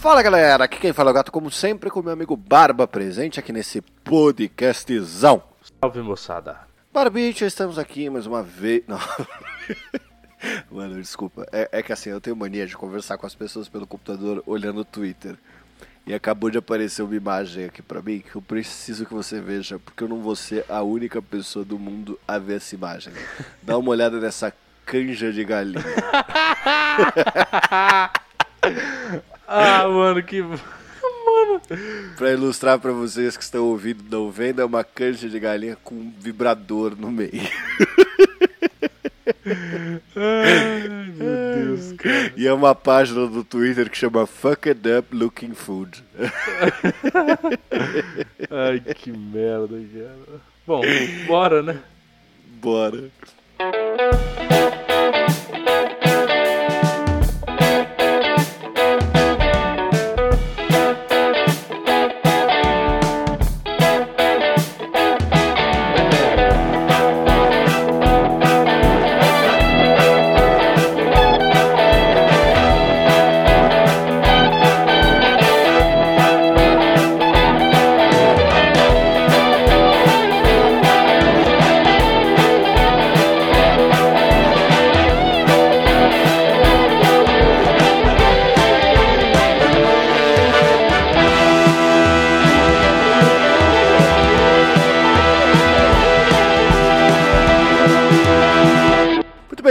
Fala 0.00 0.22
galera, 0.22 0.62
aqui 0.62 0.78
quem 0.78 0.92
fala 0.92 1.10
é 1.10 1.12
o 1.12 1.14
gato, 1.14 1.32
como 1.32 1.50
sempre, 1.50 1.90
com 1.90 2.00
meu 2.00 2.12
amigo 2.12 2.36
Barba 2.36 2.86
presente 2.86 3.40
aqui 3.40 3.52
nesse 3.52 3.80
podcastzão. 3.80 5.42
Salve 5.82 6.00
moçada. 6.02 6.56
Barbite, 6.94 7.44
estamos 7.44 7.80
aqui 7.80 8.08
mais 8.08 8.24
uma 8.24 8.40
vez. 8.40 8.84
Não. 8.86 9.00
Mano, 10.70 10.94
desculpa. 10.94 11.48
É, 11.50 11.68
é 11.72 11.82
que 11.82 11.92
assim, 11.92 12.10
eu 12.10 12.20
tenho 12.20 12.36
mania 12.36 12.64
de 12.64 12.76
conversar 12.76 13.18
com 13.18 13.26
as 13.26 13.34
pessoas 13.34 13.68
pelo 13.68 13.88
computador 13.88 14.40
olhando 14.46 14.82
o 14.82 14.84
Twitter. 14.84 15.34
E 16.06 16.14
acabou 16.14 16.48
de 16.48 16.58
aparecer 16.58 17.02
uma 17.02 17.16
imagem 17.16 17.64
aqui 17.64 17.82
pra 17.82 18.00
mim 18.00 18.20
que 18.20 18.36
eu 18.36 18.40
preciso 18.40 19.04
que 19.04 19.12
você 19.12 19.40
veja, 19.40 19.80
porque 19.80 20.04
eu 20.04 20.08
não 20.08 20.20
vou 20.20 20.36
ser 20.36 20.64
a 20.68 20.80
única 20.80 21.20
pessoa 21.20 21.64
do 21.64 21.76
mundo 21.76 22.16
a 22.26 22.38
ver 22.38 22.58
essa 22.58 22.72
imagem. 22.72 23.12
Dá 23.64 23.76
uma 23.76 23.90
olhada 23.90 24.20
nessa 24.20 24.54
canja 24.86 25.32
de 25.32 25.44
galinha. 25.44 25.82
ah, 29.48 29.88
mano, 29.88 30.22
que. 30.22 30.42
Mano. 31.28 31.60
Pra 32.16 32.32
ilustrar 32.32 32.78
pra 32.78 32.90
vocês 32.90 33.36
que 33.36 33.42
estão 33.42 33.66
ouvindo 33.66 34.02
e 34.06 34.10
não 34.10 34.30
vendo, 34.30 34.62
é 34.62 34.64
uma 34.64 34.82
canja 34.82 35.28
de 35.28 35.38
galinha 35.38 35.76
com 35.84 35.94
um 35.94 36.12
vibrador 36.18 36.96
no 36.96 37.10
meio. 37.10 37.30
Ai, 40.16 40.88
meu 41.14 41.76
Deus, 41.76 41.92
cara. 41.92 42.32
E 42.36 42.46
é 42.46 42.52
uma 42.52 42.74
página 42.74 43.26
do 43.26 43.44
Twitter 43.44 43.88
que 43.90 43.96
chama 43.96 44.26
Fucked 44.26 44.80
Up 44.98 45.14
Looking 45.14 45.54
Food. 45.54 46.02
Ai, 48.50 48.80
que 48.94 49.12
merda, 49.12 49.78
cara. 49.92 50.40
Bom, 50.66 50.82
bora, 51.26 51.62
né? 51.62 51.78
Bora. 52.60 53.10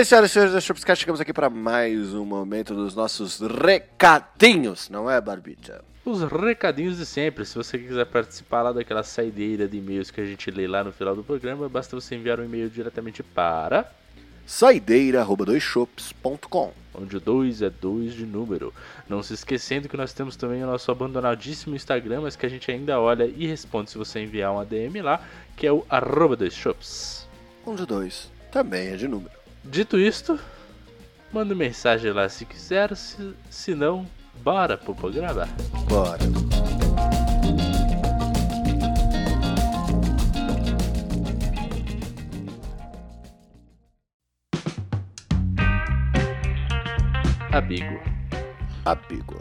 Senhoras 0.07 0.31
e 0.31 0.33
senhores 0.33 0.53
da 0.53 0.61
Shopscast, 0.61 1.01
chegamos 1.01 1.19
aqui 1.19 1.33
para 1.33 1.49
mais 1.49 2.13
um 2.13 2.23
momento 2.23 2.73
dos 2.73 2.95
nossos 2.95 3.41
recadinhos, 3.41 4.89
não 4.89 5.11
é, 5.11 5.19
Barbita? 5.19 5.83
Os 6.05 6.23
recadinhos 6.23 6.95
de 6.95 7.05
sempre. 7.05 7.45
Se 7.45 7.55
você 7.55 7.77
quiser 7.77 8.05
participar 8.05 8.61
lá 8.61 8.71
daquela 8.71 9.03
saideira 9.03 9.67
de 9.67 9.77
e-mails 9.77 10.09
que 10.09 10.21
a 10.21 10.25
gente 10.25 10.49
lê 10.49 10.65
lá 10.65 10.81
no 10.81 10.93
final 10.93 11.13
do 11.13 11.25
programa, 11.25 11.67
basta 11.67 11.93
você 11.93 12.15
enviar 12.15 12.39
um 12.39 12.45
e-mail 12.45 12.69
diretamente 12.69 13.21
para. 13.21 13.91
Saideira.doisshops.com 14.45 16.71
Onde 16.93 17.17
o 17.17 17.19
2 17.19 17.61
é 17.61 17.69
2 17.69 18.13
de 18.13 18.25
número. 18.25 18.73
Não 19.09 19.21
se 19.21 19.33
esquecendo 19.33 19.89
que 19.89 19.97
nós 19.97 20.13
temos 20.13 20.37
também 20.37 20.63
o 20.63 20.67
nosso 20.67 20.89
abandonadíssimo 20.89 21.75
Instagram, 21.75 22.21
mas 22.21 22.37
que 22.37 22.45
a 22.45 22.49
gente 22.49 22.71
ainda 22.71 22.97
olha 22.97 23.25
e 23.25 23.45
responde 23.45 23.91
se 23.91 23.97
você 23.97 24.21
enviar 24.21 24.53
um 24.53 24.59
ADM 24.59 25.01
lá, 25.03 25.19
que 25.57 25.67
é 25.67 25.71
o 25.71 25.85
arroba 25.89 26.37
2shops. 26.37 27.27
Onde 27.65 27.83
o 27.83 27.85
2 27.85 28.31
também 28.49 28.87
é 28.87 28.95
de 28.95 29.09
número. 29.09 29.46
Dito 29.63 29.97
isto, 29.97 30.39
manda 31.31 31.53
mensagem 31.53 32.11
lá 32.11 32.27
se 32.29 32.45
quiser, 32.45 32.95
se, 32.95 33.33
se 33.49 33.75
não, 33.75 34.05
bora 34.43 34.77
pro 34.77 34.95
programa. 34.95 35.47
Bora. 35.87 36.19
Amigo. 47.51 47.99
Amigo. 48.85 49.37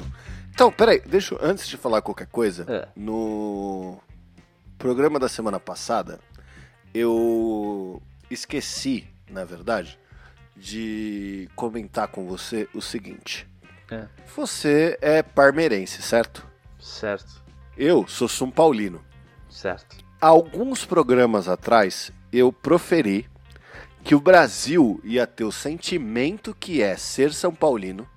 Então, 0.50 0.72
peraí, 0.72 1.00
deixa 1.00 1.34
eu, 1.34 1.38
antes 1.42 1.68
de 1.68 1.76
falar 1.76 2.00
qualquer 2.02 2.26
coisa, 2.26 2.64
É. 2.68 2.88
no 2.96 3.98
programa 4.78 5.18
da 5.18 5.28
semana 5.28 5.60
passada, 5.60 6.18
eu 6.94 8.00
esqueci, 8.30 9.06
na 9.30 9.44
verdade, 9.44 9.98
de 10.56 11.48
comentar 11.54 12.08
com 12.08 12.26
você 12.26 12.68
o 12.74 12.80
seguinte. 12.80 13.46
É, 13.90 14.06
Você 14.34 14.98
é 15.00 15.22
parmeirense, 15.22 16.02
certo? 16.02 16.46
certo, 16.80 17.44
Eu 17.76 18.06
sou 18.06 18.28
São 18.28 18.50
Paulino. 18.50 19.04
certo. 19.50 19.96
Alguns 20.20 20.84
programas 20.84 21.46
atrás, 21.46 22.10
eu 22.32 22.50
proferi 22.50 23.28
que 24.02 24.14
o 24.14 24.20
Brasil 24.20 25.00
ia 25.04 25.26
ter 25.26 25.44
o 25.44 25.52
sentimento 25.52 26.54
que 26.58 26.80
é 26.80 26.96
ser 26.96 27.32
São 27.34 27.54
Paulino, 27.54 28.08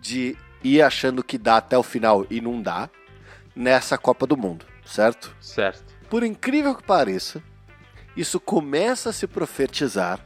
de 0.00 0.36
ir 0.64 0.82
achando 0.82 1.22
que 1.22 1.38
dá 1.38 1.58
até 1.58 1.78
o 1.78 1.82
final 1.82 2.26
e 2.30 2.40
não 2.40 2.60
dá, 2.60 2.90
nessa 3.54 3.96
Copa 3.96 4.26
do 4.26 4.36
Mundo, 4.36 4.66
certo? 4.84 5.34
Certo. 5.40 5.84
Por 6.08 6.22
incrível 6.24 6.74
que 6.74 6.82
pareça, 6.82 7.42
isso 8.16 8.40
começa 8.40 9.10
a 9.10 9.12
se 9.12 9.26
profetizar 9.26 10.18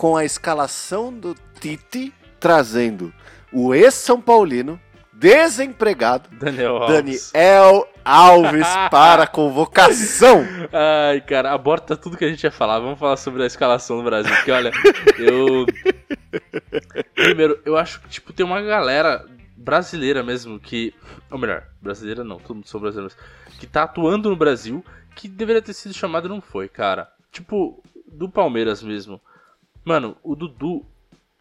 com 0.00 0.16
a 0.16 0.24
escalação 0.24 1.12
do 1.12 1.36
Tite 1.60 2.10
trazendo 2.40 3.12
o 3.52 3.74
ex-São 3.74 4.18
Paulino, 4.18 4.80
desempregado, 5.12 6.30
Daniel 6.38 6.78
Alves. 6.78 7.30
Daniel 7.34 7.86
Alves 8.02 8.66
para 8.90 9.24
a 9.24 9.26
convocação. 9.26 10.42
Ai, 10.72 11.20
cara, 11.20 11.52
aborta 11.52 11.98
tudo 11.98 12.16
que 12.16 12.24
a 12.24 12.30
gente 12.30 12.42
ia 12.44 12.50
falar. 12.50 12.78
Vamos 12.78 12.98
falar 12.98 13.18
sobre 13.18 13.42
a 13.42 13.46
escalação 13.46 13.98
do 13.98 14.04
Brasil. 14.04 14.34
Porque, 14.34 14.50
olha, 14.50 14.72
eu. 15.18 15.66
Primeiro, 17.14 17.60
eu 17.66 17.76
acho 17.76 18.00
que, 18.00 18.08
tipo, 18.08 18.32
tem 18.32 18.46
uma 18.46 18.62
galera 18.62 19.26
brasileira 19.54 20.22
mesmo 20.22 20.58
que. 20.58 20.94
Ou 21.30 21.36
melhor, 21.36 21.64
brasileira 21.78 22.24
não, 22.24 22.38
todo 22.38 22.54
mundo 22.54 22.68
são 22.68 22.80
brasileiros. 22.80 23.14
Que 23.58 23.66
tá 23.66 23.82
atuando 23.82 24.30
no 24.30 24.36
Brasil 24.36 24.82
que 25.14 25.28
deveria 25.28 25.60
ter 25.60 25.74
sido 25.74 25.92
chamado 25.92 26.24
e 26.24 26.30
não 26.30 26.40
foi, 26.40 26.70
cara. 26.70 27.06
Tipo, 27.30 27.82
do 28.10 28.30
Palmeiras 28.30 28.82
mesmo. 28.82 29.20
Mano, 29.84 30.16
o 30.22 30.34
Dudu 30.34 30.84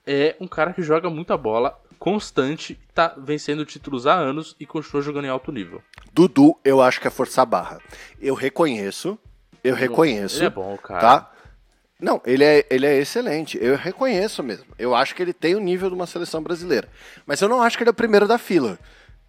é 0.05 0.35
um 0.39 0.47
cara 0.47 0.73
que 0.73 0.81
joga 0.81 1.09
muita 1.09 1.38
bola, 1.38 1.79
constante, 1.97 2.79
tá 2.94 3.13
vencendo 3.17 3.66
títulos 3.66 4.07
há 4.07 4.13
anos 4.13 4.55
e 4.59 4.66
continua 4.66 5.01
jogando 5.01 5.25
em 5.25 5.29
alto 5.29 5.51
nível. 5.51 5.83
Dudu, 6.13 6.57
eu 6.63 6.81
acho 6.81 6.99
que 7.01 7.07
é 7.07 7.11
força 7.11 7.45
barra. 7.45 7.79
Eu 8.19 8.33
reconheço, 8.33 9.19
eu 9.63 9.75
reconheço, 9.75 10.39
Ele 10.39 10.45
é 10.45 10.49
bom, 10.49 10.78
cara. 10.78 10.99
tá? 10.99 11.31
Não, 11.99 12.22
ele 12.25 12.45
é, 12.45 12.66
ele 12.69 12.85
é 12.85 12.97
excelente. 12.97 13.57
Eu 13.61 13.75
reconheço 13.75 14.41
mesmo. 14.41 14.67
Eu 14.79 14.95
acho 14.95 15.13
que 15.13 15.22
ele 15.22 15.33
tem 15.33 15.53
o 15.55 15.59
nível 15.59 15.89
de 15.89 15.95
uma 15.95 16.07
seleção 16.07 16.41
brasileira. 16.41 16.88
Mas 17.25 17.41
eu 17.41 17.49
não 17.49 17.61
acho 17.61 17.78
que 17.78 17.83
ele 17.83 17.89
é 17.89 17.91
o 17.91 17.95
primeiro 17.95 18.25
da 18.25 18.38
fila. 18.38 18.79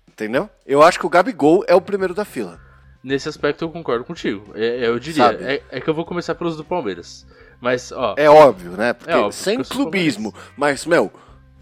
Entendeu? 0.07 0.49
Eu 0.65 0.81
acho 0.81 0.97
que 0.97 1.05
o 1.05 1.09
Gabigol 1.09 1.65
é 1.67 1.75
o 1.75 1.81
primeiro 1.81 2.15
da 2.15 2.25
fila. 2.25 2.61
Nesse 3.03 3.29
aspecto 3.29 3.65
eu 3.65 3.71
concordo 3.71 4.05
contigo. 4.05 4.53
É, 4.55 4.87
eu 4.87 4.99
diria, 5.01 5.33
é, 5.41 5.63
é 5.69 5.81
que 5.81 5.89
eu 5.91 5.95
vou 5.95 6.05
começar 6.05 6.37
pelos 6.37 6.57
do 6.57 6.65
Palmeiras. 6.65 7.27
Mas, 7.61 7.93
ó. 7.93 8.15
É 8.17 8.29
óbvio, 8.29 8.73
né? 8.73 8.93
Porque 8.93 9.11
É 9.13 9.17
óbvio, 9.17 9.33
sem 9.33 9.63
clubismo. 9.63 10.35
Mas, 10.57 10.87
meu, 10.87 11.13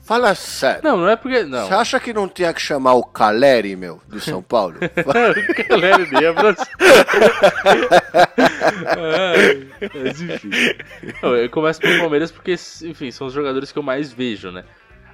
fala 0.02 0.34
sério. 0.34 0.80
Não, 0.84 0.96
não 0.96 1.08
é 1.08 1.16
porque. 1.16 1.42
Não. 1.42 1.66
Você 1.66 1.74
acha 1.74 2.00
que 2.00 2.12
não 2.12 2.28
tinha 2.28 2.52
que 2.54 2.60
chamar 2.60 2.94
o 2.94 3.02
Caleri, 3.02 3.74
meu, 3.74 4.00
do 4.06 4.20
São 4.20 4.42
Paulo? 4.42 4.76
Nem 4.80 6.24
é 6.24 6.32
brasileiro. 6.32 6.64
Mas 9.94 10.20
enfim. 10.22 10.50
Não, 11.22 11.36
eu 11.36 11.50
começo 11.50 11.80
pelo 11.80 12.00
Palmeiras 12.00 12.30
porque, 12.30 12.54
enfim, 12.84 13.10
são 13.10 13.26
os 13.26 13.32
jogadores 13.32 13.72
que 13.72 13.78
eu 13.78 13.82
mais 13.82 14.12
vejo, 14.12 14.50
né? 14.50 14.64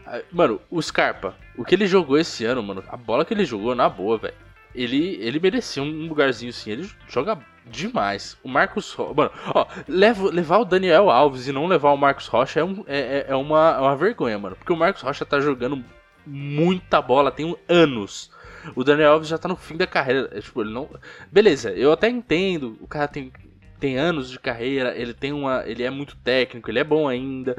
Ah, 0.06 0.20
Mano, 0.30 0.60
o 0.70 0.80
Scarpa, 0.82 1.34
o 1.56 1.64
que 1.64 1.74
ele 1.74 1.86
jogou 1.86 2.18
esse 2.18 2.44
ano, 2.44 2.62
mano, 2.62 2.84
a 2.88 2.96
bola 2.96 3.24
que 3.24 3.32
ele 3.32 3.44
jogou, 3.44 3.74
na 3.74 3.88
boa, 3.88 4.18
velho. 4.18 4.34
Ele, 4.74 5.16
ele 5.20 5.38
merecia 5.38 5.82
um 5.82 6.06
lugarzinho 6.08 6.52
sim, 6.52 6.70
ele 6.70 6.90
joga 7.08 7.38
demais. 7.66 8.36
O 8.42 8.48
Marcos 8.48 8.92
Rocha. 8.92 9.14
Mano, 9.14 9.30
ó, 9.54 9.66
leva, 9.88 10.28
levar 10.30 10.58
o 10.58 10.64
Daniel 10.64 11.10
Alves 11.10 11.46
e 11.46 11.52
não 11.52 11.66
levar 11.66 11.92
o 11.92 11.96
Marcos 11.96 12.26
Rocha 12.26 12.60
é, 12.60 12.64
um, 12.64 12.84
é, 12.86 12.98
é- 12.98 13.26
é 13.28 13.36
uma, 13.36 13.74
é 13.76 13.80
uma 13.80 13.96
vergonha, 13.96 14.38
mano. 14.38 14.56
Porque 14.56 14.72
o 14.72 14.76
Marcos 14.76 15.02
Rocha 15.02 15.24
tá 15.24 15.40
jogando 15.40 15.82
muita 16.26 17.00
bola, 17.00 17.30
tem 17.30 17.56
anos. 17.68 18.30
O 18.74 18.82
Daniel 18.82 19.12
Alves 19.12 19.28
já 19.28 19.38
tá 19.38 19.46
no 19.48 19.56
fim 19.56 19.76
da 19.76 19.86
carreira. 19.86 20.28
é, 20.32 20.40
Tipo, 20.40 20.62
ele 20.62 20.72
não. 20.72 20.88
Beleza, 21.30 21.70
eu 21.72 21.92
até 21.92 22.08
entendo. 22.08 22.76
O 22.80 22.86
cara 22.88 23.06
tem, 23.06 23.30
tem 23.78 23.96
anos 23.98 24.30
de 24.30 24.38
carreira, 24.38 24.94
ele 24.96 25.14
tem 25.14 25.32
uma. 25.32 25.62
Ele 25.66 25.82
é 25.82 25.90
muito 25.90 26.16
técnico, 26.16 26.70
ele 26.70 26.78
é 26.78 26.84
bom 26.84 27.06
ainda. 27.06 27.56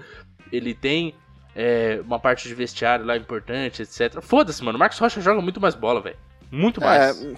Ele 0.52 0.74
tem 0.74 1.14
é, 1.56 2.02
uma 2.04 2.20
parte 2.20 2.48
de 2.48 2.54
vestiário 2.56 3.06
lá 3.06 3.16
importante, 3.16 3.82
etc. 3.84 4.20
Foda-se, 4.22 4.64
mano. 4.64 4.78
O 4.78 4.80
Marcos 4.80 5.00
Rocha 5.00 5.22
joga 5.22 5.42
muito 5.42 5.62
mais 5.62 5.76
bola, 5.76 6.02
velho. 6.02 6.18
Muito 6.56 6.80
mais. 6.80 7.22
É, 7.22 7.34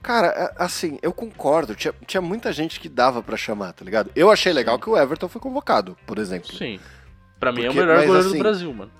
cara, 0.00 0.28
é, 0.28 0.62
assim, 0.62 0.98
eu 1.02 1.12
concordo. 1.12 1.74
Tinha, 1.74 1.92
tinha 2.06 2.20
muita 2.20 2.52
gente 2.52 2.78
que 2.78 2.88
dava 2.88 3.22
para 3.22 3.36
chamar, 3.36 3.72
tá 3.72 3.84
ligado? 3.84 4.10
Eu 4.14 4.30
achei 4.30 4.52
legal 4.52 4.78
que 4.78 4.88
o 4.88 4.96
Everton 4.96 5.28
foi 5.28 5.40
convocado, 5.40 5.96
por 6.06 6.18
exemplo. 6.18 6.54
Sim. 6.54 6.78
Pra 7.40 7.50
mim 7.50 7.64
Porque, 7.64 7.78
é 7.78 7.82
o 7.82 7.86
melhor 7.86 8.06
goleiro 8.06 8.28
assim, 8.28 8.36
do 8.36 8.42
Brasil, 8.42 8.72
mano. 8.72 8.92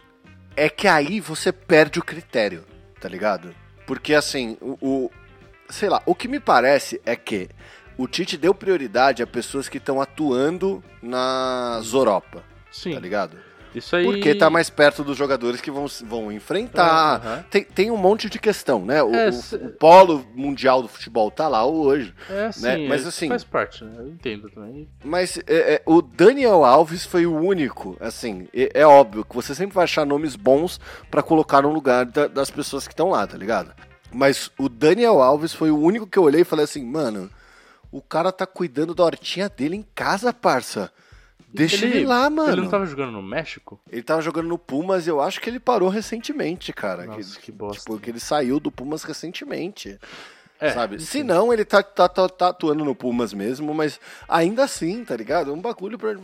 É 0.56 0.68
que 0.68 0.88
aí 0.88 1.20
você 1.20 1.52
perde 1.52 2.00
o 2.00 2.04
critério, 2.04 2.64
tá 3.00 3.08
ligado? 3.08 3.54
Porque 3.86 4.14
assim, 4.14 4.56
o, 4.60 4.76
o 4.80 5.10
sei 5.68 5.88
lá, 5.88 6.02
o 6.04 6.14
que 6.14 6.26
me 6.26 6.40
parece 6.40 7.00
é 7.06 7.14
que 7.14 7.48
o 7.96 8.08
Tite 8.08 8.36
deu 8.36 8.52
prioridade 8.52 9.22
a 9.22 9.26
pessoas 9.26 9.68
que 9.68 9.78
estão 9.78 10.00
atuando 10.00 10.82
nas 11.00 11.92
Europa. 11.92 12.42
Sim. 12.70 12.94
Tá 12.94 13.00
ligado? 13.00 13.36
Isso 13.74 13.96
aí... 13.96 14.04
Porque 14.04 14.34
tá 14.34 14.50
mais 14.50 14.68
perto 14.68 15.02
dos 15.02 15.16
jogadores 15.16 15.60
que 15.60 15.70
vão, 15.70 15.86
vão 16.04 16.30
enfrentar. 16.32 17.20
Uhum. 17.24 17.42
Tem, 17.50 17.64
tem 17.64 17.90
um 17.90 17.96
monte 17.96 18.28
de 18.28 18.38
questão, 18.38 18.84
né? 18.84 19.02
O, 19.02 19.14
é, 19.14 19.30
o, 19.30 19.66
o, 19.66 19.68
polo 19.70 20.26
mundial 20.34 20.82
do 20.82 20.88
futebol 20.88 21.30
tá 21.30 21.48
lá 21.48 21.64
hoje. 21.64 22.14
É, 22.28 22.52
sim, 22.52 22.62
né? 22.62 22.88
mas 22.88 23.06
assim. 23.06 23.28
Faz 23.28 23.44
parte, 23.44 23.84
né? 23.84 23.94
Eu 23.98 24.08
entendo 24.08 24.50
também. 24.50 24.88
Mas 25.04 25.38
é, 25.46 25.74
é, 25.74 25.82
o 25.86 26.02
Daniel 26.02 26.64
Alves 26.64 27.04
foi 27.06 27.26
o 27.26 27.34
único, 27.34 27.96
assim. 28.00 28.48
É, 28.54 28.80
é 28.80 28.86
óbvio 28.86 29.24
que 29.24 29.34
você 29.34 29.54
sempre 29.54 29.74
vai 29.74 29.84
achar 29.84 30.04
nomes 30.04 30.36
bons 30.36 30.78
para 31.10 31.22
colocar 31.22 31.62
no 31.62 31.72
lugar 31.72 32.04
da, 32.04 32.26
das 32.26 32.50
pessoas 32.50 32.86
que 32.86 32.92
estão 32.92 33.10
lá, 33.10 33.26
tá 33.26 33.36
ligado? 33.36 33.72
Mas 34.12 34.50
o 34.58 34.68
Daniel 34.68 35.22
Alves 35.22 35.54
foi 35.54 35.70
o 35.70 35.78
único 35.78 36.06
que 36.06 36.18
eu 36.18 36.24
olhei 36.24 36.42
e 36.42 36.44
falei 36.44 36.64
assim, 36.64 36.84
mano, 36.84 37.30
o 37.90 38.02
cara 38.02 38.30
tá 38.30 38.46
cuidando 38.46 38.94
da 38.94 39.04
hortinha 39.04 39.48
dele 39.48 39.76
em 39.76 39.84
casa, 39.94 40.32
parça. 40.32 40.92
Deixa 41.52 41.84
ele, 41.84 41.98
ele, 41.98 42.06
lá, 42.06 42.30
mano. 42.30 42.52
Ele 42.52 42.62
não 42.62 42.70
tava 42.70 42.86
jogando 42.86 43.12
no 43.12 43.22
México? 43.22 43.78
Ele 43.90 44.02
tava 44.02 44.22
jogando 44.22 44.48
no 44.48 44.56
Pumas 44.56 45.06
e 45.06 45.10
eu 45.10 45.20
acho 45.20 45.40
que 45.40 45.50
ele 45.50 45.60
parou 45.60 45.88
recentemente, 45.88 46.72
cara. 46.72 47.04
Nossa, 47.04 47.38
que, 47.38 47.46
que 47.46 47.52
bosta. 47.52 47.82
Tipo, 47.82 47.98
que 47.98 48.10
ele 48.10 48.20
saiu 48.20 48.58
do 48.58 48.70
Pumas 48.70 49.02
recentemente. 49.02 49.98
É, 50.58 50.70
sabe? 50.70 50.96
Enfim. 50.96 51.04
Se 51.04 51.22
não, 51.22 51.52
ele 51.52 51.64
tá, 51.64 51.82
tá, 51.82 52.08
tá, 52.08 52.28
tá, 52.28 52.48
atuando 52.48 52.84
no 52.84 52.94
Pumas 52.94 53.34
mesmo, 53.34 53.74
mas 53.74 54.00
ainda 54.28 54.64
assim, 54.64 55.04
tá 55.04 55.16
ligado? 55.16 55.50
É 55.50 55.54
um 55.54 55.60
bagulho 55.60 55.98
pra. 55.98 56.16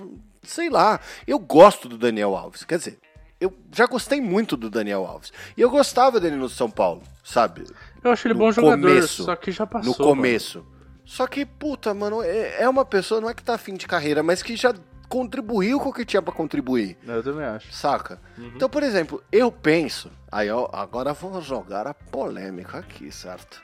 Sei 0.42 0.70
lá. 0.70 0.98
Eu 1.26 1.38
gosto 1.38 1.88
do 1.88 1.98
Daniel 1.98 2.34
Alves. 2.34 2.64
Quer 2.64 2.78
dizer, 2.78 2.98
eu 3.40 3.52
já 3.72 3.86
gostei 3.86 4.20
muito 4.20 4.56
do 4.56 4.70
Daniel 4.70 5.04
Alves. 5.04 5.32
E 5.56 5.60
eu 5.60 5.68
gostava 5.68 6.18
dele 6.18 6.36
no 6.36 6.48
São 6.48 6.70
Paulo, 6.70 7.02
sabe? 7.22 7.64
Eu 8.02 8.12
acho 8.12 8.26
ele 8.26 8.34
no 8.34 8.40
bom 8.40 8.52
jogador, 8.52 8.80
começo, 8.80 9.24
só 9.24 9.36
que 9.36 9.50
já 9.50 9.66
passou. 9.66 9.90
No 9.90 9.94
começo. 9.94 10.58
Mano. 10.58 10.78
Só 11.04 11.26
que, 11.26 11.46
puta, 11.46 11.94
mano, 11.94 12.22
é, 12.22 12.62
é 12.62 12.68
uma 12.68 12.84
pessoa, 12.84 13.20
não 13.20 13.30
é 13.30 13.34
que 13.34 13.42
tá 13.42 13.54
afim 13.54 13.74
de 13.74 13.86
carreira, 13.86 14.22
mas 14.22 14.42
que 14.42 14.54
já 14.54 14.74
contribuiu 15.08 15.80
com 15.80 15.88
o 15.88 15.92
que 15.92 16.04
tinha 16.04 16.20
para 16.20 16.34
contribuir. 16.34 16.98
Eu 17.06 17.22
também 17.22 17.46
acho. 17.46 17.72
Saca? 17.72 18.20
Uhum. 18.36 18.52
Então, 18.54 18.68
por 18.68 18.82
exemplo, 18.82 19.22
eu 19.32 19.50
penso. 19.50 20.10
Aí, 20.30 20.50
ó, 20.50 20.68
agora 20.72 21.12
vou 21.12 21.40
jogar 21.40 21.86
a 21.86 21.94
polêmica 21.94 22.78
aqui, 22.78 23.10
certo? 23.10 23.62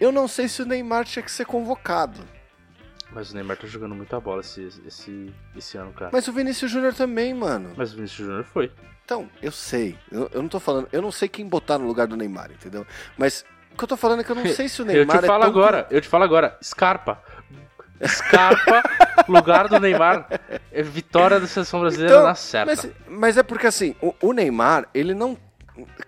Eu 0.00 0.10
não 0.10 0.26
sei 0.26 0.48
se 0.48 0.62
o 0.62 0.66
Neymar 0.66 1.04
tinha 1.04 1.22
que 1.22 1.30
ser 1.30 1.44
convocado. 1.44 2.20
Mas 3.12 3.30
o 3.30 3.34
Neymar 3.34 3.58
tá 3.58 3.66
jogando 3.66 3.94
muita 3.94 4.18
bola 4.18 4.40
esse, 4.40 4.66
esse, 4.86 5.32
esse 5.54 5.76
ano, 5.76 5.92
cara. 5.92 6.10
Mas 6.12 6.26
o 6.26 6.32
Vinícius 6.32 6.70
Júnior 6.70 6.94
também, 6.94 7.34
mano. 7.34 7.72
Mas 7.76 7.92
o 7.92 7.96
Vinícius 7.96 8.26
Júnior 8.26 8.44
foi. 8.44 8.72
Então, 9.04 9.28
eu 9.42 9.52
sei. 9.52 9.98
Eu, 10.10 10.30
eu, 10.32 10.40
não 10.40 10.48
tô 10.48 10.58
falando. 10.58 10.88
Eu 10.90 11.02
não 11.02 11.12
sei 11.12 11.28
quem 11.28 11.46
botar 11.46 11.76
no 11.76 11.86
lugar 11.86 12.06
do 12.06 12.16
Neymar, 12.16 12.50
entendeu? 12.50 12.86
Mas 13.18 13.44
o 13.72 13.76
que 13.76 13.84
eu 13.84 13.88
tô 13.88 13.96
falando 13.96 14.20
é 14.20 14.24
que 14.24 14.30
eu 14.30 14.36
não 14.36 14.46
sei 14.48 14.68
se 14.68 14.80
o 14.80 14.84
Neymar. 14.84 15.16
eu 15.16 15.20
te 15.20 15.26
falo 15.26 15.44
é 15.44 15.46
tão... 15.46 15.50
agora, 15.50 15.86
eu 15.90 16.00
te 16.00 16.08
falo 16.08 16.24
agora. 16.24 16.58
Scarpa. 16.62 17.22
Scarpa, 18.06 18.82
lugar 19.28 19.68
do 19.68 19.78
Neymar. 19.78 20.26
É 20.70 20.82
vitória 20.82 21.38
da 21.38 21.46
seleção 21.46 21.80
brasileira 21.80 22.14
então, 22.14 22.26
na 22.26 22.34
certa. 22.34 22.74
Mas, 22.74 22.90
mas, 23.08 23.36
é 23.36 23.42
porque 23.42 23.66
assim, 23.66 23.94
o, 24.00 24.14
o 24.20 24.32
Neymar, 24.32 24.88
ele 24.94 25.14
não. 25.14 25.36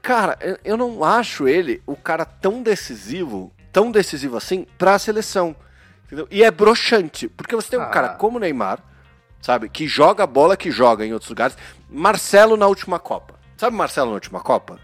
Cara, 0.02 0.36
eu, 0.40 0.58
eu 0.64 0.76
não 0.76 1.02
acho 1.04 1.48
ele 1.48 1.82
o 1.86 1.96
cara 1.96 2.24
tão 2.24 2.62
decisivo, 2.62 3.52
tão 3.72 3.90
decisivo 3.90 4.36
assim, 4.36 4.66
pra 4.76 4.98
seleção. 4.98 5.56
Entendeu? 6.06 6.28
E 6.30 6.42
é 6.42 6.50
broxante, 6.50 7.28
porque 7.28 7.56
você 7.56 7.70
tem 7.70 7.78
um 7.78 7.82
ah. 7.82 7.86
cara 7.90 8.08
como 8.10 8.36
o 8.36 8.40
Neymar, 8.40 8.78
sabe, 9.40 9.68
que 9.68 9.86
joga 9.88 10.24
a 10.24 10.26
bola 10.26 10.56
que 10.56 10.70
joga 10.70 11.04
em 11.04 11.12
outros 11.12 11.30
lugares. 11.30 11.56
Marcelo 11.88 12.56
na 12.56 12.66
última 12.66 12.98
Copa. 12.98 13.34
Sabe 13.56 13.76
Marcelo 13.76 14.10
na 14.10 14.14
última 14.14 14.40
Copa? 14.40 14.78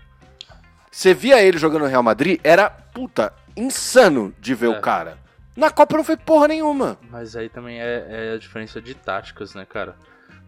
Você 0.90 1.14
via 1.14 1.42
ele 1.42 1.58
jogando 1.58 1.82
no 1.82 1.88
Real 1.88 2.02
Madrid, 2.02 2.40
era, 2.42 2.68
puta, 2.68 3.32
insano 3.56 4.34
de 4.40 4.54
ver 4.54 4.66
é. 4.66 4.68
o 4.70 4.80
cara. 4.80 5.18
Na 5.56 5.70
Copa 5.70 5.96
não 5.96 6.04
foi 6.04 6.16
porra 6.16 6.48
nenhuma. 6.48 6.98
Mas 7.10 7.36
aí 7.36 7.48
também 7.48 7.80
é, 7.80 8.06
é 8.08 8.34
a 8.34 8.38
diferença 8.38 8.80
de 8.80 8.94
táticas, 8.94 9.54
né, 9.54 9.64
cara? 9.64 9.96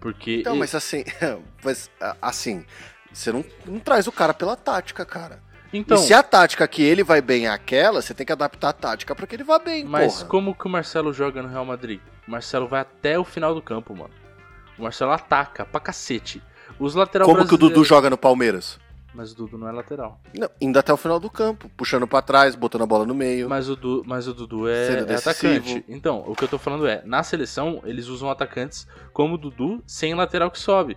Porque. 0.01 0.41
Então, 0.41 0.57
mas 0.57 0.75
assim. 0.75 1.05
mas, 1.65 1.91
assim. 2.21 2.65
Você 3.13 3.31
não, 3.31 3.45
não 3.67 3.79
traz 3.79 4.07
o 4.07 4.13
cara 4.13 4.33
pela 4.33 4.57
tática, 4.57 5.05
cara. 5.05 5.41
Então, 5.73 5.97
e 5.97 6.01
se 6.01 6.13
a 6.13 6.23
tática 6.23 6.67
que 6.69 6.83
ele 6.83 7.03
vai 7.03 7.23
bem 7.23 7.47
é 7.47 7.51
aquela, 7.51 8.03
você 8.03 8.13
tem 8.13 8.27
que 8.27 8.33
adaptar 8.33 8.71
a 8.71 8.73
tática 8.73 9.15
para 9.15 9.27
que 9.27 9.35
ele 9.35 9.45
vá 9.45 9.59
bem, 9.59 9.85
Mas 9.85 10.17
porra. 10.17 10.29
como 10.29 10.55
que 10.55 10.67
o 10.67 10.71
Marcelo 10.71 11.13
joga 11.13 11.43
no 11.43 11.49
Real 11.49 11.65
Madrid? 11.65 12.01
O 12.27 12.31
Marcelo 12.31 12.69
vai 12.69 12.81
até 12.81 13.19
o 13.19 13.25
final 13.25 13.55
do 13.55 13.63
campo, 13.63 13.95
mano. 13.97 14.11
O 14.79 14.83
Marcelo 14.83 15.13
ataca 15.13 15.65
pra 15.65 15.81
cacete. 15.81 16.43
Os 16.79 16.95
lateral 16.95 17.27
Como 17.27 17.47
que 17.47 17.55
o 17.55 17.59
Dudu 17.59 17.85
joga 17.85 18.11
no 18.11 18.19
Palmeiras? 18.19 18.79
Mas 19.15 19.33
o 19.33 19.37
Dudu 19.37 19.59
não 19.59 19.69
é 19.69 19.73
lateral. 19.73 20.21
Não, 20.35 20.49
indo 20.61 20.79
até 20.79 20.93
o 20.93 20.97
final 20.97 21.21
do 21.21 21.29
campo, 21.29 21.71
puxando 21.77 22.07
para 22.07 22.23
trás, 22.23 22.55
botando 22.55 22.83
a 22.83 22.87
bola 22.87 23.05
no 23.05 23.15
meio. 23.15 23.49
Mas 23.49 23.69
o, 23.69 23.77
du, 23.77 24.03
mas 24.07 24.27
o 24.27 24.33
Dudu 24.33 24.69
é, 24.69 25.01
é 25.01 25.15
atacante. 25.15 25.85
Então, 25.87 26.25
o 26.27 26.35
que 26.35 26.45
eu 26.45 26.49
tô 26.49 26.59
falando 26.59 26.87
é, 26.87 27.03
na 27.05 27.23
seleção, 27.23 27.83
eles 27.85 28.07
usam 28.07 28.31
atacantes 28.31 28.87
como 29.13 29.35
o 29.35 29.39
Dudu 29.39 29.83
sem 29.87 30.15
lateral 30.15 30.51
que 30.51 30.59
sobe. 30.59 30.97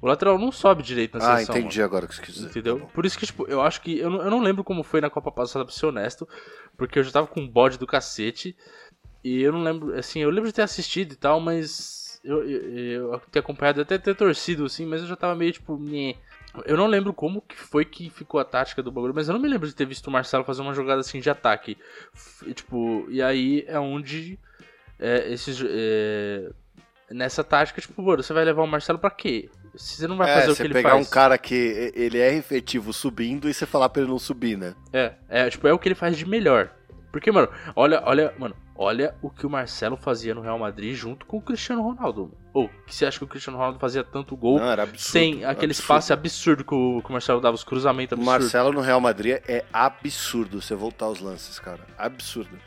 O 0.00 0.06
lateral 0.06 0.38
não 0.38 0.52
sobe 0.52 0.82
direito 0.82 1.18
na 1.18 1.24
ah, 1.24 1.36
seleção. 1.36 1.54
Ah, 1.54 1.58
entendi 1.58 1.78
mano. 1.78 1.88
agora 1.88 2.04
o 2.04 2.08
que 2.08 2.14
você 2.14 2.22
quis 2.22 2.34
dizer. 2.34 2.48
Entendeu? 2.48 2.80
Tá 2.80 2.86
Por 2.86 3.04
isso 3.04 3.18
que, 3.18 3.26
tipo, 3.26 3.46
eu 3.48 3.60
acho 3.60 3.80
que. 3.80 3.98
Eu 3.98 4.10
não, 4.10 4.22
eu 4.22 4.30
não 4.30 4.40
lembro 4.40 4.62
como 4.62 4.84
foi 4.84 5.00
na 5.00 5.10
Copa 5.10 5.32
passada, 5.32 5.64
pra 5.64 5.74
ser 5.74 5.86
honesto. 5.86 6.28
Porque 6.76 6.98
eu 6.98 7.02
já 7.02 7.10
tava 7.10 7.26
com 7.26 7.40
um 7.40 7.48
bode 7.48 7.78
do 7.78 7.86
cacete. 7.86 8.56
E 9.24 9.42
eu 9.42 9.52
não 9.52 9.62
lembro. 9.62 9.98
Assim, 9.98 10.20
eu 10.20 10.30
lembro 10.30 10.48
de 10.48 10.54
ter 10.54 10.62
assistido 10.62 11.12
e 11.12 11.16
tal, 11.16 11.40
mas. 11.40 12.20
Eu, 12.22 12.48
eu, 12.48 13.12
eu 13.12 13.20
ter 13.32 13.38
acompanhado, 13.40 13.80
até 13.80 13.96
ter 13.96 14.14
torcido, 14.14 14.66
assim, 14.66 14.84
mas 14.84 15.00
eu 15.02 15.08
já 15.08 15.16
tava 15.16 15.34
meio 15.34 15.52
tipo. 15.52 15.76
Nhê. 15.78 16.16
Eu 16.66 16.76
não 16.76 16.86
lembro 16.86 17.12
como 17.12 17.42
que 17.42 17.56
foi 17.56 17.84
que 17.84 18.10
ficou 18.10 18.40
a 18.40 18.44
tática 18.44 18.82
do 18.82 18.90
bagulho, 18.92 19.14
mas 19.14 19.28
eu 19.28 19.34
não 19.34 19.40
me 19.40 19.48
lembro 19.48 19.66
de 19.66 19.74
ter 19.74 19.86
visto 19.86 20.06
o 20.06 20.10
Marcelo 20.10 20.44
fazer 20.44 20.62
uma 20.62 20.74
jogada 20.74 21.00
assim 21.00 21.20
de 21.20 21.30
ataque. 21.30 21.76
E, 22.46 22.54
tipo, 22.54 23.06
e 23.08 23.22
aí 23.22 23.64
é 23.66 23.78
onde 23.78 24.38
é, 24.98 25.32
esses. 25.32 25.62
É, 25.64 26.50
nessa 27.10 27.42
tática, 27.42 27.80
tipo, 27.80 28.02
mano, 28.02 28.22
você 28.22 28.32
vai 28.32 28.44
levar 28.44 28.62
o 28.62 28.66
Marcelo 28.66 28.98
pra 28.98 29.10
quê? 29.10 29.48
Você 29.74 30.06
não 30.06 30.16
vai 30.16 30.30
é, 30.30 30.34
fazer 30.34 30.50
o 30.52 30.56
que 30.56 30.62
ele 30.62 30.74
faz. 30.74 30.84
pegar 30.84 30.96
um 30.96 31.04
cara 31.04 31.38
que 31.38 31.92
ele 31.94 32.18
é 32.18 32.34
efetivo 32.34 32.92
subindo 32.92 33.48
e 33.48 33.54
você 33.54 33.64
falar 33.66 33.88
pra 33.88 34.02
ele 34.02 34.10
não 34.10 34.18
subir, 34.18 34.56
né? 34.58 34.74
É, 34.92 35.14
é, 35.28 35.50
tipo, 35.50 35.66
é 35.68 35.72
o 35.72 35.78
que 35.78 35.88
ele 35.88 35.94
faz 35.94 36.16
de 36.16 36.26
melhor. 36.26 36.70
Porque, 37.12 37.30
mano, 37.30 37.48
olha, 37.74 38.02
olha, 38.04 38.34
mano, 38.38 38.54
olha 38.78 39.12
o 39.20 39.28
que 39.28 39.44
o 39.44 39.50
Marcelo 39.50 39.96
fazia 39.96 40.32
no 40.32 40.40
Real 40.40 40.58
Madrid 40.58 40.94
junto 40.94 41.26
com 41.26 41.38
o 41.38 41.42
Cristiano 41.42 41.82
Ronaldo. 41.82 42.32
Ou, 42.54 42.68
que 42.86 42.94
você 42.94 43.04
acha 43.04 43.18
que 43.18 43.24
o 43.24 43.26
Cristiano 43.28 43.58
Ronaldo 43.58 43.78
fazia 43.78 44.02
tanto 44.02 44.36
gol 44.36 44.58
Não, 44.58 44.70
absurdo, 44.70 44.98
sem 44.98 45.44
aquele 45.44 45.48
absurdo. 45.48 45.70
espaço 45.72 46.12
absurdo 46.12 46.64
que 46.64 46.74
o, 46.74 47.02
que 47.02 47.08
o 47.08 47.12
Marcelo 47.12 47.40
dava, 47.40 47.54
os 47.54 47.64
cruzamentos 47.64 48.14
absurdos. 48.14 48.36
O 48.36 48.40
Marcelo 48.40 48.72
no 48.72 48.80
Real 48.80 49.00
Madrid 49.00 49.40
é 49.46 49.64
absurdo 49.72 50.60
você 50.60 50.74
voltar 50.74 51.06
aos 51.06 51.20
lances, 51.20 51.58
cara. 51.58 51.80
Absurdo. 51.98 52.58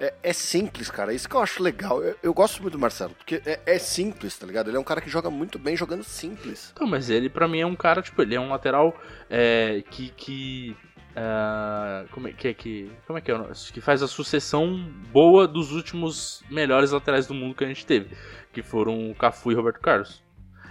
É, 0.00 0.14
é 0.22 0.32
simples, 0.32 0.90
cara. 0.90 1.12
Isso 1.12 1.28
que 1.28 1.34
eu 1.34 1.42
acho 1.42 1.62
legal. 1.62 2.02
Eu, 2.02 2.16
eu 2.22 2.34
gosto 2.34 2.62
muito 2.62 2.72
do 2.72 2.78
Marcelo, 2.78 3.14
porque 3.14 3.42
é, 3.44 3.60
é, 3.66 3.78
simples, 3.78 4.36
tá 4.38 4.46
ligado? 4.46 4.70
Ele 4.70 4.76
é 4.76 4.80
um 4.80 4.84
cara 4.84 5.00
que 5.00 5.10
joga 5.10 5.28
muito 5.28 5.58
bem 5.58 5.76
jogando 5.76 6.04
simples. 6.04 6.72
Não, 6.80 6.86
mas 6.86 7.10
ele, 7.10 7.28
para 7.28 7.46
mim, 7.46 7.60
é 7.60 7.66
um 7.66 7.76
cara, 7.76 8.00
tipo, 8.00 8.20
ele 8.22 8.34
é 8.34 8.40
um 8.40 8.48
lateral 8.48 8.96
é, 9.28 9.82
que. 9.90 10.10
que 10.10 10.76
Uh, 11.18 12.06
como 12.12 12.28
é 12.28 12.32
que 12.32 12.46
é 12.46 12.54
que 12.54 12.92
como 13.04 13.18
é 13.18 13.22
que 13.22 13.32
é 13.32 13.36
que 13.72 13.80
faz 13.80 14.04
a 14.04 14.06
sucessão 14.06 14.88
boa 15.10 15.48
dos 15.48 15.72
últimos 15.72 16.44
melhores 16.48 16.92
laterais 16.92 17.26
do 17.26 17.34
mundo 17.34 17.56
que 17.56 17.64
a 17.64 17.66
gente 17.66 17.84
teve, 17.84 18.14
que 18.52 18.62
foram 18.62 19.10
o 19.10 19.14
Cafu 19.16 19.50
e 19.50 19.54
Roberto 19.54 19.80
Carlos. 19.80 20.22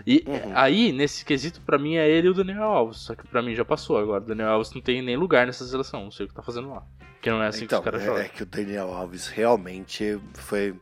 E 0.05 0.23
uhum. 0.25 0.53
aí, 0.55 0.93
nesse 0.93 1.25
quesito, 1.25 1.59
para 1.59 1.77
mim 1.77 1.95
é 1.95 2.09
ele 2.09 2.27
e 2.27 2.29
o 2.29 2.33
Daniel 2.33 2.63
Alves. 2.63 2.99
Só 2.99 3.13
que 3.13 3.27
para 3.27 3.41
mim 3.41 3.53
já 3.53 3.65
passou 3.65 3.97
agora. 3.97 4.23
O 4.23 4.25
Daniel 4.25 4.51
Alves 4.51 4.73
não 4.73 4.81
tem 4.81 5.01
nem 5.01 5.17
lugar 5.17 5.45
nessa 5.45 5.65
seleção. 5.65 6.05
Não 6.05 6.11
sei 6.11 6.25
o 6.25 6.29
que 6.29 6.35
tá 6.35 6.41
fazendo 6.41 6.69
lá. 6.69 6.83
Que 7.21 7.29
não 7.29 7.43
é 7.43 7.47
assim 7.47 7.65
então, 7.65 7.81
que 7.81 7.89
os 7.89 7.91
caras 7.91 8.03
é, 8.03 8.05
jogam. 8.05 8.21
É 8.21 8.29
que 8.29 8.43
o 8.43 8.45
Daniel 8.45 8.93
Alves 8.93 9.27
realmente 9.27 10.17
foi. 10.33 10.73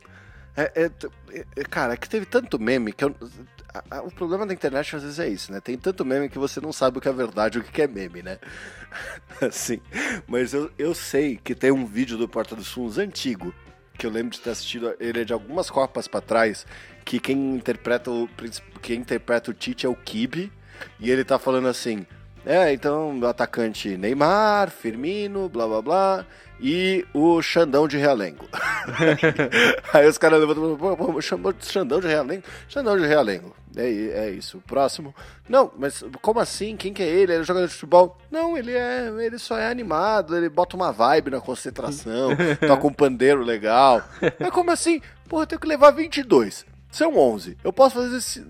É, 0.56 0.84
é, 0.84 0.90
é, 1.56 1.64
cara, 1.64 1.94
é 1.94 1.96
que 1.96 2.08
teve 2.08 2.24
tanto 2.24 2.58
meme 2.58 2.92
que 2.92 3.04
eu, 3.04 3.14
a, 3.74 3.98
a, 3.98 4.02
o 4.02 4.10
problema 4.10 4.46
da 4.46 4.54
internet 4.54 4.96
às 4.96 5.02
vezes 5.02 5.18
é 5.18 5.28
isso, 5.28 5.52
né? 5.52 5.60
Tem 5.60 5.76
tanto 5.76 6.04
meme 6.04 6.28
que 6.28 6.38
você 6.38 6.60
não 6.60 6.72
sabe 6.72 6.98
o 6.98 7.00
que 7.00 7.08
é 7.08 7.12
verdade 7.12 7.58
e 7.58 7.60
o 7.60 7.64
que 7.64 7.82
é 7.82 7.86
meme, 7.86 8.22
né? 8.22 8.38
assim. 9.40 9.80
Mas 10.26 10.54
eu, 10.54 10.70
eu 10.78 10.94
sei 10.94 11.36
que 11.36 11.54
tem 11.54 11.70
um 11.70 11.84
vídeo 11.84 12.16
do 12.16 12.28
Porta 12.28 12.56
dos 12.56 12.72
Fundos 12.72 12.96
antigo, 12.96 13.54
que 13.98 14.06
eu 14.06 14.10
lembro 14.10 14.32
de 14.32 14.40
ter 14.40 14.50
assistido 14.50 14.94
ele 14.98 15.20
é 15.20 15.24
de 15.24 15.32
algumas 15.32 15.70
copas 15.70 16.08
para 16.08 16.20
trás, 16.20 16.66
que 17.04 17.20
quem 17.20 17.54
interpreta 17.54 18.10
o 18.10 18.28
quem 18.82 19.00
interpreta 19.00 19.50
o 19.50 19.54
Tite 19.54 19.86
é 19.86 19.88
o 19.88 19.94
Kibe, 19.94 20.52
e 20.98 21.10
ele 21.10 21.24
tá 21.24 21.38
falando 21.38 21.68
assim: 21.68 22.06
"É, 22.46 22.72
então 22.72 23.18
atacante 23.26 23.96
Neymar, 23.96 24.70
Firmino, 24.70 25.48
blá 25.48 25.66
blá 25.66 25.82
blá, 25.82 26.26
e 26.60 27.04
o 27.12 27.42
Xandão 27.42 27.88
de 27.88 27.98
Realengo". 27.98 28.48
Aí 29.92 30.06
os 30.06 30.16
caras 30.16 30.40
levantam, 30.40 30.76
pô, 30.76 31.20
chamou 31.20 31.52
de 31.52 31.66
Xandão 31.66 32.00
de 32.00 32.06
Realengo? 32.06 32.44
Xandão 32.68 32.96
de 32.96 33.04
Realengo. 33.06 33.54
É, 33.76 33.88
é 33.88 34.30
isso. 34.30 34.56
O 34.56 34.60
próximo. 34.62 35.14
Não, 35.46 35.70
mas 35.76 36.02
como 36.22 36.40
assim? 36.40 36.76
Quem 36.76 36.94
que 36.94 37.02
é 37.02 37.06
ele? 37.06 37.34
Ele 37.34 37.42
é 37.42 37.44
jogador 37.44 37.66
de 37.66 37.74
futebol? 37.74 38.16
Não, 38.30 38.56
ele 38.56 38.72
é. 38.72 39.12
Ele 39.20 39.38
só 39.38 39.58
é 39.58 39.68
animado, 39.68 40.34
ele 40.34 40.48
bota 40.48 40.76
uma 40.76 40.90
vibe 40.90 41.30
na 41.30 41.40
concentração, 41.40 42.30
toca 42.66 42.86
um 42.86 42.92
pandeiro 42.92 43.42
legal. 43.42 44.02
Mas 44.40 44.50
como 44.50 44.70
assim? 44.70 45.02
Porra, 45.28 45.42
eu 45.42 45.46
tenho 45.46 45.60
que 45.60 45.68
levar 45.68 45.90
22. 45.90 46.64
São 46.90 47.18
11. 47.18 47.58
Eu 47.62 47.72
posso 47.72 47.96
fazer 47.96 48.46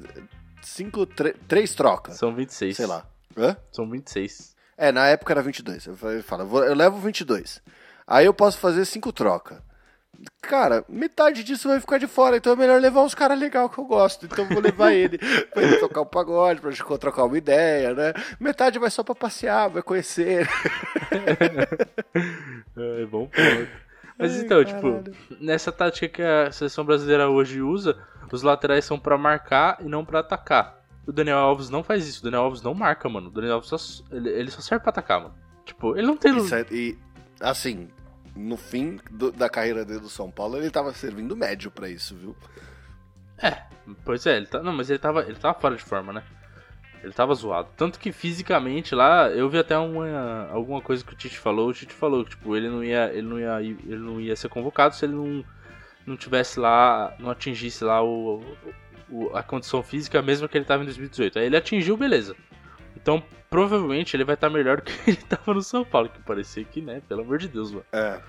5, 0.63 1.07
3 1.49 1.75
trocas. 1.75 2.17
São 2.17 2.33
26. 2.33 2.77
Sei 2.77 2.87
lá. 2.87 3.05
Hã? 3.37 3.57
São 3.73 3.89
26. 3.89 4.55
É, 4.77 4.93
na 4.93 5.07
época 5.07 5.33
era 5.33 5.43
22. 5.43 5.87
Eu 5.87 5.97
falo, 6.23 6.65
eu 6.65 6.75
levo 6.75 6.99
22. 6.99 7.63
Aí 8.07 8.27
eu 8.27 8.35
posso 8.35 8.59
fazer 8.59 8.85
5 8.85 9.13
trocas. 9.13 9.59
Cara, 10.41 10.85
metade 10.89 11.45
disso 11.45 11.69
vai 11.69 11.79
ficar 11.81 11.99
de 11.99 12.07
fora, 12.07 12.37
então 12.37 12.53
é 12.53 12.57
melhor 12.57 12.81
levar 12.81 13.03
uns 13.03 13.15
caras 13.15 13.39
legais 13.39 13.71
que 13.71 13.79
eu 13.79 13.85
gosto. 13.85 14.25
Então 14.25 14.45
eu 14.45 14.51
vou 14.51 14.63
levar 14.63 14.93
ele 14.95 15.19
pra 15.19 15.63
ele 15.63 15.77
tocar 15.77 16.01
um 16.03 16.07
pagode, 16.07 16.61
pra 16.61 16.71
gente 16.71 16.99
trocar 16.99 17.25
uma 17.25 17.37
ideia, 17.37 17.93
né? 17.95 18.13
Metade 18.41 18.79
vai 18.79 18.91
só 18.91 19.03
pra 19.03 19.15
passear, 19.15 19.69
vai 19.69 19.83
conhecer. 19.83 20.49
é 22.77 23.07
bom 23.07 23.27
ponto. 23.27 23.87
Mas 24.19 24.35
Ai, 24.35 24.41
então, 24.41 24.65
tipo, 24.65 24.81
caralho. 24.81 25.13
tipo, 25.13 25.45
nessa 25.45 25.71
tática 25.71 26.09
que 26.09 26.23
a 26.23 26.51
seleção 26.51 26.85
brasileira 26.85 27.29
hoje 27.29 27.61
usa, 27.61 27.99
os 28.33 28.43
laterais 28.43 28.85
são 28.85 28.99
para 28.99 29.19
marcar 29.19 29.79
e 29.81 29.85
não 29.85 30.05
para 30.05 30.21
atacar. 30.21 30.76
O 31.07 31.13
Daniel 31.13 31.39
Alves 31.39 31.71
não 31.71 31.85
faz 31.85 32.07
isso, 32.09 32.21
o 32.21 32.25
Daniel 32.25 32.43
Alves 32.43 32.63
não 32.63 32.75
marca, 32.75 33.09
mano. 33.09 33.29
O 33.29 33.31
Daniel 33.31 33.55
Alves 33.55 33.69
só, 33.69 33.77
ele, 34.11 34.29
ele 34.29 34.51
só 34.51 34.61
serve 34.61 34.83
pra 34.83 34.91
atacar, 34.91 35.21
mano. 35.21 35.35
Tipo, 35.65 35.97
ele 35.97 36.07
não 36.07 36.17
tem. 36.17 36.37
Isso 36.37 36.55
é, 36.55 36.67
e, 36.71 36.99
assim, 37.41 37.89
no 38.35 38.57
fim 38.57 38.99
do, 39.11 39.33
da 39.33 39.49
carreira 39.49 39.85
dele 39.85 40.01
do 40.01 40.09
São 40.09 40.31
Paulo, 40.31 40.57
ele 40.57 40.71
tava 40.71 40.93
servindo 40.93 41.37
médio 41.37 41.71
para 41.71 41.89
isso, 41.89 42.15
viu? 42.17 42.37
É, 43.39 43.63
pois 44.05 44.27
é, 44.27 44.37
ele 44.37 44.47
tá, 44.47 44.63
não, 44.63 44.73
mas 44.73 44.91
ele 44.91 44.99
tava, 44.99 45.23
ele 45.23 45.37
tava 45.37 45.59
fora 45.59 45.77
de 45.77 45.83
forma, 45.83 46.13
né? 46.13 46.23
Ele 47.03 47.13
tava 47.13 47.35
zoado. 47.35 47.69
Tanto 47.77 48.01
que 48.01 48.11
fisicamente 48.11 48.95
lá, 48.95 49.29
eu 49.29 49.49
vi 49.49 49.59
até 49.59 49.79
uma, 49.79 50.49
alguma 50.51 50.81
coisa 50.81 51.05
que 51.05 51.13
o 51.13 51.17
Tite 51.17 51.39
falou. 51.39 51.69
O 51.69 51.73
Tite 51.73 51.93
falou 51.93 52.25
que 52.25 52.31
tipo, 52.31 52.57
ele 52.57 52.69
não 52.69 52.83
ia, 52.83 53.13
ele 53.13 53.29
não 53.29 53.39
ia, 53.39 53.61
ele 53.61 53.99
não 53.99 54.21
ia 54.21 54.35
ser 54.35 54.49
convocado 54.49 54.95
se 54.95 55.05
ele 55.05 55.15
não, 55.15 55.45
não 56.07 56.17
tivesse 56.17 56.59
lá, 56.59 57.15
não 57.19 57.31
atingisse 57.31 57.85
lá 57.85 58.03
o, 58.03 58.43
o 59.11 59.37
a 59.37 59.43
condição 59.43 59.83
física 59.83 60.21
mesmo 60.23 60.49
que 60.49 60.57
ele 60.57 60.65
tava 60.65 60.83
em 60.83 60.87
2018. 60.87 61.39
Aí 61.39 61.47
ele 61.47 61.57
atingiu, 61.57 61.97
beleza. 61.97 62.37
Então, 62.97 63.23
provavelmente 63.49 64.17
ele 64.17 64.25
vai 64.25 64.35
estar 64.35 64.49
tá 64.49 64.55
melhor 64.55 64.79
do 64.79 64.83
que 64.91 65.11
ele 65.11 65.17
tava 65.17 65.55
no 65.55 65.63
São 65.63 65.85
Paulo, 65.85 66.09
que 66.09 66.21
parecia 66.21 66.65
que, 66.65 66.81
né, 66.81 67.01
pelo 67.09 67.23
amor 67.23 67.39
de 67.39 67.49
Deus, 67.49 67.71
mano. 67.71 67.85
É. 67.93 68.21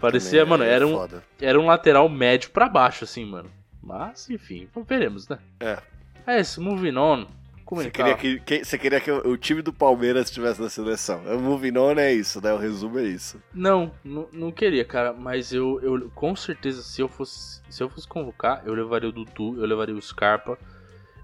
Parecia, 0.00 0.44
mano, 0.46 0.64
era 0.64 0.86
um, 0.86 1.08
era 1.40 1.60
um 1.60 1.66
lateral 1.66 2.08
médio 2.08 2.50
para 2.50 2.68
baixo, 2.68 3.04
assim, 3.04 3.24
mano. 3.24 3.50
Mas, 3.82 4.30
enfim, 4.30 4.68
veremos, 4.86 5.28
né? 5.28 5.38
É. 5.60 5.78
É 6.26 6.40
isso, 6.40 6.62
moving 6.62 6.96
on. 6.96 7.26
Você 7.76 7.90
queria, 7.90 8.14
que, 8.16 8.40
que, 8.40 8.64
você 8.64 8.78
queria 8.78 9.00
que 9.00 9.10
o, 9.10 9.36
time 9.36 9.62
do 9.62 9.72
Palmeiras 9.72 10.26
estivesse 10.28 10.60
na 10.60 10.68
seleção. 10.68 11.22
O 11.24 11.40
moving 11.40 11.76
on 11.78 11.98
é 11.98 12.12
isso, 12.12 12.42
né? 12.42 12.52
O 12.52 12.58
resumo 12.58 12.98
é 12.98 13.04
isso. 13.04 13.42
Não, 13.54 13.92
não, 14.04 14.52
queria, 14.52 14.84
cara. 14.84 15.12
Mas 15.12 15.52
eu, 15.52 15.80
eu, 15.82 16.10
com 16.14 16.36
certeza, 16.36 16.82
se 16.82 17.00
eu 17.00 17.08
fosse, 17.08 17.62
se 17.70 17.82
eu 17.82 17.88
fosse 17.88 18.06
convocar, 18.06 18.62
eu 18.66 18.74
levaria 18.74 19.08
o 19.08 19.12
Dudu, 19.12 19.60
eu 19.60 19.66
levaria 19.66 19.94
o 19.94 20.02
Scarpa, 20.02 20.58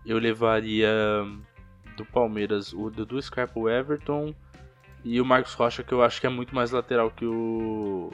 eu 0.06 0.18
levaria 0.18 0.90
do 1.96 2.04
Palmeiras 2.04 2.72
o 2.72 2.88
Dudu 2.90 3.20
Scarpa, 3.20 3.58
o 3.58 3.68
Everton 3.68 4.34
e 5.04 5.20
o 5.20 5.24
Marcos 5.24 5.54
Rocha, 5.54 5.82
que 5.82 5.92
eu 5.92 6.02
acho 6.02 6.20
que 6.20 6.26
é 6.26 6.30
muito 6.30 6.54
mais 6.54 6.70
lateral 6.70 7.10
que 7.10 7.26
o 7.26 8.12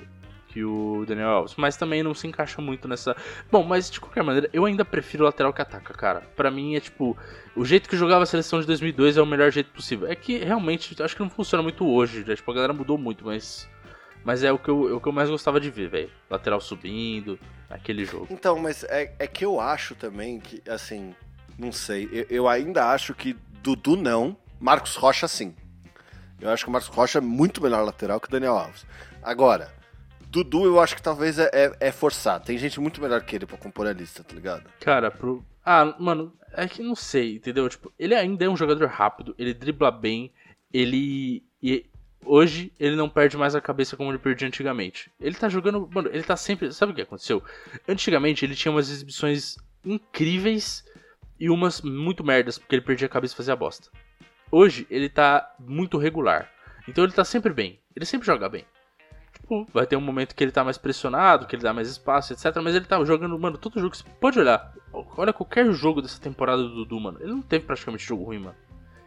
que 0.55 0.65
o 0.65 1.05
Daniel 1.05 1.29
Alves, 1.31 1.55
mas 1.57 1.77
também 1.77 2.01
não 2.01 2.15
se 2.15 2.29
encaixa 2.29 2.63
muito 2.63 2.87
nessa. 2.87 3.17
Bom, 3.51 3.65
mas 3.65 3.91
de 3.91 4.01
qualquer 4.01 4.23
maneira, 4.23 4.49
eu 4.53 4.65
ainda 4.65 4.85
prefiro 4.85 5.25
o 5.25 5.27
lateral 5.27 5.53
que 5.53 5.61
ataca, 5.61 5.93
cara. 5.93 6.21
Para 6.37 6.49
mim 6.49 6.77
é 6.77 6.81
tipo, 6.81 7.19
o 7.57 7.65
jeito 7.65 7.89
que 7.89 7.97
jogava 7.97 8.23
a 8.23 8.27
seleção 8.27 8.61
de 8.61 8.67
2002 8.69 9.17
é 9.17 9.23
o 9.23 9.27
melhor 9.27 9.51
jeito 9.51 9.71
possível. 9.71 10.09
É 10.09 10.15
que 10.15 10.39
realmente 10.39 11.03
acho 11.03 11.17
que 11.17 11.23
não 11.23 11.29
funciona 11.29 11.61
muito 11.61 11.85
hoje, 11.85 12.25
né? 12.25 12.37
tipo, 12.37 12.49
a 12.53 12.55
galera 12.55 12.73
mudou 12.73 12.97
muito, 12.97 13.25
mas 13.25 13.69
mas 14.25 14.45
é 14.45 14.53
o 14.53 14.59
que 14.59 14.71
eu, 14.71 14.89
é 14.89 14.93
o 14.93 15.01
que 15.01 15.09
eu 15.09 15.13
mais 15.13 15.29
gostava 15.29 15.61
de 15.61 15.69
ver, 15.71 15.89
velho. 15.89 16.11
Lateral 16.31 16.61
subindo, 16.61 17.39
aquele 17.69 18.05
jogo. 18.05 18.29
Então, 18.31 18.57
mas 18.59 18.85
é, 18.85 19.13
é 19.19 19.27
que 19.27 19.45
eu 19.45 19.61
acho 19.61 19.97
também 19.97 20.39
que, 20.39 20.63
assim, 20.71 21.15
não 21.59 21.73
sei, 21.73 22.09
eu, 22.13 22.27
eu 22.31 22.49
ainda 22.49 22.91
acho 22.91 23.13
que 23.13 23.37
Dudu 23.61 23.97
não, 23.97 24.37
Marcos 24.61 24.95
Rocha 24.95 25.27
sim. 25.27 25.55
Eu 26.41 26.51
acho 26.51 26.65
que 26.65 26.71
o 26.71 26.73
Marcos 26.73 26.89
Rocha 26.89 27.19
é 27.19 27.21
muito 27.21 27.61
melhor 27.61 27.85
lateral 27.85 28.21
que 28.21 28.29
o 28.29 28.31
Daniel 28.31 28.57
Alves. 28.57 28.87
Agora, 29.23 29.73
Dudu 30.35 30.64
eu 30.64 30.81
acho 30.81 30.97
que 30.97 31.03
talvez 31.03 31.38
é, 31.38 31.49
é, 31.53 31.76
é 31.79 31.93
forçado. 31.93 32.45
Tem 32.45 32.59
gente 32.59 32.81
muito 32.81 33.00
melhor 33.00 33.23
que 33.23 33.37
ele 33.37 33.47
pra 33.47 33.57
compor 33.57 33.87
a 33.87 33.93
lista, 33.93 34.25
tá 34.25 34.35
ligado? 34.35 34.69
Cara, 34.81 35.09
pro. 35.09 35.45
Ah, 35.64 35.95
mano, 35.97 36.37
é 36.53 36.67
que 36.67 36.83
não 36.83 36.97
sei, 36.97 37.37
entendeu? 37.37 37.69
Tipo, 37.69 37.93
ele 37.97 38.17
ainda 38.17 38.45
é 38.45 38.49
um 38.49 38.57
jogador 38.57 38.88
rápido, 38.88 39.33
ele 39.38 39.55
dribla 39.55 39.93
bem, 39.93 40.33
ele. 40.73 41.45
E 41.62 41.87
hoje 42.25 42.73
ele 42.81 42.97
não 42.97 43.09
perde 43.09 43.37
mais 43.37 43.55
a 43.55 43.61
cabeça 43.61 43.97
como 43.97 44.11
ele 44.11 44.19
perdia 44.19 44.49
antigamente. 44.49 45.09
Ele 45.21 45.37
tá 45.37 45.49
jogando. 45.49 45.88
Mano, 45.95 46.11
ele 46.12 46.25
tá 46.25 46.37
sempre. 46.37 46.73
Sabe 46.73 46.91
o 46.91 46.95
que 46.97 47.03
aconteceu? 47.03 47.41
Antigamente 47.87 48.45
ele 48.45 48.57
tinha 48.57 48.73
umas 48.73 48.91
exibições 48.91 49.57
incríveis 49.85 50.85
e 51.38 51.49
umas 51.49 51.81
muito 51.81 52.25
merdas, 52.25 52.59
porque 52.59 52.75
ele 52.75 52.83
perdia 52.83 53.07
a 53.07 53.11
cabeça 53.11 53.35
e 53.35 53.37
fazia 53.37 53.55
bosta. 53.55 53.88
Hoje 54.50 54.85
ele 54.91 55.09
tá 55.09 55.55
muito 55.61 55.97
regular. 55.97 56.50
Então 56.88 57.05
ele 57.05 57.12
tá 57.12 57.25
sempre 57.25 57.53
bem. 57.53 57.79
Ele 57.95 58.05
sempre 58.05 58.26
joga 58.26 58.49
bem. 58.49 58.67
Tipo, 59.45 59.67
vai 59.75 59.87
ter 59.87 59.95
um 59.95 60.01
momento 60.01 60.35
que 60.35 60.43
ele 60.43 60.51
tá 60.51 60.65
mais 60.65 60.79
pressionado, 60.79 61.47
que 61.47 61.55
ele 61.55 61.63
dá 61.63 61.75
mais 61.75 61.89
espaço, 61.89 62.33
etc. 62.33 62.47
Mas 62.63 62.75
ele 62.75 62.87
tá 62.87 63.03
jogando, 63.05 63.39
mano, 63.39 63.59
todo 63.59 63.79
jogo. 63.79 63.95
Você 63.95 64.03
pode 64.19 64.39
olhar. 64.39 64.73
Olha 65.19 65.35
qualquer 65.35 65.71
jogo 65.73 66.01
dessa 66.01 66.19
temporada 66.19 66.63
do 66.63 66.71
Dudu, 66.71 66.99
mano. 66.99 67.19
Ele 67.21 67.33
não 67.33 67.43
teve 67.43 67.67
praticamente 67.67 68.07
jogo 68.07 68.25
ruim, 68.25 68.39
mano. 68.39 68.57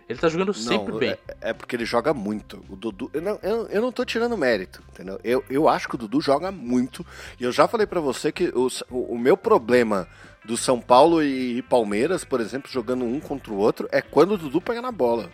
Ele 0.07 0.19
tá 0.19 0.29
jogando 0.29 0.53
sempre 0.53 0.91
não, 0.91 0.99
bem. 0.99 1.09
É, 1.09 1.49
é, 1.49 1.53
porque 1.53 1.75
ele 1.75 1.85
joga 1.85 2.13
muito. 2.13 2.63
O 2.69 2.75
Dudu. 2.75 3.09
Eu 3.13 3.21
não, 3.21 3.39
eu, 3.41 3.67
eu, 3.67 3.81
não 3.81 3.91
tô 3.91 4.05
tirando 4.05 4.37
mérito, 4.37 4.81
entendeu? 4.93 5.19
Eu, 5.23 5.43
eu 5.49 5.67
acho 5.67 5.89
que 5.89 5.95
o 5.95 5.97
Dudu 5.97 6.21
joga 6.21 6.51
muito. 6.51 7.05
E 7.39 7.43
eu 7.43 7.51
já 7.51 7.67
falei 7.67 7.87
para 7.87 7.99
você 7.99 8.31
que 8.31 8.49
o, 8.49 8.67
o, 8.91 9.15
o, 9.15 9.17
meu 9.17 9.35
problema 9.35 10.07
do 10.45 10.55
São 10.55 10.79
Paulo 10.79 11.21
e, 11.21 11.57
e 11.57 11.61
Palmeiras, 11.63 12.23
por 12.23 12.39
exemplo, 12.39 12.71
jogando 12.71 13.03
um 13.03 13.19
contra 13.19 13.51
o 13.51 13.57
outro, 13.57 13.89
é 13.91 14.01
quando 14.01 14.35
o 14.35 14.37
Dudu 14.37 14.61
pega 14.61 14.83
na 14.83 14.91
bola. 14.91 15.31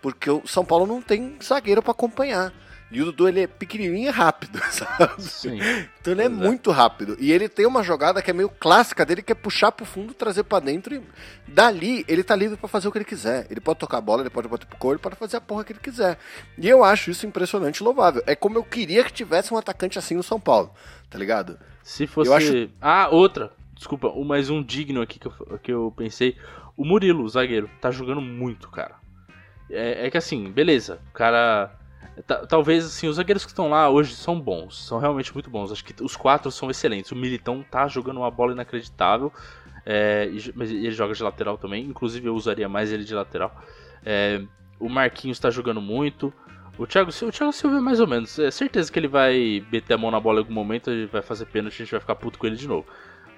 Porque 0.00 0.30
o 0.30 0.46
São 0.46 0.64
Paulo 0.64 0.86
não 0.86 1.02
tem 1.02 1.36
zagueiro 1.42 1.82
para 1.82 1.90
acompanhar. 1.90 2.52
E 2.90 3.02
o 3.02 3.06
Dudu 3.06 3.28
ele 3.28 3.40
é 3.40 3.46
pequenininho 3.46 4.08
e 4.08 4.10
rápido, 4.10 4.58
sabe? 4.70 5.22
Sim. 5.22 5.58
Então 6.00 6.12
ele 6.12 6.22
é, 6.22 6.26
é 6.26 6.28
muito 6.28 6.70
rápido. 6.70 7.16
E 7.20 7.30
ele 7.30 7.48
tem 7.48 7.66
uma 7.66 7.82
jogada 7.82 8.22
que 8.22 8.30
é 8.30 8.34
meio 8.34 8.48
clássica 8.48 9.04
dele, 9.04 9.22
que 9.22 9.32
é 9.32 9.34
puxar 9.34 9.72
pro 9.72 9.84
fundo, 9.84 10.14
trazer 10.14 10.44
para 10.44 10.64
dentro 10.64 10.94
e 10.94 11.02
dali 11.46 12.04
ele 12.08 12.24
tá 12.24 12.34
livre 12.34 12.56
para 12.56 12.68
fazer 12.68 12.88
o 12.88 12.92
que 12.92 12.98
ele 12.98 13.04
quiser. 13.04 13.46
Ele 13.50 13.60
pode 13.60 13.78
tocar 13.78 13.98
a 13.98 14.00
bola, 14.00 14.22
ele 14.22 14.30
pode 14.30 14.48
bater 14.48 14.66
pro 14.66 14.78
cor, 14.78 14.92
ele 14.92 15.02
pode 15.02 15.16
fazer 15.16 15.36
a 15.36 15.40
porra 15.40 15.64
que 15.64 15.72
ele 15.72 15.80
quiser. 15.80 16.18
E 16.56 16.66
eu 16.66 16.82
acho 16.82 17.10
isso 17.10 17.26
impressionante 17.26 17.78
e 17.78 17.84
louvável. 17.84 18.22
É 18.26 18.34
como 18.34 18.56
eu 18.56 18.64
queria 18.64 19.04
que 19.04 19.12
tivesse 19.12 19.52
um 19.52 19.58
atacante 19.58 19.98
assim 19.98 20.14
no 20.14 20.22
São 20.22 20.40
Paulo, 20.40 20.72
tá 21.10 21.18
ligado? 21.18 21.58
Se 21.82 22.06
fosse. 22.06 22.32
Acho... 22.32 22.70
Ah, 22.80 23.08
outra. 23.10 23.52
Desculpa, 23.74 24.12
mais 24.24 24.50
um 24.50 24.60
digno 24.60 25.00
aqui 25.00 25.20
que 25.20 25.26
eu, 25.26 25.58
que 25.62 25.72
eu 25.72 25.94
pensei. 25.96 26.36
O 26.76 26.84
Murilo, 26.84 27.22
o 27.22 27.28
zagueiro, 27.28 27.70
tá 27.80 27.90
jogando 27.92 28.20
muito, 28.20 28.68
cara. 28.70 28.96
É, 29.70 30.06
é 30.06 30.10
que 30.10 30.16
assim, 30.16 30.50
beleza, 30.50 31.00
o 31.10 31.12
cara 31.12 31.77
Talvez 32.48 32.84
assim, 32.84 33.06
os 33.06 33.16
zagueiros 33.16 33.44
que 33.44 33.50
estão 33.50 33.68
lá 33.68 33.88
hoje 33.88 34.14
são 34.14 34.40
bons, 34.40 34.86
são 34.86 34.98
realmente 34.98 35.32
muito 35.32 35.48
bons. 35.48 35.70
Acho 35.70 35.84
que 35.84 36.02
os 36.02 36.16
quatro 36.16 36.50
são 36.50 36.70
excelentes. 36.70 37.12
O 37.12 37.16
Militão 37.16 37.64
tá 37.70 37.86
jogando 37.86 38.18
uma 38.18 38.30
bola 38.30 38.52
inacreditável, 38.52 39.32
é, 39.86 40.28
mas 40.54 40.70
ele 40.70 40.90
joga 40.90 41.14
de 41.14 41.22
lateral 41.22 41.56
também. 41.56 41.84
Inclusive 41.84 42.26
eu 42.26 42.34
usaria 42.34 42.68
mais 42.68 42.92
ele 42.92 43.04
de 43.04 43.14
lateral. 43.14 43.54
É, 44.04 44.42
o 44.80 44.88
Marquinhos 44.88 45.36
está 45.36 45.50
jogando 45.50 45.80
muito. 45.80 46.32
O 46.76 46.86
Thiago, 46.86 47.10
o 47.10 47.32
Thiago 47.32 47.52
Silva 47.52 47.78
é 47.78 47.80
mais 47.80 48.00
ou 48.00 48.06
menos. 48.06 48.38
É 48.38 48.50
certeza 48.50 48.90
que 48.90 48.98
ele 48.98 49.08
vai 49.08 49.64
meter 49.70 49.94
a 49.94 49.98
mão 49.98 50.10
na 50.10 50.20
bola 50.20 50.38
em 50.38 50.42
algum 50.42 50.54
momento, 50.54 50.90
ele 50.90 51.06
vai 51.06 51.22
fazer 51.22 51.46
pênalti, 51.46 51.74
a 51.74 51.84
gente 51.84 51.90
vai 51.90 52.00
ficar 52.00 52.14
puto 52.14 52.38
com 52.38 52.46
ele 52.46 52.56
de 52.56 52.68
novo. 52.68 52.86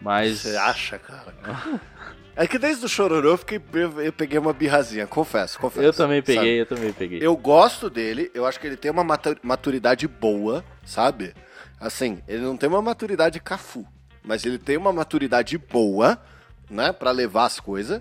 Mas. 0.00 0.40
Você 0.40 0.57
acha, 0.57 0.99
cara? 0.99 1.35
É 2.37 2.46
que 2.46 2.58
desde 2.58 2.84
o 2.84 2.88
Chororô 2.88 3.30
eu, 3.30 3.38
fiquei, 3.38 3.60
eu, 4.04 4.12
peguei 4.12 4.38
uma 4.38 4.52
birrazinha, 4.52 5.06
confesso, 5.06 5.58
confesso. 5.58 5.84
Eu 5.84 5.92
também 5.92 6.22
peguei, 6.22 6.37
sabe? 6.42 6.58
eu 6.58 6.66
também 6.66 6.92
peguei. 6.92 7.18
Eu 7.20 7.37
gosto 7.37 7.90
dele, 7.90 8.30
eu 8.34 8.46
acho 8.46 8.58
que 8.58 8.66
ele 8.66 8.76
tem 8.76 8.90
uma 8.90 9.04
maturidade 9.42 10.06
boa, 10.08 10.64
sabe? 10.84 11.34
Assim, 11.78 12.22
ele 12.28 12.42
não 12.42 12.56
tem 12.56 12.68
uma 12.68 12.82
maturidade 12.82 13.40
cafu, 13.40 13.87
mas 14.22 14.44
ele 14.44 14.58
tem 14.58 14.76
uma 14.76 14.92
maturidade 14.92 15.58
boa, 15.58 16.20
né, 16.70 16.92
para 16.92 17.10
levar 17.10 17.46
as 17.46 17.58
coisas. 17.58 18.00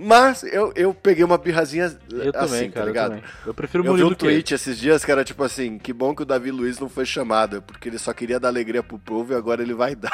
Mas 0.00 0.44
eu, 0.44 0.72
eu 0.76 0.94
peguei 0.94 1.24
uma 1.24 1.36
birrazinha 1.36 1.98
eu 2.08 2.20
assim, 2.20 2.30
também, 2.30 2.70
tá 2.70 2.74
cara, 2.74 2.86
tá 2.86 2.86
ligado? 2.86 3.14
Eu, 3.16 3.22
eu 3.46 3.54
prefiro 3.54 3.82
o 3.82 3.86
Eu 3.86 3.94
vi 3.94 4.04
um 4.04 4.14
tweet 4.14 4.54
esses 4.54 4.78
dias 4.78 5.04
que 5.04 5.10
era 5.10 5.24
tipo 5.24 5.42
assim, 5.42 5.76
que 5.76 5.92
bom 5.92 6.14
que 6.14 6.22
o 6.22 6.24
Davi 6.24 6.52
Luiz 6.52 6.78
não 6.78 6.88
foi 6.88 7.04
chamado, 7.04 7.60
porque 7.62 7.88
ele 7.88 7.98
só 7.98 8.12
queria 8.12 8.38
dar 8.38 8.46
alegria 8.46 8.80
pro 8.80 8.96
povo 8.96 9.32
e 9.32 9.36
agora 9.36 9.60
ele 9.60 9.74
vai 9.74 9.94
dar. 9.98 10.12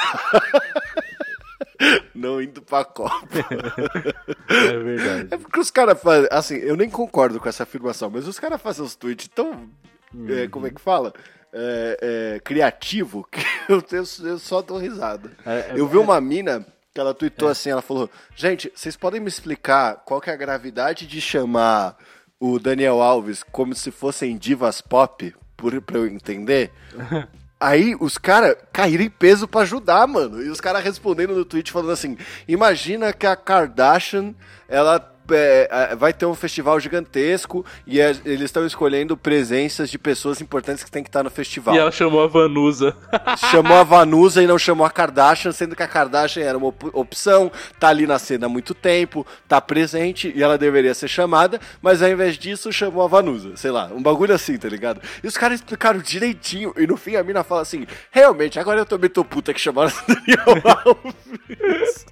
Não 2.15 2.41
indo 2.41 2.63
pra 2.63 2.85
Copa. 2.85 3.27
É 4.47 4.79
verdade. 4.79 5.29
É 5.31 5.37
porque 5.39 5.59
os 5.59 5.71
caras 5.71 6.01
fazem. 6.01 6.29
Assim, 6.31 6.57
eu 6.57 6.77
nem 6.77 6.89
concordo 6.89 7.41
com 7.41 7.49
essa 7.49 7.63
afirmação, 7.63 8.11
mas 8.11 8.29
os 8.29 8.39
caras 8.39 8.61
fazem 8.61 8.85
uns 8.85 8.95
tweets 8.95 9.29
tão. 9.29 9.69
Uhum. 10.13 10.27
É, 10.29 10.47
como 10.47 10.67
é 10.67 10.71
que 10.71 10.81
fala? 10.81 11.13
É, 11.53 12.35
é, 12.37 12.41
criativo 12.41 13.27
que 13.31 13.41
eu, 13.69 13.81
tenho, 13.81 14.05
eu 14.23 14.39
só 14.39 14.61
dou 14.61 14.79
risada. 14.79 15.31
É, 15.45 15.71
é, 15.71 15.73
eu 15.77 15.89
vi 15.89 15.97
uma 15.97 16.21
mina 16.21 16.65
Que 16.93 17.01
ela 17.01 17.15
tweetou 17.15 17.49
assim, 17.49 17.71
ela 17.71 17.83
falou: 17.83 18.09
Gente, 18.37 18.71
vocês 18.75 18.97
podem 18.97 19.21
me 19.21 19.29
explicar 19.29 19.97
qual 20.05 20.21
que 20.21 20.31
é 20.31 20.33
a 20.33 20.37
gravidade 20.37 21.07
de 21.07 21.21
chamar 21.21 21.97
o 22.39 22.59
Daniel 22.59 23.01
Alves 23.01 23.43
como 23.43 23.75
se 23.75 23.91
fossem 23.91 24.37
divas 24.37 24.81
pop, 24.81 25.35
por, 25.57 25.81
pra 25.81 25.99
eu 25.99 26.07
entender? 26.07 26.71
Aí 27.65 27.97
os 27.99 28.19
caras 28.19 28.57
caíram 28.71 29.05
em 29.05 29.09
peso 29.09 29.49
pra 29.49 29.63
ajudar, 29.63 30.07
mano. 30.07 30.43
E 30.43 30.51
os 30.51 30.61
caras 30.61 30.85
respondendo 30.85 31.35
no 31.35 31.47
tweet 31.47 31.73
falando 31.73 31.93
assim: 31.93 32.19
Imagina 32.47 33.11
que 33.11 33.27
a 33.27 33.35
Kardashian, 33.35 34.35
ela 34.69 35.14
é, 35.31 35.69
é, 35.71 35.97
vai 35.97 36.13
ter 36.13 36.27
um 36.27 36.35
festival 36.35 36.79
gigantesco 36.81 37.65
e 37.87 38.01
é- 38.01 38.15
eles 38.25 38.43
estão 38.43 38.67
escolhendo 38.67 39.17
presenças 39.17 39.91
de 39.91 39.99
pessoas 39.99 40.41
importantes 40.41 40.83
que 40.85 40.91
tem 40.91 41.03
que 41.03 41.09
estar 41.09 41.23
no 41.23 41.31
festival. 41.31 41.75
E 41.75 41.79
ela 41.79 41.91
chamou 41.93 42.23
a 42.23 42.27
Vanusa. 42.27 42.97
Chamou 43.51 43.77
a 43.77 43.83
Vanusa 43.85 44.43
e 44.43 44.47
não 44.47 44.59
chamou 44.59 44.87
a 44.87 44.91
Kardashian, 44.91 45.53
sendo 45.53 45.75
que 45.77 45.83
a 45.83 45.89
Kardashian 45.89 46.43
era 46.45 46.57
uma 46.59 46.69
op- 46.69 46.91
opção, 46.93 47.51
tá 47.79 47.89
ali 47.89 48.07
na 48.07 48.19
cena 48.19 48.47
há 48.47 48.49
muito 48.49 48.75
tempo, 48.75 49.27
tá 49.49 49.61
presente 49.61 50.33
e 50.35 50.43
ela 50.43 50.57
deveria 50.59 50.95
ser 50.95 51.09
chamada, 51.09 51.61
mas 51.83 52.03
ao 52.03 52.09
invés 52.09 52.37
disso 52.39 52.73
chamou 52.73 53.03
a 53.05 53.09
Vanusa, 53.09 53.57
sei 53.57 53.71
lá, 53.71 53.87
um 53.93 54.03
bagulho 54.03 54.35
assim, 54.35 54.57
tá 54.59 54.69
ligado? 54.69 55.01
E 55.23 55.27
os 55.27 55.37
caras 55.37 55.61
explicaram 55.61 55.99
direitinho 56.01 56.73
e 56.77 56.87
no 56.87 56.97
fim 56.97 57.17
a 57.17 57.23
mina 57.23 57.43
fala 57.45 57.63
assim: 57.63 57.87
realmente, 58.11 58.59
agora 58.59 58.81
eu 58.81 58.87
também 58.87 59.11
tô 59.11 59.25
puta 59.25 59.53
que 59.55 59.61
chamaram 59.61 59.93
Daniel 60.07 60.63
Alves. 60.85 62.07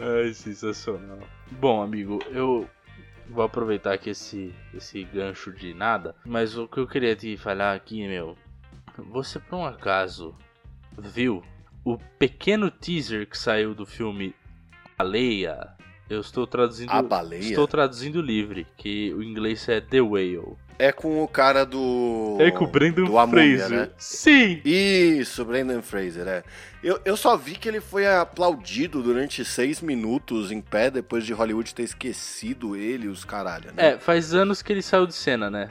Ai, 0.00 0.32
sensacional. 0.34 1.18
Bom, 1.60 1.82
amigo, 1.82 2.18
eu 2.30 2.68
vou 3.28 3.44
aproveitar 3.44 3.94
aqui 3.94 4.10
esse, 4.10 4.54
esse 4.74 5.04
gancho 5.04 5.52
de 5.52 5.72
nada, 5.74 6.14
mas 6.24 6.56
o 6.56 6.66
que 6.66 6.78
eu 6.78 6.86
queria 6.86 7.14
te 7.14 7.36
falar 7.36 7.74
aqui, 7.74 8.06
meu, 8.06 8.36
você 8.98 9.38
por 9.38 9.56
um 9.56 9.64
acaso 9.64 10.34
viu 10.98 11.42
o 11.84 11.96
pequeno 12.18 12.70
teaser 12.70 13.28
que 13.28 13.38
saiu 13.38 13.74
do 13.74 13.86
filme 13.86 14.34
Baleia? 14.98 15.76
Eu 16.10 16.20
estou 16.20 16.46
traduzindo. 16.46 16.90
A 16.90 17.00
Baleia? 17.00 17.40
Estou 17.40 17.66
traduzindo 17.66 18.20
livre, 18.20 18.66
que 18.76 19.12
o 19.14 19.22
inglês 19.22 19.68
é 19.68 19.80
The 19.80 20.00
Whale. 20.00 20.56
É 20.82 20.90
com 20.90 21.22
o 21.22 21.28
cara 21.28 21.64
do. 21.64 22.38
É 22.40 22.50
com 22.50 22.64
o 22.64 22.66
Brandon 22.66 23.04
do 23.04 23.28
Fraser. 23.30 23.70
né? 23.70 23.88
Sim! 23.96 24.60
Isso, 24.64 25.44
Brandon 25.44 25.80
Fraser, 25.80 26.26
é. 26.26 26.42
Eu, 26.82 27.00
eu 27.04 27.16
só 27.16 27.36
vi 27.36 27.52
que 27.52 27.68
ele 27.68 27.80
foi 27.80 28.04
aplaudido 28.04 29.00
durante 29.00 29.44
seis 29.44 29.80
minutos 29.80 30.50
em 30.50 30.60
pé 30.60 30.90
depois 30.90 31.24
de 31.24 31.32
Hollywood 31.32 31.72
ter 31.72 31.84
esquecido 31.84 32.74
ele 32.74 33.04
e 33.04 33.08
os 33.08 33.24
caralho, 33.24 33.66
né? 33.76 33.90
É, 33.90 33.98
faz 33.98 34.34
anos 34.34 34.60
que 34.60 34.72
ele 34.72 34.82
saiu 34.82 35.06
de 35.06 35.14
cena, 35.14 35.48
né? 35.48 35.70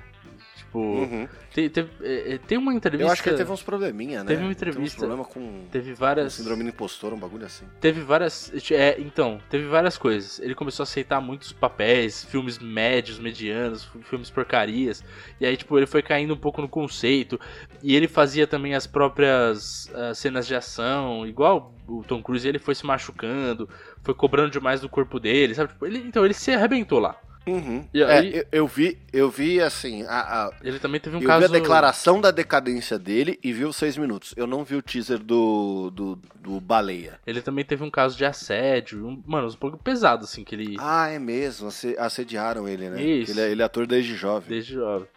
Tipo, 0.72 0.80
Uhum. 0.80 1.28
tem, 1.54 1.70
teve- 1.70 1.90
é, 2.02 2.36
é, 2.36 2.38
tem 2.38 2.58
uma 2.58 2.74
entrevista. 2.74 3.06
Eu 3.06 3.12
acho 3.12 3.22
que 3.22 3.28
ele 3.28 3.36
teve 3.38 3.52
uns 3.52 3.62
probleminha, 3.62 4.20
né? 4.24 4.26
Teve 4.28 4.42
uma 4.44 4.54
entrevista. 4.54 5.02
Teve 5.02 5.08
problema 5.14 5.26
com, 5.26 5.66
Teve 5.70 5.90
com 5.92 5.98
várias. 5.98 6.34
síndrome 6.34 6.64
do 6.64 6.70
impostor, 6.70 7.12
um 7.14 7.18
bagulho 7.20 7.46
assim. 7.46 7.66
Teve 7.82 8.00
várias. 8.00 8.50
É, 8.72 8.96
então, 8.98 9.38
teve 9.50 9.66
várias 9.68 9.98
coisas. 9.98 10.40
Ele 10.40 10.56
começou 10.56 10.84
a 10.84 10.86
aceitar 10.86 11.20
muitos 11.20 11.52
papéis, 11.52 12.24
filmes 12.24 12.58
médios, 12.58 13.20
medianos, 13.20 13.84
filmes 14.04 14.30
porcarias. 14.30 15.04
E 15.42 15.46
aí, 15.46 15.58
tipo, 15.58 15.78
ele 15.78 15.86
foi 15.86 16.02
caindo 16.02 16.34
um 16.34 16.38
pouco 16.38 16.62
no 16.62 16.70
conceito. 16.70 17.38
E 17.84 17.94
ele 17.94 18.08
fazia 18.08 18.48
também 18.48 18.74
as 18.74 18.88
próprias 18.88 19.92
ah, 19.94 20.14
cenas 20.16 20.48
de 20.48 20.56
ação, 20.56 21.28
igual 21.28 21.76
o 21.86 22.02
Tom 22.02 22.24
Cruise, 22.24 22.48
ele 22.48 22.60
foi 22.60 22.76
se 22.76 22.86
machucando, 22.86 23.68
foi 24.04 24.14
cobrando 24.14 24.52
demais 24.52 24.80
do 24.80 24.88
corpo 24.88 25.20
dele, 25.20 25.54
sabe? 25.54 25.74
Tipo, 25.74 25.86
ele, 25.86 25.98
então, 26.00 26.24
ele 26.24 26.34
se 26.34 26.50
arrebentou 26.54 27.00
lá. 27.00 27.18
Uhum. 27.48 27.88
E 27.94 28.02
É, 28.04 28.06
aí- 28.20 28.36
eu, 28.38 28.46
eu 28.52 28.68
vi, 28.68 29.00
eu 29.12 29.30
vi 29.30 29.60
assim, 29.60 30.04
a, 30.04 30.46
a- 30.46 30.52
Ele 30.64 30.78
também 30.78 31.02
teve 31.02 31.16
um 31.18 31.22
eu 31.22 31.28
caso. 31.28 31.40
vi 31.40 31.46
a 31.46 31.60
declaração 31.60 32.22
da 32.22 32.30
decadência 32.30 33.00
dele 33.00 33.40
e 33.44 33.52
vi 33.52 33.66
os 33.66 33.76
seis 33.76 33.98
minutos. 33.98 34.34
Eu 34.38 34.46
não 34.46 34.64
vi 34.64 34.76
o 34.76 34.82
teaser 34.82 35.18
do, 35.18 35.90
do, 35.90 36.16
do 36.36 36.60
Baleia. 36.62 37.20
Ele 37.26 37.42
também 37.42 37.66
teve 37.66 37.84
um 37.84 37.90
caso 37.90 38.16
de 38.16 38.24
assédio, 38.26 39.08
um, 39.08 39.24
mano, 39.26 39.48
um 39.48 39.54
pouco 39.54 39.78
pesado, 39.78 40.26
assim, 40.26 40.44
que 40.44 40.54
ele. 40.54 40.76
Ah, 40.80 41.08
é 41.10 41.18
mesmo, 41.18 41.68
asse- 41.68 41.96
assediaram 41.98 42.68
ele, 42.68 42.90
né? 42.90 43.02
Isso. 43.02 43.32
Ele, 43.32 43.42
é- 43.42 43.52
ele 43.52 43.62
é 43.64 43.66
ator 43.66 43.88
desde 43.88 44.16
jovem. 44.16 44.48
Desde 44.50 44.74
jovem. 44.76 45.08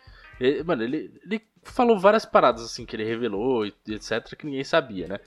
Ele- 0.41 0.63
mano, 0.65 0.83
ele, 0.83 1.13
ele 1.25 1.43
falou 1.63 1.99
várias 1.99 2.25
paradas 2.25 2.63
assim 2.65 2.87
que 2.87 2.97
ele 2.97 3.05
revelou 3.05 3.67
e 3.67 3.75
etc 3.89 4.35
que 4.37 4.47
ninguém 4.47 4.65
sabia, 4.65 5.07
né? 5.09 5.21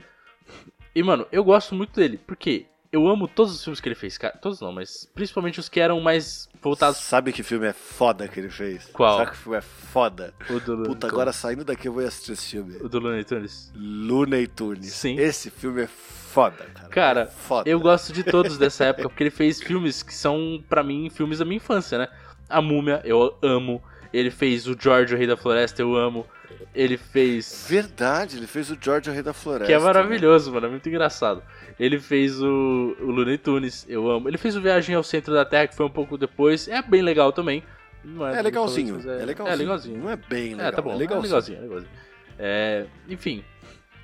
E, 0.96 1.04
mano, 1.04 1.28
eu 1.32 1.44
gosto 1.44 1.76
muito 1.76 1.94
dele, 2.00 2.20
porque 2.26 2.66
eu 2.92 3.08
amo 3.08 3.28
todos 3.28 3.54
os 3.54 3.64
filmes 3.64 3.80
que 3.80 3.88
ele 3.88 3.96
fez, 3.96 4.18
cara. 4.18 4.38
Todos 4.38 4.62
não, 4.62 4.72
mas 4.72 5.10
principalmente 5.14 5.60
os 5.60 5.70
que 5.70 5.80
eram 5.80 6.00
mais 6.00 6.50
voltados 6.62 6.98
Sabe 6.98 7.32
que 7.32 7.44
filme 7.44 7.68
é 7.68 7.74
foda 7.74 8.28
que 8.28 8.40
ele 8.40 8.50
fez? 8.50 8.86
Qual? 8.94 9.18
Sabe 9.20 9.32
que 9.32 9.38
filme 9.38 9.58
é 9.58 9.62
foda? 9.62 10.34
pro 10.46 10.60
do 10.60 10.74
Looney 10.74 10.88
Puta, 10.90 11.08
agora 11.08 11.32
saindo 11.32 11.64
daqui 11.64 11.88
eu 11.88 11.94
vou 11.94 12.06
assistir 12.06 12.34
esse 12.34 12.52
filme. 12.52 12.78
O 12.82 12.90
do 12.90 13.00
Looney 13.00 13.24
Tunes. 13.24 13.72
Looney 13.76 14.48
Tunes. 14.48 14.94
Sim. 14.94 15.18
Esse 15.20 15.50
filme 15.50 15.84
é 15.84 15.88
foda, 15.88 16.66
cara. 16.74 16.90
Cara, 16.90 17.22
É 17.22 17.26
foda. 17.26 17.70
Eu 17.70 17.80
gosto 17.80 18.14
de 18.14 18.24
todos 18.24 18.58
dessa 18.58 18.86
época, 18.86 19.10
porque 19.10 19.24
ele 19.24 19.32
fez 19.32 19.62
filmes 19.62 20.04
que 20.04 20.14
são, 20.14 20.64
pra 20.70 20.84
mim, 20.84 21.10
filmes 21.10 21.40
da 21.40 21.46
minha 21.46 21.58
infância, 21.58 21.98
né? 21.98 22.08
A 22.50 22.62
Múmia, 22.62 23.02
eu 23.04 23.38
amo. 23.42 23.82
Ele 24.14 24.32
fez 24.32 24.68
o 24.68 24.76
George, 24.80 25.14
o 25.14 25.18
Rei 25.18 25.28
da 25.28 25.36
Floresta, 25.36 25.82
eu 25.82 25.96
amo. 25.96 26.26
Ele 26.74 26.98
fez. 26.98 27.66
Verdade, 27.70 28.38
ele 28.38 28.48
fez 28.48 28.70
o 28.72 28.78
George 28.80 29.10
o 29.10 29.14
Rei 29.14 29.22
da 29.24 29.34
Floresta. 29.34 29.66
Que 29.68 29.74
é 29.74 29.80
maravilhoso, 29.80 30.52
mano. 30.52 30.68
É 30.68 30.70
muito 30.70 30.88
engraçado. 30.88 31.42
Ele 31.80 32.00
fez 32.00 32.42
o, 32.42 32.96
o 33.00 33.06
Looney 33.12 33.38
Tunes, 33.38 33.86
eu 33.90 34.10
amo. 34.10 34.28
Ele 34.30 34.38
fez 34.38 34.56
o 34.56 34.62
Viagem 34.62 34.96
ao 34.96 35.04
Centro 35.04 35.34
da 35.34 35.46
Terra, 35.46 35.68
que 35.68 35.76
foi 35.76 35.86
um 35.86 35.90
pouco 35.92 36.18
depois. 36.18 36.68
É 36.68 36.82
bem 36.82 37.02
legal 37.02 37.32
também. 37.32 37.64
É 38.04 38.08
dos 38.36 38.44
legalzinho. 38.44 38.96
favoritos, 38.96 39.22
É 39.22 39.26
legalzinho. 39.26 39.54
É 39.54 39.56
legalzinho. 39.56 40.00
Não 40.04 40.10
é 40.10 40.16
bem 40.16 40.50
legal. 40.56 40.68
É, 40.68 40.72
tá 40.72 40.82
bom. 40.82 40.92
É 40.92 40.94
É 40.94 40.98
legalzinho. 40.98 41.24
legalzinho, 41.24 41.58
é 41.58 41.62
legalzinho. 41.62 41.92
É, 42.40 42.86
enfim, 43.10 43.44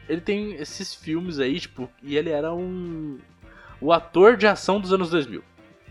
ele 0.09 0.19
tem 0.21 0.55
esses 0.55 0.93
filmes 0.93 1.39
aí, 1.39 1.59
tipo, 1.59 1.89
e 2.01 2.17
ele 2.17 2.29
era 2.29 2.53
um. 2.53 3.19
O 3.79 3.91
ator 3.93 4.35
de 4.37 4.47
ação 4.47 4.79
dos 4.79 4.91
anos 4.93 5.09
2000. 5.09 5.43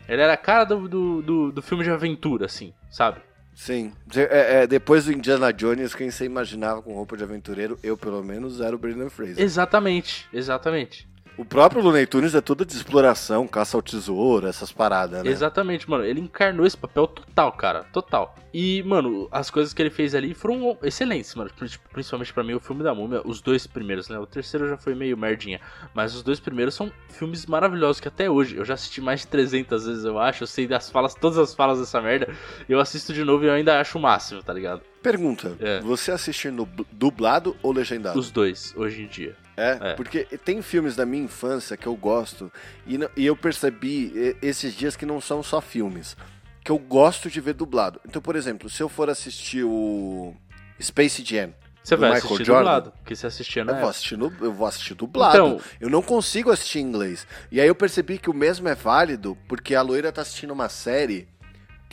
Ele 0.08 0.20
era 0.20 0.32
a 0.32 0.36
cara 0.36 0.64
do, 0.64 0.88
do, 0.88 1.22
do, 1.22 1.52
do 1.52 1.62
filme 1.62 1.84
de 1.84 1.90
aventura, 1.90 2.46
assim, 2.46 2.72
sabe? 2.90 3.20
Sim. 3.54 3.92
É, 4.14 4.62
é, 4.62 4.66
depois 4.66 5.04
do 5.04 5.12
Indiana 5.12 5.52
Jones, 5.52 5.94
quem 5.94 6.10
você 6.10 6.24
imaginava 6.24 6.82
com 6.82 6.94
roupa 6.94 7.16
de 7.16 7.22
aventureiro, 7.22 7.78
eu 7.82 7.96
pelo 7.96 8.22
menos, 8.22 8.60
era 8.60 8.74
o 8.74 8.78
Brendan 8.78 9.08
Fraser. 9.08 9.42
Exatamente, 9.42 10.26
exatamente. 10.32 11.06
O 11.36 11.46
próprio 11.46 11.82
Looney 11.82 12.06
Tunes 12.06 12.34
é 12.34 12.40
tudo 12.42 12.64
de 12.64 12.74
exploração, 12.74 13.48
caça 13.48 13.76
ao 13.76 13.82
tesouro, 13.82 14.46
essas 14.46 14.70
paradas, 14.70 15.22
né? 15.24 15.30
Exatamente, 15.30 15.88
mano. 15.88 16.04
Ele 16.04 16.20
encarnou 16.20 16.66
esse 16.66 16.76
papel 16.76 17.06
total, 17.06 17.50
cara. 17.52 17.84
Total. 17.84 18.34
E, 18.52 18.82
mano, 18.82 19.28
as 19.32 19.50
coisas 19.50 19.72
que 19.72 19.80
ele 19.80 19.88
fez 19.88 20.14
ali 20.14 20.34
foram 20.34 20.76
excelentes, 20.82 21.34
mano. 21.34 21.50
Pri- 21.58 21.70
Principalmente 21.90 22.32
pra 22.34 22.44
mim, 22.44 22.52
o 22.52 22.60
filme 22.60 22.82
da 22.84 22.94
Múmia, 22.94 23.22
os 23.24 23.40
dois 23.40 23.66
primeiros, 23.66 24.10
né? 24.10 24.18
O 24.18 24.26
terceiro 24.26 24.68
já 24.68 24.76
foi 24.76 24.94
meio 24.94 25.16
merdinha. 25.16 25.58
Mas 25.94 26.14
os 26.14 26.22
dois 26.22 26.38
primeiros 26.38 26.74
são 26.74 26.92
filmes 27.08 27.46
maravilhosos 27.46 27.98
que 27.98 28.08
até 28.08 28.30
hoje, 28.30 28.56
eu 28.56 28.64
já 28.64 28.74
assisti 28.74 29.00
mais 29.00 29.20
de 29.22 29.28
300 29.28 29.86
vezes, 29.86 30.04
eu 30.04 30.18
acho. 30.18 30.42
Eu 30.42 30.46
sei 30.46 30.66
das 30.66 30.90
falas, 30.90 31.14
todas 31.14 31.38
as 31.38 31.54
falas 31.54 31.80
dessa 31.80 32.00
merda. 32.00 32.28
Eu 32.68 32.78
assisto 32.78 33.12
de 33.14 33.24
novo 33.24 33.44
e 33.44 33.48
eu 33.48 33.54
ainda 33.54 33.80
acho 33.80 33.96
o 33.96 34.00
máximo, 34.02 34.42
tá 34.42 34.52
ligado? 34.52 34.82
Pergunta: 35.02 35.56
É. 35.58 35.80
você 35.80 36.12
assiste 36.12 36.50
no 36.50 36.66
bu- 36.66 36.86
dublado 36.92 37.56
ou 37.62 37.72
legendado? 37.72 38.18
Os 38.18 38.30
dois, 38.30 38.74
hoje 38.76 39.02
em 39.02 39.06
dia. 39.06 39.34
É, 39.56 39.78
É. 39.90 39.94
porque 39.94 40.24
tem 40.44 40.62
filmes 40.62 40.96
da 40.96 41.04
minha 41.04 41.24
infância 41.24 41.76
que 41.76 41.86
eu 41.86 41.94
gosto 41.94 42.50
e, 42.86 42.96
não- 42.96 43.10
e 43.16 43.26
eu 43.26 43.36
percebi 43.36 44.36
esses 44.40 44.74
dias 44.74 44.96
que 44.96 45.04
não 45.04 45.20
são 45.20 45.42
só 45.42 45.60
filmes, 45.60 46.16
que 46.64 46.72
eu 46.72 46.78
gosto 46.78 47.28
de 47.30 47.40
ver 47.40 47.52
dublado. 47.54 48.00
Então, 48.08 48.22
por 48.22 48.34
exemplo, 48.36 48.70
se 48.70 48.82
eu 48.82 48.88
for 48.88 49.10
assistir 49.10 49.62
o 49.64 50.34
Space 50.80 51.22
Jam, 51.24 51.52
Você 51.84 51.96
vai 51.96 52.10
Michael 52.12 52.24
assistir 52.26 52.44
Jordan? 52.46 52.60
dublado, 52.62 52.90
porque 52.92 53.14
você 53.16 53.26
assistia 53.26 53.64
na 53.64 53.72
eu 53.72 53.74
vou, 53.74 53.80
época. 53.82 53.90
assistir 53.90 54.16
no, 54.16 54.32
eu 54.40 54.52
vou 54.52 54.66
assistir 54.66 54.94
dublado. 54.94 55.34
Então- 55.36 55.60
eu 55.80 55.90
não 55.90 56.00
consigo 56.00 56.50
assistir 56.50 56.78
em 56.78 56.82
inglês. 56.86 57.26
E 57.50 57.60
aí 57.60 57.66
eu 57.68 57.74
percebi 57.74 58.18
que 58.18 58.30
o 58.30 58.34
mesmo 58.34 58.68
é 58.68 58.74
válido 58.74 59.36
porque 59.48 59.74
a 59.74 59.82
loira 59.82 60.10
tá 60.12 60.22
assistindo 60.22 60.52
uma 60.52 60.68
série. 60.68 61.28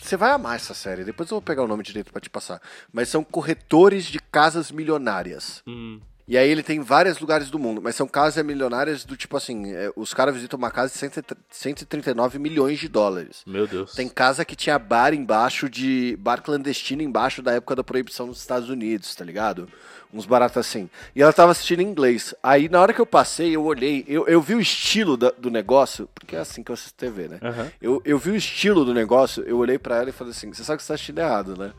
Você 0.01 0.15
vai 0.15 0.31
amar 0.31 0.55
essa 0.55 0.73
série, 0.73 1.03
depois 1.03 1.29
eu 1.29 1.35
vou 1.35 1.41
pegar 1.41 1.63
o 1.63 1.67
nome 1.67 1.83
direito 1.83 2.11
pra 2.13 2.21
te 2.21 2.29
passar. 2.29 2.61
Mas 2.93 3.09
são 3.09 3.21
corretores 3.23 4.05
de 4.05 4.17
casas 4.31 4.71
milionárias. 4.71 5.61
Hum, 5.67 5.99
E 6.29 6.37
aí 6.37 6.47
ele 6.49 6.61
tem 6.61 6.77
em 6.77 6.81
vários 6.83 7.19
lugares 7.19 7.49
do 7.49 7.57
mundo, 7.57 7.81
mas 7.81 7.95
são 7.95 8.07
casas 8.07 8.45
milionárias 8.45 9.03
do 9.03 9.17
tipo 9.17 9.35
assim, 9.35 9.73
é, 9.73 9.91
os 9.95 10.13
caras 10.13 10.35
visitam 10.35 10.59
uma 10.59 10.69
casa 10.69 10.93
de 10.93 10.99
100 10.99 11.09
139 11.49 12.37
milhões 12.39 12.77
de 12.79 12.87
dólares. 12.87 13.41
meu 13.47 13.65
Deus. 13.65 13.93
Tem 13.95 14.07
casa 14.07 14.45
que 14.45 14.55
tinha 14.55 14.77
bar 14.77 15.13
embaixo 15.13 15.67
de. 15.69 16.15
bar 16.19 16.41
clandestino 16.41 17.01
embaixo 17.01 17.41
da 17.41 17.53
época 17.53 17.75
da 17.75 17.83
proibição 17.83 18.27
nos 18.27 18.39
Estados 18.39 18.69
Unidos, 18.69 19.15
tá 19.15 19.25
ligado? 19.25 19.67
Uns 20.13 20.25
baratos 20.25 20.57
assim. 20.57 20.89
E 21.15 21.21
ela 21.21 21.33
tava 21.33 21.51
assistindo 21.51 21.81
em 21.81 21.87
inglês. 21.87 22.33
Aí 22.41 22.69
na 22.69 22.79
hora 22.79 22.93
que 22.93 23.01
eu 23.01 23.05
passei, 23.05 23.55
eu 23.55 23.63
olhei, 23.63 24.05
eu, 24.07 24.27
eu 24.27 24.41
vi 24.41 24.53
o 24.55 24.61
estilo 24.61 25.17
da- 25.17 25.31
do 25.31 25.49
negócio, 25.51 26.07
porque 26.13 26.35
é 26.35 26.39
assim 26.39 26.61
que 26.63 26.71
eu 26.71 26.73
assisto 26.73 26.93
TV, 26.95 27.27
né? 27.27 27.39
Aham. 27.41 27.71
Eu, 27.81 28.01
eu 28.05 28.17
vi 28.19 28.31
o 28.31 28.35
estilo 28.35 28.85
do 28.85 28.93
negócio, 28.93 29.43
eu 29.43 29.57
olhei 29.57 29.77
pra 29.79 29.97
ela 29.97 30.09
e 30.09 30.13
falei 30.13 30.31
assim: 30.31 30.53
você 30.53 30.63
sabe 30.63 30.77
que 30.77 30.83
você 30.83 30.87
tá 30.89 30.93
assistindo 30.93 31.19
errado, 31.19 31.57
né? 31.57 31.73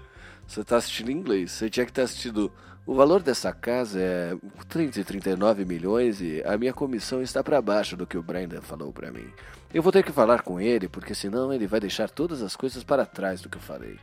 Você 0.47 0.65
tá 0.65 0.77
assistindo 0.77 1.11
em 1.11 1.15
inglês. 1.15 1.53
Você 1.53 1.71
tinha 1.71 1.87
que 1.87 1.93
ter 1.93 2.03
assistido. 2.03 2.53
O 2.91 2.95
valor 2.97 3.23
dessa 3.23 3.53
casa 3.53 4.01
é 4.01 4.37
339 4.69 5.65
milhões 5.65 6.21
e 6.21 6.43
a 6.45 6.59
minha 6.59 6.73
comissão 6.73 7.23
está 7.23 7.41
para 7.41 7.63
baixo 7.63 7.97
do 7.97 8.05
que 8.05 8.19
o 8.19 8.23
Brandon 8.23 8.61
falou 8.61 8.93
pra 8.93 9.13
mim. 9.13 9.29
Eu 9.73 9.81
vou 9.81 9.93
ter 9.93 10.03
que 10.03 10.11
falar 10.11 10.43
com 10.43 10.61
ele, 10.61 10.89
porque 10.89 11.15
senão 11.15 11.55
ele 11.55 11.69
vai 11.69 11.79
deixar 11.79 12.11
todas 12.11 12.43
as 12.43 12.57
coisas 12.57 12.83
para 12.83 13.07
trás 13.07 13.41
do 13.41 13.49
que 13.49 13.59
eu 13.59 13.63
falei. 13.63 13.97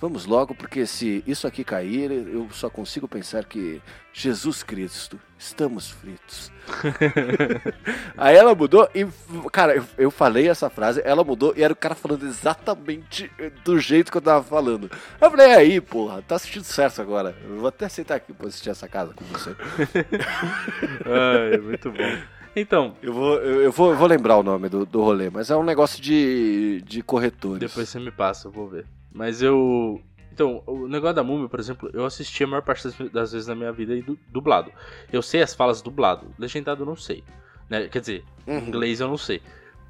Vamos 0.00 0.26
logo, 0.26 0.54
porque 0.54 0.86
se 0.86 1.22
isso 1.26 1.46
aqui 1.46 1.64
cair, 1.64 2.10
eu 2.10 2.48
só 2.50 2.68
consigo 2.68 3.08
pensar 3.08 3.44
que 3.44 3.80
Jesus 4.12 4.62
Cristo, 4.62 5.18
estamos 5.38 5.90
fritos. 5.90 6.52
Aí 8.16 8.36
ela 8.36 8.54
mudou 8.54 8.88
e, 8.94 9.06
cara, 9.50 9.74
eu, 9.76 9.84
eu, 9.96 10.10
falei 10.10 10.48
essa 10.48 10.68
frase, 10.68 11.00
ela 11.04 11.24
mudou 11.24 11.54
e 11.56 11.62
era 11.62 11.72
o 11.72 11.76
cara 11.76 11.94
falando 11.94 12.26
exatamente 12.26 13.30
do 13.64 13.78
jeito 13.78 14.10
que 14.10 14.18
eu 14.18 14.22
tava 14.22 14.44
falando. 14.44 14.90
Eu 15.20 15.30
falei, 15.30 15.54
aí, 15.54 15.80
porra, 15.80 16.22
tá 16.22 16.36
assistindo 16.36 16.64
certo 16.64 17.00
agora. 17.00 17.34
Eu 17.44 17.56
vou 17.56 17.68
até 17.68 17.86
aceitar 17.86 18.16
aqui 18.16 18.32
pra 18.32 18.48
assistir 18.48 18.70
essa 18.70 18.88
casa 18.88 19.14
com 19.14 19.24
você. 19.24 19.54
Ai, 21.06 21.58
muito 21.58 21.90
bom. 21.90 22.18
Então. 22.56 22.96
Eu 23.02 23.12
vou, 23.12 23.34
eu, 23.36 23.62
eu 23.62 23.72
vou, 23.72 23.90
eu 23.90 23.96
vou 23.96 24.06
lembrar 24.06 24.36
o 24.36 24.42
nome 24.42 24.68
do, 24.68 24.86
do 24.86 25.02
rolê, 25.02 25.28
mas 25.30 25.50
é 25.50 25.56
um 25.56 25.64
negócio 25.64 26.00
de, 26.00 26.82
de 26.82 27.02
corretores. 27.02 27.60
Depois 27.60 27.88
você 27.88 27.98
me 27.98 28.10
passa, 28.10 28.48
eu 28.48 28.52
vou 28.52 28.68
ver. 28.68 28.86
Mas 29.14 29.40
eu. 29.40 30.02
Então, 30.32 30.64
o 30.66 30.88
negócio 30.88 31.14
da 31.14 31.22
múmia, 31.22 31.48
por 31.48 31.60
exemplo, 31.60 31.88
eu 31.94 32.04
assisti 32.04 32.42
a 32.42 32.46
maior 32.48 32.62
parte 32.62 32.88
das, 33.10 33.30
vezes 33.32 33.46
na 33.46 33.54
minha 33.54 33.70
vida 33.70 33.94
dublado. 34.28 34.72
Eu 35.12 35.22
sei 35.22 35.40
as 35.40 35.54
falas 35.54 35.80
dublado, 35.80 36.26
legendado 36.36 36.82
eu 36.82 36.86
não 36.86 36.96
sei. 36.96 37.22
Né? 37.70 37.86
Quer 37.86 38.00
dizer, 38.00 38.24
uhum. 38.44 38.58
inglês 38.58 38.98
eu 38.98 39.06
não 39.06 39.16
sei. 39.16 39.40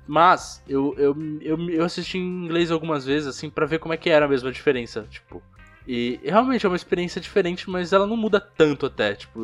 Mas 0.06 0.62
eu, 0.68 0.94
eu, 0.98 1.16
eu, 1.40 1.70
eu 1.70 1.82
assisti 1.82 2.18
em 2.18 2.44
inglês 2.44 2.70
algumas 2.70 3.06
vezes, 3.06 3.26
assim, 3.26 3.48
para 3.48 3.64
ver 3.64 3.78
como 3.78 3.94
é 3.94 3.96
que 3.96 4.10
era 4.10 4.28
mesmo 4.28 4.50
a 4.50 4.52
diferença. 4.52 5.06
Tipo, 5.10 5.42
e 5.86 6.18
realmente 6.24 6.64
é 6.64 6.68
uma 6.68 6.76
experiência 6.76 7.20
diferente, 7.20 7.68
mas 7.68 7.92
ela 7.92 8.06
não 8.06 8.16
muda 8.16 8.40
tanto 8.40 8.86
até. 8.86 9.14
Tipo, 9.14 9.40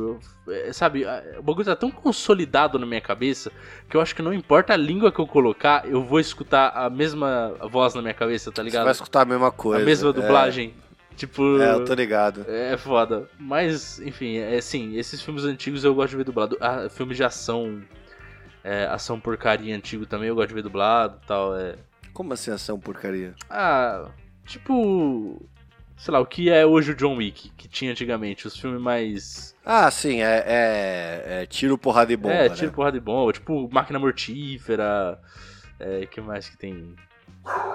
eu, 0.47 0.55
é, 0.55 0.73
sabe, 0.73 1.05
o 1.39 1.43
bagulho 1.43 1.67
tá 1.67 1.77
tão 1.77 1.91
consolidado 1.91 2.79
na 2.79 2.87
minha 2.87 3.01
cabeça 3.01 3.53
que 3.89 3.97
eu 3.97 4.01
acho 4.01 4.15
que 4.15 4.23
não 4.23 4.33
importa 4.33 4.73
a 4.73 4.77
língua 4.77 5.13
que 5.13 5.21
eu 5.21 5.27
colocar, 5.27 5.87
eu 5.87 6.03
vou 6.03 6.19
escutar 6.19 6.71
a 6.71 6.89
mesma 6.89 7.55
voz 7.71 7.95
na 7.95 8.01
minha 8.01 8.15
cabeça, 8.15 8.51
tá 8.51 8.63
ligado? 8.63 8.83
Você 8.83 8.85
vai 8.85 8.93
escutar 8.93 9.21
a 9.23 9.25
mesma 9.27 9.53
coisa. 9.53 9.83
A 9.83 9.85
mesma 9.85 10.13
dublagem. 10.13 10.75
É. 10.87 10.91
Tipo. 11.15 11.61
É, 11.61 11.75
eu 11.75 11.85
tô 11.85 11.93
ligado. 11.93 12.47
É 12.49 12.79
foda. 12.79 13.29
Mas, 13.39 14.01
enfim, 14.01 14.39
é 14.39 14.57
assim, 14.57 14.97
esses 14.97 15.21
filmes 15.21 15.45
antigos 15.45 15.85
eu 15.85 15.95
gosto 15.95 16.13
de 16.13 16.17
ver 16.17 16.25
dublado. 16.25 16.57
Ah, 16.59 16.89
filmes 16.89 17.19
de 17.19 17.25
ação. 17.25 17.83
É, 18.65 18.87
ação 18.87 19.21
porcaria 19.21 19.77
antigo 19.77 20.07
também 20.07 20.29
eu 20.29 20.35
gosto 20.35 20.49
de 20.49 20.55
ver 20.55 20.63
dublado 20.63 21.19
e 21.23 21.27
tal. 21.27 21.55
É... 21.55 21.77
Como 22.15 22.33
assim 22.33 22.51
ação 22.51 22.81
porcaria? 22.81 23.35
Ah, 23.51 24.09
tipo 24.47 25.50
sei 26.01 26.13
lá, 26.13 26.21
o 26.21 26.27
que 26.27 26.49
é 26.49 26.65
hoje 26.65 26.93
o 26.93 26.95
John 26.95 27.17
Wick, 27.17 27.51
que 27.51 27.69
tinha 27.69 27.93
antigamente, 27.93 28.47
os 28.47 28.57
filmes 28.57 28.81
mais. 28.81 29.55
Ah, 29.65 29.91
sim, 29.91 30.23
é, 30.23 30.45
é, 30.47 31.43
é 31.43 31.47
tiro, 31.47 31.77
porrada 31.77 32.11
e 32.13 32.17
bomba. 32.17 32.35
É, 32.35 32.49
tiro, 32.49 32.69
né? 32.69 32.73
porrada 32.75 32.97
e 32.97 33.01
bomba, 33.01 33.33
tipo 33.33 33.69
máquina 33.71 33.99
mortífera. 33.99 35.21
É, 35.79 36.07
que 36.07 36.21
mais 36.21 36.49
que 36.49 36.57
tem? 36.57 36.97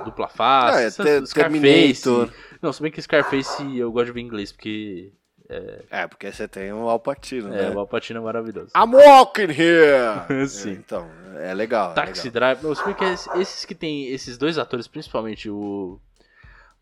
Dupla 0.04 0.28
face, 0.28 1.02
ah, 1.02 1.08
é, 1.08 1.26
Scarface. 1.26 2.32
Não, 2.62 2.72
se 2.72 2.82
bem 2.82 2.92
que 2.92 3.02
Scarface 3.02 3.78
eu 3.78 3.92
gosto 3.92 4.08
de 4.08 4.12
ver 4.12 4.22
em 4.22 4.26
inglês, 4.26 4.52
porque. 4.52 5.12
É, 5.48 5.86
é 5.92 6.08
porque 6.08 6.32
você 6.32 6.48
tem 6.48 6.74
o 6.74 6.90
Alpatino, 6.90 7.54
é, 7.54 7.70
né? 7.70 7.76
o 7.76 7.80
Alpatino 7.80 8.20
é 8.20 8.24
maravilhoso. 8.24 8.72
I'm 8.76 8.96
walking 8.96 9.52
here! 9.52 10.26
Sim. 10.50 10.72
É, 10.72 10.74
então, 10.74 11.10
é 11.38 11.54
legal. 11.54 11.94
Taxi 11.94 12.28
é 12.28 12.32
legal. 12.32 12.56
Drive. 12.56 12.64
Não, 12.64 12.74
se 12.74 12.84
bem 12.84 12.96
que 12.96 13.06
esses 13.40 13.66
que 13.66 13.76
tem 13.76 14.08
esses 14.08 14.38
dois 14.38 14.58
atores, 14.58 14.88
principalmente 14.88 15.48
o 15.48 16.00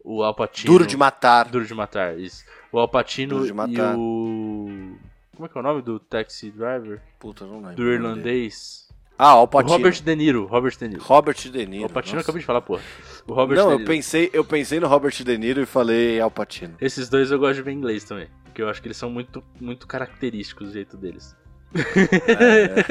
o 0.03 0.23
Alpatino. 0.23 0.71
Duro 0.71 0.85
de 0.85 0.97
matar. 0.97 1.49
Duro 1.49 1.65
de 1.65 1.73
matar, 1.73 2.19
isso. 2.19 2.43
O 2.71 2.79
Alpatino 2.79 3.45
e 3.45 3.51
o. 3.95 4.97
Como 5.35 5.45
é 5.45 5.49
que 5.49 5.57
é 5.57 5.61
o 5.61 5.63
nome 5.63 5.81
do 5.81 5.99
taxi 5.99 6.51
driver? 6.51 7.01
Puta, 7.19 7.45
não 7.45 7.57
lembro. 7.57 7.75
Do 7.75 7.91
irlandês. 7.91 8.87
Ah, 9.17 9.29
Alpatino. 9.29 9.71
Robert 9.71 10.01
De 10.01 10.15
Niro. 10.15 10.45
Robert 10.45 10.77
De 10.77 10.87
Niro. 10.87 11.01
Robert 11.01 11.35
De 11.35 11.65
Niro. 11.65 11.83
O 11.83 11.85
Alpatino 11.85 12.17
eu 12.17 12.21
acabei 12.21 12.39
de 12.41 12.45
falar, 12.45 12.61
porra. 12.61 12.81
O 13.27 13.33
Robert 13.33 13.57
não, 13.57 13.71
eu 13.71 13.85
pensei, 13.85 14.29
eu 14.33 14.43
pensei 14.43 14.79
no 14.79 14.87
Robert 14.87 15.13
De 15.13 15.37
Niro 15.37 15.61
e 15.61 15.65
falei 15.65 16.19
Alpatino. 16.19 16.75
Esses 16.81 17.09
dois 17.09 17.31
eu 17.31 17.39
gosto 17.39 17.55
de 17.55 17.61
ver 17.61 17.71
em 17.71 17.77
inglês 17.77 18.03
também. 18.03 18.27
Porque 18.43 18.61
eu 18.61 18.69
acho 18.69 18.81
que 18.81 18.87
eles 18.87 18.97
são 18.97 19.09
muito, 19.09 19.43
muito 19.59 19.87
característicos 19.87 20.67
do 20.67 20.73
jeito 20.73 20.97
deles. 20.97 21.35
É, 21.73 22.83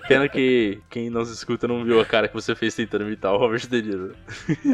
Pena 0.08 0.28
que 0.28 0.80
quem 0.88 1.10
nos 1.10 1.30
escuta 1.30 1.68
não 1.68 1.84
viu 1.84 2.00
a 2.00 2.04
cara 2.04 2.28
que 2.28 2.34
você 2.34 2.54
fez 2.54 2.74
tentando 2.74 3.04
imitar 3.04 3.32
o 3.32 3.36
Robert 3.36 3.66
De 3.68 3.82
Niro. 3.82 4.14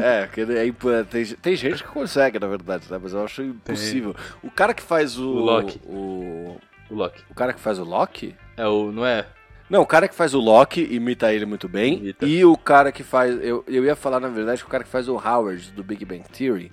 É, 0.01 0.27
que 0.27 0.41
é, 0.41 1.03
tem, 1.03 1.25
tem 1.25 1.55
gente 1.55 1.83
que 1.83 1.89
consegue, 1.89 2.39
na 2.39 2.47
verdade, 2.47 2.85
né? 2.89 2.99
Mas 3.01 3.13
eu 3.13 3.23
acho 3.23 3.41
impossível. 3.41 4.13
Tem. 4.13 4.23
O 4.43 4.51
cara 4.51 4.73
que 4.73 4.83
faz 4.83 5.17
o. 5.17 5.29
O 5.29 5.39
Loki. 5.39 5.81
O, 5.85 6.57
o 6.89 6.95
Loki. 6.95 7.23
O 7.29 7.35
cara 7.35 7.53
que 7.53 7.59
faz 7.59 7.79
o 7.79 7.83
Loki? 7.83 8.35
É 8.55 8.67
o. 8.67 8.91
Não 8.91 9.05
é? 9.05 9.25
Não, 9.69 9.81
o 9.81 9.85
cara 9.85 10.07
que 10.07 10.15
faz 10.15 10.33
o 10.33 10.39
Loki 10.39 10.85
imita 10.91 11.33
ele 11.33 11.45
muito 11.45 11.69
bem. 11.69 11.97
Imita. 11.99 12.25
E 12.25 12.43
o 12.43 12.57
cara 12.57 12.91
que 12.91 13.03
faz. 13.03 13.41
Eu, 13.41 13.63
eu 13.67 13.85
ia 13.85 13.95
falar, 13.95 14.19
na 14.19 14.27
verdade, 14.27 14.61
que 14.61 14.67
o 14.67 14.71
cara 14.71 14.83
que 14.83 14.89
faz 14.89 15.07
o 15.07 15.15
Howard 15.15 15.71
do 15.71 15.81
Big 15.81 16.03
Bang 16.03 16.23
Theory, 16.37 16.69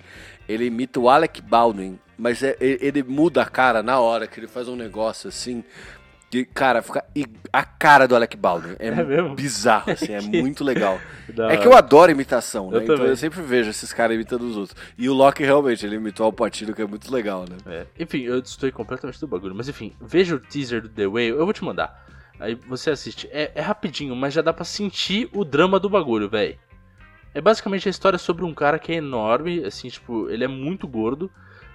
ele 0.49 0.65
imita 0.65 0.99
o 0.99 1.09
Alec 1.09 1.41
Baldwin 1.41 1.99
mas 2.19 2.43
é, 2.43 2.57
ele 2.59 3.01
muda 3.01 3.41
a 3.41 3.45
cara 3.45 3.81
na 3.81 3.99
hora 3.99 4.27
que 4.27 4.39
ele 4.39 4.47
faz 4.47 4.67
um 4.67 4.75
negócio 4.75 5.29
assim. 5.29 5.63
Que, 6.29 6.45
cara, 6.45 6.83
fica 6.83 7.03
a 7.51 7.63
cara 7.63 8.07
do 8.07 8.15
Alec 8.15 8.37
Baldwin. 8.37 8.75
É, 8.77 8.89
é 8.91 9.33
bizarro, 9.33 9.91
assim, 9.91 10.11
é 10.11 10.21
muito 10.21 10.63
legal. 10.63 10.99
é 11.49 11.57
que 11.57 11.65
eu 11.65 11.73
adoro 11.73 12.11
imitação, 12.11 12.69
né? 12.69 12.77
Eu 12.77 12.83
então 12.83 12.95
também. 12.97 13.09
eu 13.09 13.17
sempre 13.17 13.41
vejo 13.41 13.69
esses 13.69 13.91
caras 13.93 14.13
imitando 14.13 14.43
os 14.43 14.57
outros. 14.57 14.77
E 14.97 15.09
o 15.09 15.13
Loki 15.13 15.43
realmente, 15.43 15.83
ele 15.85 15.95
imitou 15.95 16.27
o 16.27 16.33
Patino, 16.33 16.73
que 16.73 16.81
é 16.81 16.85
muito 16.85 17.11
legal, 17.11 17.45
né? 17.49 17.57
É. 17.65 17.85
Enfim, 17.97 18.21
eu 18.23 18.37
estou 18.37 18.71
completamente 18.71 19.19
do 19.19 19.27
bagulho. 19.27 19.55
Mas 19.55 19.69
enfim, 19.69 19.95
veja 19.99 20.35
o 20.35 20.39
teaser 20.39 20.81
do 20.81 20.89
The 20.89 21.07
Way, 21.07 21.29
eu 21.29 21.45
vou 21.45 21.53
te 21.53 21.63
mandar. 21.63 22.05
Aí 22.39 22.53
você 22.67 22.91
assiste. 22.91 23.27
É, 23.31 23.51
é 23.55 23.61
rapidinho, 23.61 24.15
mas 24.15 24.33
já 24.33 24.41
dá 24.41 24.53
pra 24.53 24.65
sentir 24.65 25.29
o 25.33 25.43
drama 25.43 25.79
do 25.79 25.89
bagulho, 25.89 26.29
velho. 26.29 26.57
É 27.33 27.41
basicamente 27.41 27.87
a 27.87 27.91
história 27.91 28.17
sobre 28.17 28.43
um 28.43 28.53
cara 28.53 28.79
que 28.79 28.91
é 28.91 28.95
enorme, 28.95 29.63
assim, 29.63 29.87
tipo, 29.87 30.29
ele 30.29 30.43
é 30.43 30.47
muito 30.47 30.87
gordo. 30.87 31.29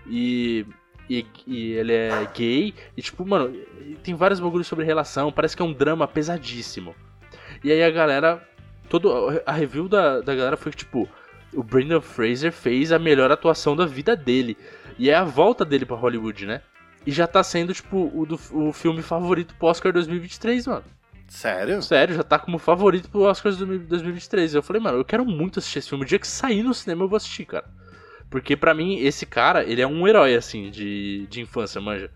E, 0.06 0.66
e, 1.08 1.24
e, 1.46 1.72
ele 1.72 1.92
é 1.92 2.28
gay. 2.34 2.74
E 2.96 3.02
tipo, 3.02 3.26
mano, 3.26 3.56
tem 4.02 4.14
vários 4.14 4.40
bagulhos 4.40 4.66
sobre 4.66 4.84
relação. 4.84 5.32
Parece 5.32 5.56
que 5.56 5.62
é 5.62 5.64
um 5.64 5.72
drama 5.72 6.08
pesadíssimo. 6.08 6.94
E 7.62 7.70
aí 7.70 7.82
a 7.82 7.90
galera. 7.90 8.46
Todo, 8.88 9.42
a 9.46 9.52
review 9.52 9.88
da, 9.88 10.20
da 10.20 10.34
galera 10.34 10.58
foi 10.58 10.70
que, 10.70 10.78
tipo, 10.78 11.08
o 11.54 11.62
Brandon 11.62 12.00
Fraser 12.00 12.52
fez 12.52 12.92
a 12.92 12.98
melhor 12.98 13.32
atuação 13.32 13.74
da 13.74 13.86
vida 13.86 14.14
dele. 14.14 14.58
E 14.98 15.08
é 15.08 15.14
a 15.14 15.24
volta 15.24 15.64
dele 15.64 15.86
pra 15.86 15.96
Hollywood, 15.96 16.44
né? 16.46 16.60
E 17.06 17.10
já 17.10 17.26
tá 17.26 17.42
sendo, 17.42 17.72
tipo, 17.72 18.10
o, 18.14 18.26
do, 18.26 18.38
o 18.52 18.72
filme 18.72 19.02
favorito 19.02 19.54
pro 19.56 19.68
Oscar 19.68 19.92
2023, 19.92 20.66
mano. 20.66 20.84
Sério? 21.28 21.82
Sério, 21.82 22.14
já 22.14 22.22
tá 22.22 22.38
como 22.38 22.58
favorito 22.58 23.10
pro 23.10 23.22
Oscar 23.22 23.54
2023. 23.54 24.54
Eu 24.54 24.62
falei, 24.62 24.80
mano, 24.80 24.98
eu 24.98 25.04
quero 25.04 25.24
muito 25.24 25.58
assistir 25.58 25.80
esse 25.80 25.88
filme. 25.88 26.04
O 26.04 26.06
dia 26.06 26.18
que 26.18 26.28
sair 26.28 26.62
no 26.62 26.74
cinema 26.74 27.04
eu 27.04 27.08
vou 27.08 27.16
assistir, 27.16 27.44
cara. 27.44 27.66
Porque 28.30 28.56
para 28.56 28.74
mim, 28.74 28.98
esse 28.98 29.26
cara, 29.26 29.64
ele 29.64 29.80
é 29.80 29.86
um 29.86 30.06
herói, 30.08 30.34
assim, 30.34 30.70
de, 30.70 31.26
de 31.28 31.40
infância, 31.40 31.80
manja. 31.80 32.10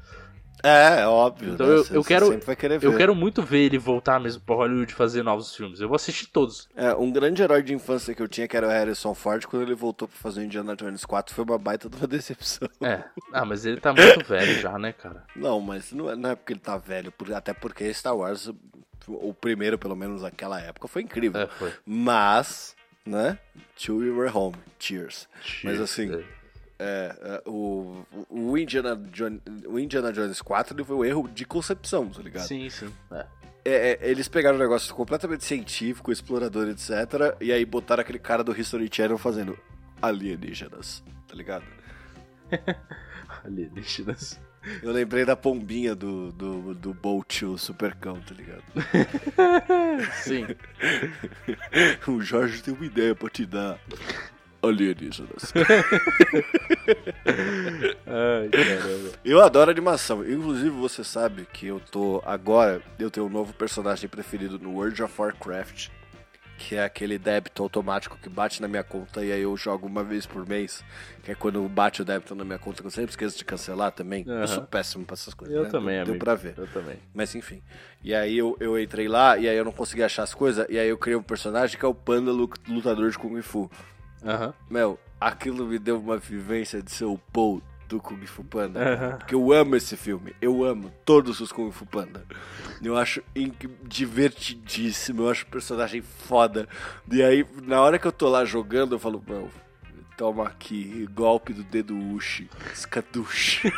É, 0.63 1.03
é 1.03 1.07
óbvio. 1.07 1.55
Então 1.55 1.67
né? 1.67 1.75
eu, 1.75 1.87
eu 1.97 2.05
quero, 2.05 2.33
eu 2.83 2.97
quero 2.97 3.15
muito 3.15 3.43
ver 3.43 3.61
ele 3.61 3.79
voltar 3.79 4.19
mesmo 4.19 4.43
pra 4.43 4.57
Hollywood 4.57 4.93
fazer 4.93 5.23
novos 5.23 5.55
filmes. 5.55 5.81
Eu 5.81 5.89
vou 5.89 5.97
assistir 5.97 6.27
todos. 6.27 6.69
É, 6.75 6.95
um 6.95 7.13
grande 7.13 7.43
herói 7.43 7.63
de 7.63 7.73
infância 7.73 8.15
que 8.15 8.23
eu 8.23 8.29
tinha, 8.29 8.49
que 8.49 8.57
era 8.57 8.67
o 8.67 8.71
Harrison 8.71 9.15
Ford, 9.15 9.47
quando 9.47 9.63
ele 9.63 9.75
voltou 9.75 10.09
pra 10.09 10.17
fazer 10.17 10.41
o 10.41 10.45
Indiana 10.45 10.75
Jones 10.75 11.05
4, 11.05 11.35
foi 11.35 11.45
uma 11.45 11.59
baita 11.59 11.89
de 11.89 11.97
uma 11.97 12.07
decepção. 12.09 12.69
É, 12.81 13.05
ah, 13.33 13.45
mas 13.45 13.65
ele 13.65 13.81
tá 13.81 13.93
muito 13.93 14.27
velho 14.27 14.61
já, 14.61 14.79
né, 14.79 14.93
cara? 14.93 15.25
Não, 15.37 15.61
mas 15.61 15.93
não 15.93 16.11
é, 16.11 16.17
não 16.17 16.31
é 16.31 16.35
porque 16.35 16.53
ele 16.53 16.61
tá 16.61 16.77
velho, 16.77 17.13
até 17.35 17.55
porque 17.55 17.93
Star 17.95 18.17
Wars, 18.17 18.51
o 19.15 19.35
primeiro, 19.35 19.79
pelo 19.79 19.97
menos 19.97 20.23
naquela 20.23 20.61
época, 20.61 20.89
foi 20.89 21.03
incrível. 21.03 21.43
É, 21.43 21.47
foi. 21.47 21.73
Mas 21.85 22.77
né? 23.09 23.39
Till 23.77 23.97
We 23.97 24.11
Were 24.11 24.31
Home. 24.33 24.57
Cheers. 24.79 25.29
Cheers 25.43 25.65
Mas 25.65 25.81
assim, 25.81 26.25
é, 26.79 27.17
é, 27.21 27.43
o, 27.49 28.05
o, 28.29 28.57
Indiana 28.57 28.95
Jones, 29.11 29.41
o 29.67 29.79
Indiana 29.79 30.13
Jones 30.13 30.41
4 30.41 30.77
ele 30.77 30.85
foi 30.85 30.97
um 30.97 31.05
erro 31.05 31.29
de 31.29 31.45
concepção, 31.45 32.09
tá 32.09 32.23
ligado? 32.23 32.47
Sim, 32.47 32.69
sim. 32.71 32.93
É. 33.11 33.27
É, 33.65 33.99
é, 34.01 34.11
eles 34.11 34.29
pegaram 34.29 34.57
um 34.57 34.61
negócio 34.61 34.95
completamente 34.95 35.45
científico, 35.45 36.13
explorador, 36.13 36.69
etc. 36.69 37.37
E 37.41 37.53
aí 37.53 37.65
botaram 37.65 38.01
aquele 38.01 38.19
cara 38.19 38.45
do 38.45 38.59
History 38.59 38.89
Channel 38.91 39.19
fazendo 39.19 39.59
alienígenas, 40.01 41.03
tá 41.27 41.35
ligado? 41.35 41.65
alienígenas. 43.45 44.39
Eu 44.83 44.93
lembrei 44.93 45.25
da 45.25 45.37
pombinha 45.37 45.95
do, 45.95 46.33
do, 46.33 46.75
do 46.75 46.95
Bolt, 46.95 47.43
o 47.43 47.59
supercão, 47.59 48.21
tá 48.21 48.35
ligado? 48.35 48.63
Sim. 50.23 50.47
o 52.07 52.21
Jorge 52.21 52.63
tem 52.63 52.75
uma 52.75 52.87
ideia 52.87 53.15
pra 53.15 53.29
te 53.29 53.47
dar. 53.47 53.79
Alienígenas. 54.61 55.53
Ai, 58.07 58.49
caramba. 58.49 59.13
Eu 59.25 59.41
adoro 59.41 59.71
animação. 59.71 60.29
Inclusive, 60.29 60.71
você 60.71 61.05
sabe 61.05 61.47
que 61.53 61.67
eu 61.67 61.79
tô. 61.79 62.21
Agora, 62.27 62.83
eu 62.99 63.09
tenho 63.11 63.27
um 63.27 63.31
novo 63.31 63.53
personagem 63.53 64.09
preferido 64.09 64.59
no 64.59 64.73
World 64.73 65.01
of 65.01 65.15
Warcraft 65.17 65.91
que 66.59 66.75
é 66.75 66.83
aquele 66.85 67.19
débito 67.19 67.63
automático 67.63 68.19
que 68.19 68.29
bate 68.29 68.61
na 68.61 68.67
minha 68.67 68.83
conta 68.83 69.25
e 69.25 69.31
aí 69.31 69.43
eu 69.43 69.57
jogo 69.57 69.87
uma 69.87 70.03
vez 70.03 70.27
por 70.27 70.47
mês, 70.47 70.85
que 71.23 71.31
é 71.31 71.35
quando 71.35 71.67
bate 71.69 72.03
o 72.03 72.05
débito 72.05 72.35
na 72.35 72.45
minha 72.45 72.59
conta, 72.59 72.83
que 72.83 72.87
eu 72.87 72.91
sempre 72.91 73.11
esqueço 73.11 73.39
de 73.39 73.45
cancelar 73.45 73.93
também. 73.93 74.25
Uhum. 74.27 74.41
Eu 74.41 74.49
sou 74.49 74.63
péssimo 74.65 75.05
pra 75.05 75.15
essas 75.15 75.33
coisas. 75.33 75.57
Eu 75.57 75.63
né? 75.63 75.71
também, 75.71 75.95
Deu 75.97 76.03
amigo. 76.03 76.19
pra 76.19 76.35
ver. 76.35 76.55
Eu 76.59 76.67
também. 76.67 76.97
Mas 77.15 77.35
enfim. 77.35 77.63
E 78.03 78.13
aí 78.13 78.37
eu, 78.37 78.57
eu 78.59 78.79
entrei 78.79 79.07
lá 79.07 79.39
e 79.39 79.49
aí 79.49 79.57
eu 79.57 79.65
não 79.65 79.73
consegui 79.73 80.03
achar 80.03 80.25
as 80.25 80.35
coisas, 80.35 80.67
e 80.69 80.79
aí 80.79 80.89
eu 80.89 80.99
criei 80.99 81.17
um 81.17 81.23
personagem 81.23 81.79
que 81.79 81.85
é 81.85 81.89
o 81.89 81.95
panda 81.95 82.33
lutador 82.33 83.11
de 83.11 83.19
Kung 83.19 83.41
Fu. 83.41 83.71
Aham. 84.25 84.53
Meu, 84.69 84.99
aquilo 85.21 85.65
me 85.65 85.79
deu 85.79 85.99
uma 85.99 86.19
vivência 86.19 86.83
de 86.83 86.91
ser 86.91 87.05
o 87.05 87.17
Paul 87.33 87.63
do 87.89 88.01
Kung 88.01 88.25
Fu 88.27 88.45
Panda. 88.45 88.81
Aham. 88.81 89.17
Porque 89.17 89.35
eu 89.35 89.53
amo 89.53 89.75
esse 89.75 89.97
filme. 89.97 90.35
Eu 90.41 90.63
amo 90.63 90.93
todos 91.05 91.41
os 91.41 91.51
Kung 91.51 91.73
Fu 91.73 91.87
Panda. 91.87 92.25
Eu 92.83 92.97
acho 92.97 93.23
divertidíssimo. 93.83 95.23
Eu 95.23 95.31
acho 95.31 95.45
o 95.45 95.49
personagem 95.49 96.03
foda. 96.03 96.69
E 97.11 97.23
aí, 97.23 97.47
na 97.63 97.81
hora 97.81 97.99
que 97.99 98.07
eu 98.07 98.13
tô 98.13 98.29
lá 98.29 98.45
jogando, 98.45 98.95
eu 98.95 98.99
falo, 98.99 99.23
meu, 99.27 99.51
toma 100.19 100.49
aqui, 100.49 101.09
golpe 101.15 101.53
do 101.53 101.63
dedo 101.63 101.97
Uchi. 101.97 102.51
Skadushi. 102.75 103.73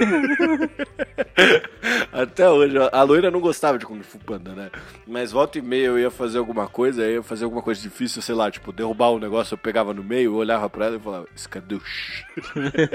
Até 2.11 2.49
hoje, 2.49 2.77
a 2.91 3.03
loira 3.03 3.31
não 3.31 3.41
gostava 3.41 3.79
de 3.79 3.85
Kung 3.85 4.03
Fu 4.03 4.19
Panda, 4.19 4.55
né? 4.55 4.71
Mas 5.07 5.33
volta 5.33 5.59
e 5.59 5.63
meia 5.63 5.89
eu 5.89 5.99
ia 5.99 6.11
fazer 6.11 6.39
alguma 6.39 6.67
coisa, 6.67 7.03
aí 7.03 7.11
eu 7.11 7.17
ia 7.17 7.23
fazer 7.23 7.45
alguma 7.45 7.61
coisa 7.61 7.83
difícil, 7.83 8.23
sei 8.23 8.35
lá, 8.35 8.51
tipo, 8.51 8.73
derrubar 8.73 9.11
um 9.11 9.19
negócio, 9.19 9.53
eu 9.53 9.59
pegava 9.59 9.93
no 9.93 10.03
meio, 10.03 10.31
eu 10.31 10.37
olhava 10.37 10.69
pra 10.71 10.87
ela 10.87 10.97
e 10.97 11.01
falava, 11.01 11.29
Skadush. 11.37 12.25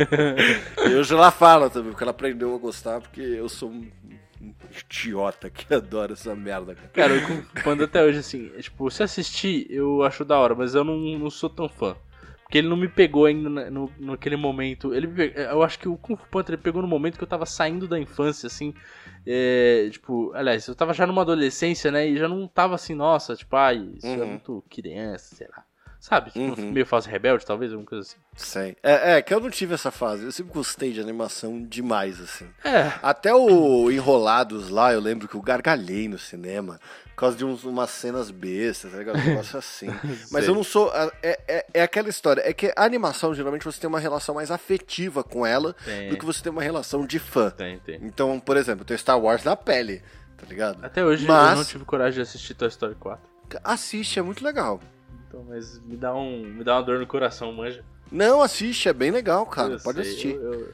e 0.89 0.95
hoje 0.95 1.13
ela 1.13 1.29
fala 1.29 1.69
também, 1.69 1.91
porque 1.91 2.03
ela 2.03 2.11
aprendeu 2.11 2.55
a 2.55 2.57
gostar, 2.57 2.99
porque 2.99 3.21
eu 3.21 3.47
sou 3.47 3.69
um 3.69 3.87
idiota 4.89 5.51
que 5.51 5.71
adora 5.71 6.13
essa 6.13 6.33
merda, 6.33 6.73
cara. 6.73 6.89
Cara, 6.89 7.15
o 7.15 7.27
Kung 7.27 7.43
Fu 7.43 7.63
Panda 7.63 7.85
até 7.85 8.03
hoje, 8.03 8.17
assim, 8.17 8.51
é, 8.57 8.61
tipo, 8.61 8.89
se 8.89 9.03
assistir, 9.03 9.67
eu 9.69 10.01
acho 10.01 10.25
da 10.25 10.35
hora, 10.39 10.55
mas 10.55 10.73
eu 10.73 10.83
não, 10.83 10.97
não 10.97 11.29
sou 11.29 11.49
tão 11.49 11.69
fã. 11.69 11.95
Porque 12.45 12.59
ele 12.59 12.67
não 12.69 12.77
me 12.77 12.87
pegou 12.87 13.25
ainda 13.25 13.49
na- 13.49 13.69
no, 13.71 13.91
naquele 13.99 14.35
momento. 14.37 14.93
Ele, 14.93 15.07
pe- 15.07 15.33
eu 15.35 15.61
acho 15.63 15.77
que 15.79 15.89
o 15.89 15.97
Kung 15.97 16.15
Fu 16.15 16.27
Panda 16.29 16.51
ele 16.51 16.57
pegou 16.61 16.81
no 16.81 16.87
momento 16.87 17.17
que 17.17 17.23
eu 17.23 17.27
tava 17.27 17.45
saindo 17.45 17.87
da 17.87 17.99
infância, 17.99 18.47
assim. 18.47 18.73
é, 19.27 19.89
tipo, 19.91 20.31
aliás, 20.35 20.67
eu 20.67 20.75
tava 20.75 20.93
já 20.93 21.07
numa 21.07 21.23
adolescência, 21.23 21.91
né? 21.91 22.07
E 22.07 22.15
já 22.17 22.27
não 22.27 22.47
tava 22.47 22.75
assim, 22.75 22.93
nossa, 22.93 23.35
tipo, 23.35 23.55
ai, 23.55 23.77
isso 23.97 24.05
é 24.07 24.17
Uhum. 24.17 24.27
muito 24.27 24.63
criança, 24.69 25.35
sei 25.35 25.47
lá. 25.47 25.63
Sabe? 25.99 26.29
Tipo, 26.29 26.61
Uhum. 26.61 26.71
meio 26.71 26.85
fase 26.85 27.09
rebelde, 27.09 27.43
talvez, 27.43 27.71
alguma 27.71 27.87
coisa 27.89 28.03
assim. 28.07 28.17
Sei. 28.35 28.77
É, 28.83 29.17
é, 29.17 29.21
que 29.23 29.33
eu 29.33 29.39
não 29.39 29.49
tive 29.49 29.73
essa 29.73 29.89
fase. 29.89 30.23
Eu 30.25 30.31
sempre 30.31 30.53
gostei 30.53 30.91
de 30.93 31.01
animação 31.01 31.63
demais, 31.63 32.21
assim. 32.21 32.47
É, 32.63 32.91
Até 33.01 33.33
o 33.33 33.89
Enrolados 33.89 34.69
lá, 34.69 34.93
eu 34.93 34.99
lembro 34.99 35.27
que 35.27 35.33
eu 35.33 35.41
gargalhei 35.41 36.07
no 36.07 36.19
cinema 36.19 36.79
por 37.15 37.21
causa 37.21 37.37
de 37.37 37.45
uns, 37.45 37.63
umas 37.63 37.89
cenas 37.91 38.29
bestas, 38.29 38.91
tá 38.91 38.97
ligado? 38.97 39.17
Um 39.17 39.23
negócio 39.23 39.57
assim. 39.57 39.87
Mas 40.31 40.45
eu 40.47 40.53
não 40.53 40.63
sou. 40.65 40.91
É, 41.23 41.39
é, 41.47 41.65
é 41.75 41.81
aquela 41.83 42.09
história. 42.09 42.41
É 42.45 42.51
que 42.53 42.73
a 42.75 42.83
animação, 42.83 43.33
geralmente, 43.33 43.63
você 43.63 43.79
tem 43.79 43.87
uma 43.87 43.99
relação 44.01 44.35
mais 44.35 44.51
afetiva 44.51 45.23
com 45.23 45.45
ela 45.45 45.73
Tem. 45.85 46.09
do 46.09 46.17
que 46.17 46.25
você 46.25 46.43
tem 46.43 46.51
uma 46.51 46.61
relação 46.61 47.05
de 47.05 47.17
fã. 47.17 47.49
tem, 47.51 47.79
tem. 47.79 47.99
Então, 48.03 48.37
por 48.39 48.57
exemplo, 48.57 48.81
eu 48.81 48.85
tenho 48.85 48.99
Star 48.99 49.17
Wars 49.17 49.45
na 49.45 49.55
pele, 49.55 50.03
tá 50.37 50.45
ligado? 50.45 50.83
Até 50.85 51.05
hoje 51.05 51.25
Mas- 51.25 51.51
eu 51.51 51.55
não 51.57 51.63
tive 51.63 51.85
coragem 51.85 52.15
de 52.15 52.21
assistir 52.21 52.53
Toy 52.53 52.67
Story 52.67 52.95
4. 52.95 53.25
Assiste, 53.63 54.19
é 54.19 54.21
muito 54.21 54.43
legal. 54.43 54.81
Então, 55.27 55.43
mas 55.47 55.79
me 55.85 55.95
dá, 55.95 56.13
um, 56.13 56.41
me 56.45 56.63
dá 56.65 56.75
uma 56.75 56.83
dor 56.83 56.99
no 56.99 57.07
coração, 57.07 57.51
manja. 57.53 57.83
Não, 58.11 58.41
assiste, 58.41 58.89
é 58.89 58.93
bem 58.93 59.09
legal, 59.11 59.45
cara. 59.45 59.73
Eu 59.73 59.79
Pode 59.79 60.01
sei, 60.03 60.11
assistir. 60.11 60.35
eu- 60.35 60.53
eu- 60.53 60.73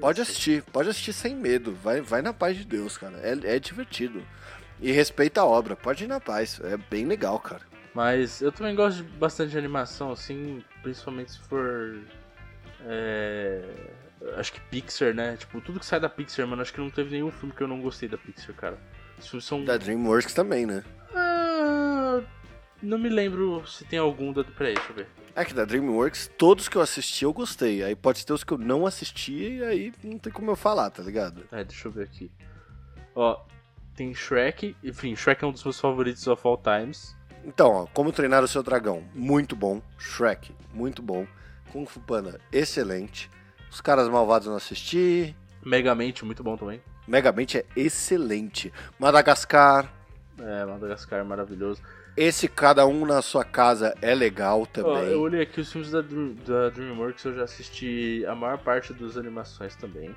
Pode 0.00 0.20
assistir, 0.20 0.62
pode 0.72 0.88
assistir 0.90 1.12
sem 1.14 1.34
medo. 1.34 1.74
Vai, 1.82 2.00
vai 2.02 2.20
na 2.20 2.32
paz 2.32 2.56
de 2.56 2.64
Deus, 2.64 2.98
cara. 2.98 3.18
É, 3.22 3.56
é 3.56 3.58
divertido. 3.58 4.22
E 4.80 4.92
respeita 4.92 5.40
a 5.40 5.46
obra, 5.46 5.74
pode 5.74 6.04
ir 6.04 6.06
na 6.06 6.20
paz. 6.20 6.60
É 6.62 6.76
bem 6.76 7.06
legal, 7.06 7.38
cara. 7.38 7.62
Mas 7.94 8.42
eu 8.42 8.52
também 8.52 8.74
gosto 8.74 9.02
bastante 9.18 9.52
de 9.52 9.58
animação, 9.58 10.12
assim, 10.12 10.62
principalmente 10.82 11.32
se 11.32 11.38
for. 11.40 11.98
É, 12.84 13.62
acho 14.36 14.52
que 14.52 14.60
Pixar, 14.60 15.14
né? 15.14 15.36
Tipo, 15.36 15.60
tudo 15.62 15.80
que 15.80 15.86
sai 15.86 15.98
da 15.98 16.08
Pixar, 16.08 16.46
mano, 16.46 16.60
acho 16.60 16.72
que 16.74 16.80
não 16.80 16.90
teve 16.90 17.12
nenhum 17.12 17.30
filme 17.30 17.54
que 17.54 17.62
eu 17.62 17.68
não 17.68 17.80
gostei 17.80 18.08
da 18.08 18.18
Pixar, 18.18 18.54
cara. 18.54 18.78
Os 19.18 19.26
filmes 19.26 19.46
são. 19.46 19.64
Da 19.64 19.78
DreamWorks 19.78 20.34
também, 20.34 20.66
né? 20.66 20.84
Ah, 21.14 22.20
não 22.82 22.98
me 22.98 23.08
lembro 23.08 23.66
se 23.66 23.84
tem 23.84 23.98
algum 23.98 24.30
da. 24.30 24.44
Peraí, 24.44 24.74
deixa 24.74 24.90
eu 24.90 24.96
ver. 24.96 25.08
É 25.34 25.44
que 25.44 25.54
da 25.54 25.64
DreamWorks, 25.64 26.30
todos 26.36 26.68
que 26.68 26.76
eu 26.76 26.82
assisti 26.82 27.24
eu 27.24 27.32
gostei. 27.32 27.82
Aí 27.82 27.94
pode 27.94 28.24
ter 28.24 28.32
os 28.32 28.44
que 28.44 28.52
eu 28.52 28.58
não 28.58 28.86
assisti 28.86 29.56
e 29.56 29.64
aí 29.64 29.92
não 30.04 30.18
tem 30.18 30.32
como 30.32 30.50
eu 30.50 30.56
falar, 30.56 30.90
tá 30.90 31.02
ligado? 31.02 31.44
É, 31.52 31.64
deixa 31.64 31.88
eu 31.88 31.92
ver 31.92 32.04
aqui. 32.04 32.30
Ó, 33.14 33.42
tem 33.96 34.14
Shrek. 34.14 34.76
Enfim, 34.84 35.16
Shrek 35.16 35.42
é 35.42 35.46
um 35.46 35.52
dos 35.52 35.64
meus 35.64 35.80
favoritos 35.80 36.26
of 36.26 36.40
all 36.46 36.56
times. 36.58 37.16
Então, 37.44 37.70
ó, 37.70 37.86
Como 37.86 38.12
Treinar 38.12 38.42
o 38.44 38.48
Seu 38.48 38.62
Dragão, 38.62 39.04
muito 39.14 39.54
bom. 39.56 39.80
Shrek, 39.98 40.52
muito 40.74 41.00
bom. 41.02 41.26
Kung 41.72 41.86
Fu 41.86 42.00
Panda, 42.00 42.40
excelente. 42.52 43.30
Os 43.70 43.80
Caras 43.80 44.08
Malvados 44.08 44.48
não 44.48 44.56
assisti. 44.56 45.34
Megamente, 45.64 46.24
muito 46.24 46.42
bom 46.42 46.56
também. 46.56 46.80
Megamente 47.06 47.58
é 47.58 47.64
excelente. 47.76 48.72
Madagascar, 48.98 49.92
É, 50.38 50.64
Madagascar 50.64 51.24
maravilhoso. 51.24 51.80
esse 52.16 52.48
Cada 52.48 52.86
Um 52.86 53.06
na 53.06 53.22
Sua 53.22 53.44
Casa 53.44 53.94
é 54.02 54.14
legal 54.14 54.62
Ó, 54.62 54.66
também. 54.66 55.12
eu 55.12 55.20
olhei 55.20 55.42
aqui 55.42 55.60
os 55.60 55.70
filmes 55.70 55.90
da, 55.90 56.00
da 56.02 56.70
DreamWorks, 56.70 57.24
eu 57.24 57.34
já 57.34 57.44
assisti 57.44 58.24
a 58.26 58.34
maior 58.34 58.58
parte 58.58 58.92
das 58.92 59.16
animações 59.16 59.74
também. 59.76 60.14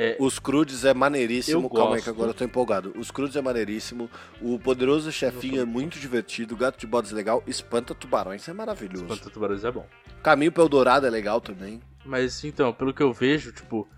É, 0.00 0.16
Os 0.20 0.38
Crudes 0.38 0.84
é 0.84 0.94
maneiríssimo. 0.94 1.64
Eu 1.66 1.70
Calma 1.70 1.86
aí 1.86 1.90
gosto. 1.94 2.04
que 2.04 2.10
agora 2.10 2.30
eu 2.30 2.34
tô 2.34 2.44
empolgado. 2.44 2.92
Os 2.96 3.10
Crudes 3.10 3.34
é 3.34 3.42
maneiríssimo. 3.42 4.08
O 4.40 4.56
Poderoso 4.56 5.10
Chefinho 5.10 5.60
é 5.60 5.64
muito 5.64 5.98
divertido. 5.98 6.54
O 6.54 6.56
Gato 6.56 6.78
de 6.78 6.86
Botas 6.86 7.10
é 7.10 7.16
legal. 7.16 7.42
Espanta 7.48 7.96
Tubarões 7.96 8.48
é 8.48 8.52
maravilhoso. 8.52 9.04
Espanta 9.04 9.28
Tubarões 9.28 9.64
é 9.64 9.72
bom. 9.72 9.84
Caminho 10.22 10.52
para 10.52 10.62
Eldorado 10.62 11.04
é 11.04 11.10
legal 11.10 11.40
também. 11.40 11.80
Mas 12.04 12.44
então, 12.44 12.72
pelo 12.72 12.94
que 12.94 13.02
eu 13.02 13.12
vejo, 13.12 13.50
tipo, 13.50 13.88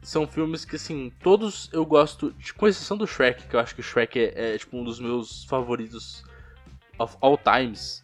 são 0.00 0.28
filmes 0.28 0.64
que 0.64 0.76
assim, 0.76 1.12
todos 1.20 1.68
eu 1.72 1.84
gosto, 1.84 2.32
de- 2.38 2.54
com 2.54 2.68
exceção 2.68 2.96
do 2.96 3.04
Shrek, 3.06 3.48
que 3.48 3.56
eu 3.56 3.60
acho 3.60 3.74
que 3.74 3.80
o 3.80 3.84
Shrek 3.84 4.18
é, 4.20 4.54
é, 4.54 4.58
tipo 4.58 4.76
um 4.78 4.84
dos 4.84 5.00
meus 5.00 5.42
favoritos 5.46 6.22
of 7.00 7.16
all 7.20 7.36
times. 7.36 8.00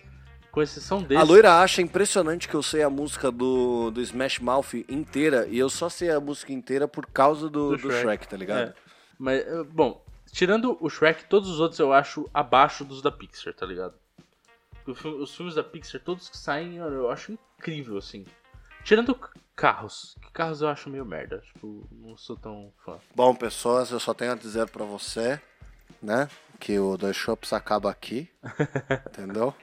Com 0.58 0.62
exceção 0.62 1.00
desse. 1.00 1.20
A 1.20 1.22
loira 1.22 1.60
acha 1.60 1.80
impressionante 1.80 2.48
que 2.48 2.54
eu 2.56 2.64
sei 2.64 2.82
a 2.82 2.90
música 2.90 3.30
do, 3.30 3.92
do 3.92 4.00
Smash 4.00 4.40
Mouth 4.40 4.74
inteira. 4.88 5.46
E 5.46 5.56
eu 5.56 5.70
só 5.70 5.88
sei 5.88 6.10
a 6.10 6.18
música 6.18 6.52
inteira 6.52 6.88
por 6.88 7.06
causa 7.06 7.48
do, 7.48 7.70
Do 7.70 7.76
do 7.76 7.90
Shrek. 7.92 8.00
Shrek, 8.00 8.28
tá 8.28 8.36
ligado? 8.36 8.70
É. 8.70 8.74
Mas, 9.16 9.46
eh, 9.46 9.62
bom, 9.70 10.04
tirando 10.32 10.76
o 10.80 10.90
Shrek, 10.90 11.26
todos 11.26 11.48
os 11.48 11.60
outros 11.60 11.78
eu 11.78 11.92
acho 11.92 12.28
abaixo 12.34 12.84
dos 12.84 13.00
da 13.00 13.12
Pixar, 13.12 13.54
tá 13.54 13.64
ligado? 13.64 13.94
Os 14.84 15.32
filmes 15.32 15.54
da 15.54 15.62
Pixar, 15.62 16.00
todos 16.00 16.28
que 16.28 16.36
saem, 16.36 16.78
eu 16.78 17.08
acho 17.08 17.30
incrível, 17.30 17.96
assim. 17.96 18.24
Tirando 18.82 19.16
carros, 19.54 20.16
que 20.20 20.32
carros 20.32 20.60
eu 20.60 20.66
acho 20.66 20.90
meio 20.90 21.04
merda, 21.04 21.38
tipo, 21.38 21.86
não 21.92 22.16
sou 22.16 22.36
tão 22.36 22.72
fã. 22.84 22.98
Bom, 23.14 23.32
pessoas, 23.32 23.92
eu 23.92 24.00
só 24.00 24.12
tenho 24.12 24.32
a 24.32 24.34
dizer 24.34 24.66
pra 24.70 24.84
você, 24.84 25.40
né? 26.02 26.28
Que 26.58 26.80
o 26.80 26.96
Dois 26.96 27.14
Shops 27.14 27.52
acaba 27.52 27.88
aqui. 27.88 28.28
entendeu? 29.06 29.54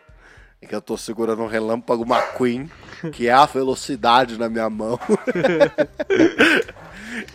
E 0.65 0.67
que 0.67 0.75
eu 0.75 0.81
tô 0.81 0.97
segurando 0.97 1.43
um 1.43 1.47
relâmpago 1.47 2.03
McQueen, 2.03 2.69
que 3.13 3.27
é 3.27 3.31
a 3.31 3.45
velocidade 3.45 4.37
na 4.37 4.49
minha 4.49 4.69
mão. 4.69 4.99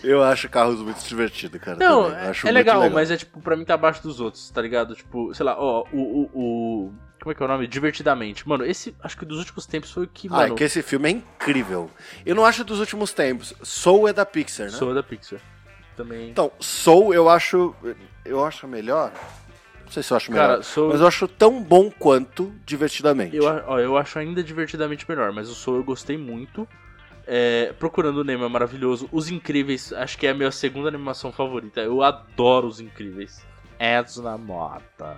eu 0.03 0.23
acho 0.23 0.49
carros 0.49 0.81
muito 0.81 1.03
divertido, 1.07 1.59
cara. 1.59 1.77
Não, 1.79 2.07
é, 2.15 2.25
é 2.25 2.27
muito 2.27 2.51
legal, 2.51 2.91
mas 2.91 3.11
é 3.11 3.17
tipo, 3.17 3.41
pra 3.41 3.57
mim 3.57 3.65
tá 3.65 3.75
abaixo 3.75 4.03
dos 4.03 4.21
outros, 4.21 4.51
tá 4.51 4.61
ligado? 4.61 4.95
Tipo, 4.95 5.33
sei 5.35 5.45
lá, 5.47 5.57
ó, 5.59 5.85
o, 5.93 5.99
o, 5.99 6.31
o- 6.35 6.93
Como 7.23 7.33
é 7.33 7.35
que 7.35 7.43
é 7.43 7.47
o 7.47 7.49
nome? 7.49 7.67
Divertidamente. 7.67 8.49
Mano, 8.49 8.65
esse, 8.65 8.95
acho 9.03 9.17
que 9.17 9.25
dos 9.25 9.39
últimos 9.39 9.67
tempos 9.67 9.91
foi 9.93 10.05
o 10.05 10.09
que, 10.09 10.29
Ah, 10.29 10.33
mano, 10.33 10.55
é 10.55 10.57
que 10.57 10.65
esse 10.65 10.83
filme 10.83 11.09
é 11.09 11.13
incrível. 11.13 11.91
Eu 12.27 12.35
não 12.35 12.45
acho 12.45 12.65
dos 12.65 12.81
últimos 12.81 13.13
tempos. 13.13 13.55
Soul 13.63 14.09
é 14.09 14.13
da 14.13 14.27
Pixar, 14.27 14.67
né? 14.67 14.73
sou 14.73 14.95
da 14.95 15.03
Pixar. 15.03 15.41
Também. 15.97 16.31
Então, 16.31 16.51
Soul 16.59 17.13
eu 17.15 17.29
acho. 17.29 17.75
Eu 18.25 18.45
acho 18.45 18.67
melhor. 18.67 19.13
Não 19.91 19.95
sei 19.95 20.03
se 20.05 20.13
eu 20.13 20.17
acho 20.17 20.31
melhor. 20.31 20.49
Cara, 20.49 20.63
Soul- 20.63 20.91
Mas 20.93 21.01
eu 21.01 21.07
acho 21.09 21.27
tão 21.27 21.61
bom 21.61 21.91
quanto 21.91 22.53
divertidamente. 22.65 23.35
Eu, 23.37 23.43
ó, 23.67 23.79
eu 23.81 23.97
acho 23.99 24.21
ainda 24.21 24.41
divertidamente 24.41 25.05
melhor, 25.09 25.33
mas 25.33 25.49
o 25.51 25.55
Soul 25.55 25.79
eu 25.79 25.83
gostei 25.85 26.17
muito. 26.17 26.67
É, 27.27 27.73
Procurando 27.79 28.19
o 28.19 28.25
Nemo 28.25 28.45
é 28.45 28.49
maravilhoso. 28.49 29.09
Os 29.11 29.29
Incríveis, 29.31 29.93
acho 29.93 30.17
que 30.17 30.29
é 30.29 30.31
a 30.31 30.35
minha 30.35 30.51
segunda 30.53 30.89
animação 30.89 31.33
favorita. 31.33 31.81
Eu 31.81 32.03
adoro 32.05 32.69
os 32.69 32.79
Incríveis. 32.81 33.45
Edson 33.81 34.23
na 34.23 34.39
mota. 34.39 35.17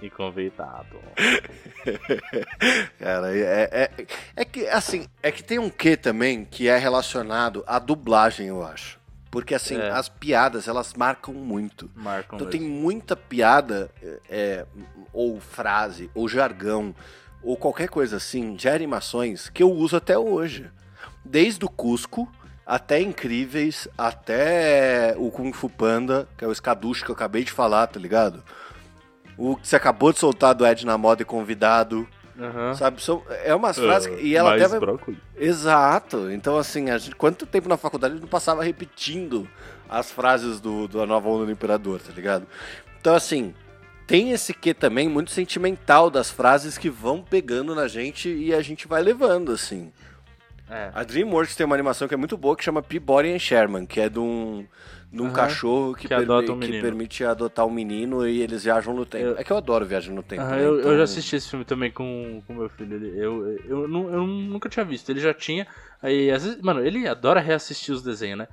E 0.00 0.08
convidado. 0.08 0.96
Cara, 2.98 3.36
é, 3.36 3.68
é, 3.70 4.06
é 4.36 4.44
que, 4.44 4.66
assim, 4.68 5.06
é 5.22 5.30
que 5.30 5.42
tem 5.42 5.58
um 5.58 5.70
quê 5.70 5.96
também 5.96 6.44
que 6.44 6.68
é 6.68 6.76
relacionado 6.78 7.62
à 7.66 7.78
dublagem, 7.78 8.46
eu 8.48 8.62
acho. 8.64 8.98
Porque, 9.30 9.54
assim, 9.54 9.76
É. 9.76 9.90
as 9.90 10.08
piadas, 10.08 10.66
elas 10.66 10.92
marcam 10.94 11.32
muito. 11.32 11.88
Marcam 11.94 12.36
Então 12.36 12.48
mesmo. 12.48 12.50
tem 12.50 12.60
muita 12.60 13.14
piada, 13.14 13.90
é, 14.28 14.66
ou 15.12 15.38
frase, 15.40 16.10
ou 16.14 16.28
jargão, 16.28 16.94
ou 17.42 17.56
qualquer 17.56 17.88
coisa 17.88 18.16
assim, 18.16 18.54
de 18.54 18.68
animações 18.68 19.48
que 19.48 19.62
eu 19.62 19.70
uso 19.70 19.96
até 19.96 20.18
hoje. 20.18 20.68
Desde 21.24 21.64
o 21.64 21.68
Cusco 21.68 22.30
até 22.66 23.00
Incríveis, 23.00 23.86
até 23.96 25.14
o 25.16 25.30
Kung 25.30 25.52
Fu 25.52 25.68
Panda, 25.68 26.28
que 26.36 26.44
é 26.44 26.48
o 26.48 26.52
Skadush 26.52 27.02
que 27.02 27.10
eu 27.10 27.14
acabei 27.14 27.44
de 27.44 27.52
falar, 27.52 27.86
tá 27.86 27.98
ligado? 28.00 28.42
O 29.36 29.56
que 29.56 29.66
você 29.66 29.76
acabou 29.76 30.12
de 30.12 30.18
soltar 30.18 30.54
do 30.54 30.66
Ed 30.66 30.84
na 30.84 30.98
moda 30.98 31.22
e 31.22 31.24
convidado, 31.24 32.06
Aham. 32.40 32.74
sabe? 32.74 33.02
São, 33.02 33.22
é 33.44 33.54
umas 33.54 33.76
frases. 33.78 34.08
que- 34.14 34.22
e 34.22 34.34
ela 34.36 34.50
Mais 34.50 34.62
até 34.62 34.70
vai, 34.70 34.80
brócolis. 34.80 35.18
Exato. 35.36 36.30
Então, 36.30 36.56
assim, 36.56 36.90
a 36.90 36.98
gente, 36.98 37.14
quanto 37.16 37.44
tempo 37.46 37.68
na 37.68 37.76
faculdade 37.76 38.12
a 38.12 38.14
gente 38.16 38.22
não 38.22 38.28
passava 38.30 38.62
repetindo 38.64 39.48
as 39.88 40.10
frases 40.10 40.60
do, 40.60 40.86
do 40.88 41.00
A 41.02 41.06
Nova 41.06 41.28
Onda 41.28 41.46
do 41.46 41.52
Imperador, 41.52 42.00
tá 42.00 42.12
ligado? 42.14 42.46
Então, 43.00 43.14
assim, 43.14 43.54
tem 44.06 44.30
esse 44.32 44.54
quê 44.54 44.72
também 44.72 45.08
muito 45.08 45.30
sentimental 45.30 46.10
das 46.10 46.30
frases 46.30 46.78
que 46.78 46.88
vão 46.88 47.22
pegando 47.22 47.74
na 47.74 47.86
gente 47.88 48.28
e 48.28 48.54
a 48.54 48.62
gente 48.62 48.86
vai 48.88 49.02
levando, 49.02 49.52
assim. 49.52 49.92
É. 50.70 50.90
A 50.94 51.02
DreamWorks 51.02 51.56
tem 51.56 51.66
uma 51.66 51.74
animação 51.74 52.06
que 52.06 52.14
é 52.14 52.16
muito 52.16 52.36
boa 52.36 52.56
que 52.56 52.62
chama 52.64 52.82
Peabody 52.82 53.32
and 53.32 53.38
Sherman, 53.38 53.86
que 53.86 54.00
é 54.00 54.08
de 54.08 54.18
um, 54.20 54.64
de 55.12 55.20
um 55.20 55.26
Aham. 55.26 55.34
cachorro 55.34 55.94
que, 55.94 56.02
Que 56.02 56.08
permi- 56.08 56.50
um 56.50 56.60
que 56.60 56.80
permite 56.80 57.24
adotar 57.24 57.66
um 57.66 57.70
menino 57.70 58.26
e 58.26 58.40
eles 58.40 58.62
viajam 58.64 58.94
no 58.94 59.04
tempo. 59.04 59.24
Eu- 59.24 59.38
É 59.38 59.42
que 59.44 59.50
eu 59.52 59.56
adoro 59.56 59.84
viagem 59.84 60.14
no 60.14 60.22
tempo. 60.22 60.42
Aham, 60.42 60.50
né? 60.56 60.60
eu, 60.62 60.74
eu 60.74 60.80
Então- 60.80 60.96
já 60.96 61.02
assisti 61.02 61.36
esse 61.36 61.48
filme 61.50 61.64
também 61.64 61.90
com 61.90 62.40
o 62.48 62.52
meu 62.54 62.68
filho. 62.68 63.04
Eu, 63.16 63.58
eu, 63.64 63.88
nu- 63.88 64.10
eu 64.10 64.26
nunca 64.26 64.68
tinha 64.68 64.84
visto, 64.84 65.10
ele 65.10 65.20
já 65.20 65.34
tinha. 65.34 65.66
Aí, 66.00 66.30
às 66.30 66.44
vezes, 66.44 66.60
mano, 66.62 66.84
ele 66.86 67.06
adora 67.08 67.40
reassistir 67.40 67.92
os 67.94 68.02
desenhos, 68.02 68.38
né? 68.38 68.48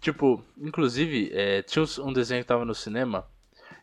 Tipo, 0.00 0.44
inclusive, 0.60 1.30
é, 1.32 1.62
tinha 1.62 1.84
um 2.00 2.12
desenho 2.12 2.42
que 2.42 2.48
tava 2.48 2.64
no 2.64 2.74
cinema 2.74 3.24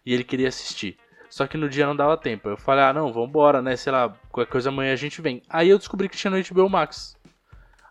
e 0.06 0.14
ele 0.14 0.24
queria 0.24 0.50
assistir. 0.50 0.98
Só 1.30 1.48
que 1.48 1.58
no 1.58 1.70
dia 1.70 1.88
não 1.88 1.96
dava 1.96 2.18
tempo. 2.18 2.50
Eu 2.50 2.58
falei, 2.58 2.84
ah, 2.84 2.92
não, 2.94 3.14
vambora, 3.14 3.62
né? 3.62 3.76
Sei 3.78 3.92
lá, 3.92 4.14
qualquer 4.30 4.52
coisa 4.52 4.68
amanhã 4.70 4.92
a 4.92 4.98
gente 4.98 5.22
vem. 5.22 5.42
Aí 5.50 5.70
eu 5.70 5.78
descobri 5.78 6.10
que 6.10 6.18
tinha 6.18 6.30
no 6.30 6.38
HBO 6.38 6.70
Max. 6.70 7.16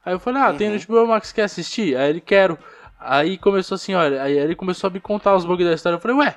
Aí 0.04 0.14
eu 0.14 0.18
falei, 0.20 0.42
ah, 0.42 0.52
tem 0.52 0.68
no 0.68 0.74
Uhum. 0.76 0.80
HBO 0.80 1.06
Max, 1.08 1.32
quer 1.32 1.42
assistir? 1.42 1.96
Aí 1.96 2.10
ele, 2.10 2.20
quero. 2.20 2.58
Aí 2.98 3.36
começou 3.38 3.74
assim, 3.76 3.94
olha, 3.94 4.22
aí 4.22 4.36
ele 4.38 4.54
começou 4.54 4.88
a 4.88 4.90
me 4.92 5.00
contar 5.00 5.34
os 5.34 5.44
bugs 5.44 5.66
da 5.66 5.74
história. 5.74 5.96
Eu 5.96 6.00
falei, 6.00 6.16
ué, 6.18 6.36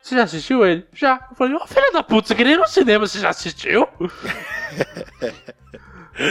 você 0.00 0.14
já 0.16 0.22
assistiu 0.24 0.64
ele? 0.66 0.86
Já. 0.92 1.26
Eu 1.30 1.36
falei, 1.36 1.54
ô 1.54 1.66
filho 1.66 1.92
da 1.92 2.02
puta, 2.02 2.28
você 2.28 2.34
queria 2.34 2.54
ir 2.54 2.58
no 2.58 2.66
cinema, 2.68 3.06
você 3.06 3.18
já 3.18 3.28
assistiu? 3.30 3.88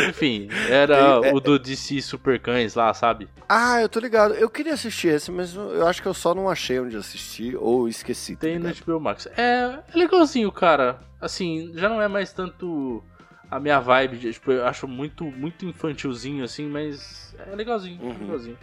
Enfim, 0.09 0.49
era 0.67 0.95
É, 0.97 1.33
o 1.33 1.39
do 1.39 1.59
DC 1.59 2.01
Super 2.01 2.39
Cães 2.39 2.73
lá, 2.73 2.91
sabe? 2.93 3.29
Ah, 3.47 3.79
eu 3.81 3.87
tô 3.87 3.99
ligado. 3.99 4.33
Eu 4.33 4.49
queria 4.49 4.73
assistir 4.73 5.09
esse, 5.09 5.31
mas 5.31 5.53
eu 5.53 5.85
acho 5.87 6.01
que 6.01 6.07
eu 6.07 6.13
só 6.13 6.33
não 6.33 6.49
achei 6.49 6.79
onde 6.79 6.97
assistir 6.97 7.55
ou 7.55 7.87
esqueci. 7.87 8.33
tá 8.35 8.41
Tem 8.41 8.57
no 8.57 8.67
ligado? 8.67 8.83
HBO 8.83 8.99
Max. 8.99 9.27
É, 9.37 9.77
é 9.93 9.97
legalzinho, 9.97 10.51
cara. 10.51 10.99
Assim, 11.21 11.71
já 11.75 11.87
não 11.87 12.01
é 12.01 12.07
mais 12.07 12.33
tanto 12.33 13.03
a 13.49 13.59
minha 13.59 13.79
vibe. 13.79 14.17
de- 14.17 14.33
tipo, 14.33 14.51
eu 14.51 14.65
acho 14.65 14.87
muito, 14.87 15.23
muito 15.25 15.65
infantilzinho, 15.65 16.43
assim, 16.43 16.67
mas 16.67 17.35
é 17.39 17.55
legalzinho, 17.55 18.01
Uhum. 18.01 18.17
legalzinho. 18.19 18.57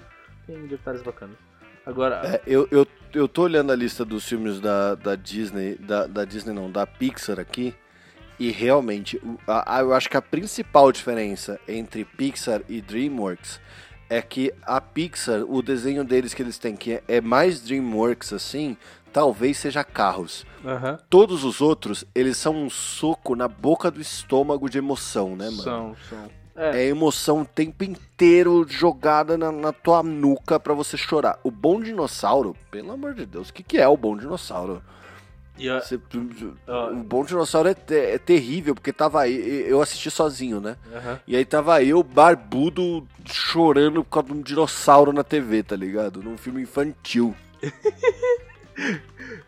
Tem 0.46 0.66
detalhes 0.66 1.02
bacanas. 1.02 1.36
Agora, 1.84 2.20
É, 2.24 2.40
eu, 2.46 2.68
eu, 2.70 2.86
eu 3.12 3.26
tô 3.26 3.42
olhando 3.42 3.72
a 3.72 3.76
lista 3.76 4.04
dos 4.04 4.24
filmes 4.28 4.60
da, 4.60 4.94
da 4.94 5.14
Disney, 5.16 5.74
da, 5.76 6.06
da 6.06 6.24
Disney 6.24 6.52
não, 6.54 6.70
da 6.70 6.86
Pixar 6.86 7.40
aqui, 7.40 7.74
e 8.38 8.50
realmente, 8.50 9.20
a- 9.46 9.78
a- 9.78 9.80
eu 9.80 9.92
acho 9.92 10.08
que 10.08 10.16
a 10.16 10.22
principal 10.22 10.90
diferença 10.92 11.60
entre 11.68 12.04
Pixar 12.04 12.62
e 12.68 12.80
DreamWorks 12.80 13.60
é 14.12 14.20
que 14.20 14.52
a 14.62 14.78
Pixar, 14.80 15.42
o 15.48 15.62
desenho 15.62 16.04
deles 16.04 16.34
que 16.34 16.42
eles 16.42 16.58
têm, 16.58 16.76
que 16.76 17.02
é, 17.08 17.20
mais 17.20 17.60
DreamWorks 17.62 18.32
assim, 18.32 18.76
talvez 19.10 19.56
seja 19.56 19.82
carros. 19.82 20.44
aham, 20.64 20.98
Todos 21.08 21.44
os 21.44 21.60
outros, 21.62 22.04
eles 22.14 22.36
são 22.36 22.54
um 22.54 22.68
soco 22.68 23.34
na 23.34 23.48
boca 23.48 23.90
do 23.90 24.00
estômago 24.00 24.68
de 24.68 24.76
emoção, 24.76 25.34
né, 25.34 25.46
mano? 25.46 25.62
são, 25.62 25.96
são. 26.10 26.30
É, 26.54 26.82
É 26.82 26.86
emoção 26.86 27.40
o 27.40 27.46
tempo 27.46 27.82
inteiro 27.82 28.66
jogada 28.68 29.38
na, 29.38 29.50
na 29.50 29.72
tua 29.72 30.02
nuca 30.02 30.60
pra 30.60 30.74
você 30.74 30.98
chorar. 30.98 31.38
O 31.42 31.50
Bom 31.50 31.80
Dinossauro, 31.80 32.54
pelo 32.70 32.92
amor 32.92 33.14
de 33.14 33.24
Deus, 33.24 33.48
o 33.48 33.54
que, 33.54 33.62
que 33.62 33.78
é 33.78 33.88
o 33.88 33.96
Bom 33.96 34.14
Dinossauro? 34.14 34.82
A- 35.68 35.80
Você- 35.80 36.00
Ah. 36.66 36.90
o 36.92 36.96
Bom 37.02 37.24
Dinossauro 37.24 37.68
é, 37.68 37.74
te- 37.74 37.94
é 37.94 38.18
terrível, 38.18 38.74
porque 38.74 38.92
tava 38.92 39.20
aí, 39.22 39.64
eu 39.68 39.80
assisti 39.82 40.10
sozinho, 40.10 40.60
né? 40.60 40.76
aham. 40.94 41.20
E 41.26 41.36
aí 41.36 41.44
tava 41.44 41.82
eu, 41.82 42.02
barbudo, 42.02 43.06
chorando 43.26 44.02
por 44.04 44.10
causa 44.10 44.28
de 44.28 44.34
um 44.34 44.42
dinossauro 44.42 45.12
na 45.12 45.22
TV, 45.24 45.62
tá 45.62 45.76
ligado? 45.76 46.22
Num 46.22 46.36
filme 46.36 46.62
infantil. 46.62 47.34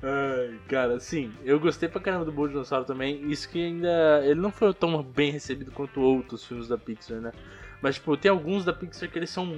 Ai, 0.02 0.58
cara, 0.68 1.00
sim, 1.00 1.32
eu 1.44 1.58
gostei 1.58 1.88
pra 1.88 2.00
caramba 2.00 2.24
do 2.26 2.32
Bom 2.32 2.46
Dinossauro 2.46 2.84
também. 2.84 3.30
Isso 3.30 3.48
que 3.48 3.64
ainda. 3.64 4.20
Ele 4.24 4.40
não 4.40 4.50
foi 4.52 4.72
tão 4.74 5.02
bem 5.02 5.30
recebido 5.30 5.70
quanto 5.70 6.00
outros 6.00 6.44
filmes 6.44 6.68
da 6.68 6.76
Pixar, 6.76 7.18
né? 7.20 7.32
Mas, 7.80 7.94
tipo, 7.96 8.16
tem 8.16 8.30
alguns 8.30 8.64
da 8.64 8.72
Pixar 8.72 9.10
que 9.10 9.18
eles 9.18 9.30
são. 9.30 9.56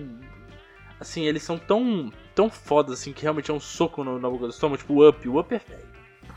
Assim, 1.01 1.25
eles 1.27 1.42
são 1.42 1.59
tão. 1.59 2.12
tão 2.35 2.49
foda, 2.49 2.92
assim, 2.92 3.12
que 3.12 3.23
realmente 3.23 3.51
é 3.51 3.55
um 3.55 3.61
soco 3.61 4.05
no- 4.05 4.19
na 4.19 4.29
boca 4.31 4.45
do 4.47 4.51
estômago. 4.51 4.79
Tipo, 4.79 4.95
o 4.95 5.09
Up. 5.09 5.29
O 5.29 5.38
Up 5.40 5.55
é. 5.55 5.61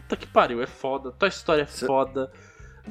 Puta 0.09 0.17
que 0.17 0.27
pariu, 0.27 0.59
é 0.61 0.65
foda. 0.65 1.11
Tua 1.11 1.27
história 1.27 1.61
é 1.61 1.65
foda. 1.67 2.31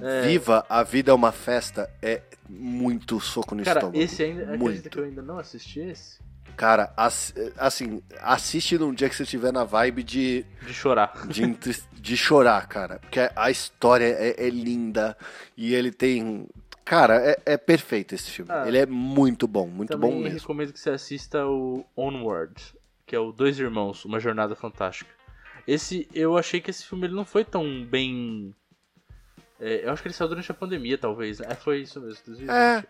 É. 0.01 0.23
Viva, 0.23 0.65
a 0.69 0.85
vida 0.85 1.11
é 1.11 1.15
uma 1.15 1.33
festa, 1.33 1.91
é 2.01 2.23
muito 2.49 3.19
soco 3.19 3.57
no 3.57 3.65
Cara, 3.65 3.81
estômago. 3.81 3.99
esse 4.01 4.23
ainda. 4.23 4.57
Muito. 4.57 4.89
que 4.89 4.97
eu 4.99 5.05
ainda 5.05 5.21
não 5.21 5.39
assisti 5.39 5.81
esse? 5.81 6.21
Cara, 6.57 6.93
ass- 6.97 7.35
assim, 7.57 8.01
assiste 8.21 8.79
num 8.79 8.95
dia 8.95 9.09
que 9.09 9.17
você 9.17 9.25
estiver 9.25 9.53
na 9.53 9.65
vibe 9.65 10.03
de, 10.05 10.47
De 10.65 10.73
chorar. 10.73 11.13
de, 11.27 11.45
de 11.93 12.17
chorar, 12.17 12.67
cara. 12.69 13.01
Porque 13.01 13.19
a 13.35 13.51
história 13.51 14.05
é, 14.07 14.47
é 14.47 14.49
linda 14.49 15.17
e 15.57 15.75
ele 15.75 15.91
tem. 15.91 16.47
Cara, 16.85 17.17
é, 17.21 17.37
é 17.45 17.57
perfeito 17.57 18.15
esse 18.15 18.31
filme. 18.31 18.51
Ah. 18.53 18.65
ele 18.67 18.79
é 18.79 18.87
muito 18.87 19.49
bom, 19.49 19.67
muito 19.67 19.99
bom 19.99 20.15
mesmo. 20.21 20.39
recomendo 20.39 20.73
que 20.73 20.79
você 20.81 20.91
assista 20.91 21.45
o 21.47 21.85
Onward, 21.97 22.55
que 23.05 23.15
é 23.17 23.19
o 23.19 23.33
Dois 23.33 23.59
Irmãos, 23.59 24.05
Uma 24.05 24.21
Jornada 24.21 24.55
Fantástica. 24.55 25.18
Esse, 25.69 26.09
eu 26.15 26.39
achei 26.39 26.63
que 26.63 26.71
esse 26.71 26.83
filme 26.87 27.07
ele 27.07 27.15
não 27.15 27.27
foi 27.27 27.45
tão 27.45 27.85
bem... 27.85 28.55
é, 29.61 29.85
eu 29.85 29.93
acho 29.93 30.01
que 30.01 30.09
ele 30.09 30.15
saiu 30.15 30.29
durante 30.29 30.51
a 30.51 30.55
pandemia, 30.55 30.97
talvez. 30.97 31.41
né? 31.41 31.49
É, 31.51 31.55
foi 31.55 31.81
isso 31.83 32.01
mesmo, 32.01 32.23
2020. 32.27 32.51
É, 32.51 32.85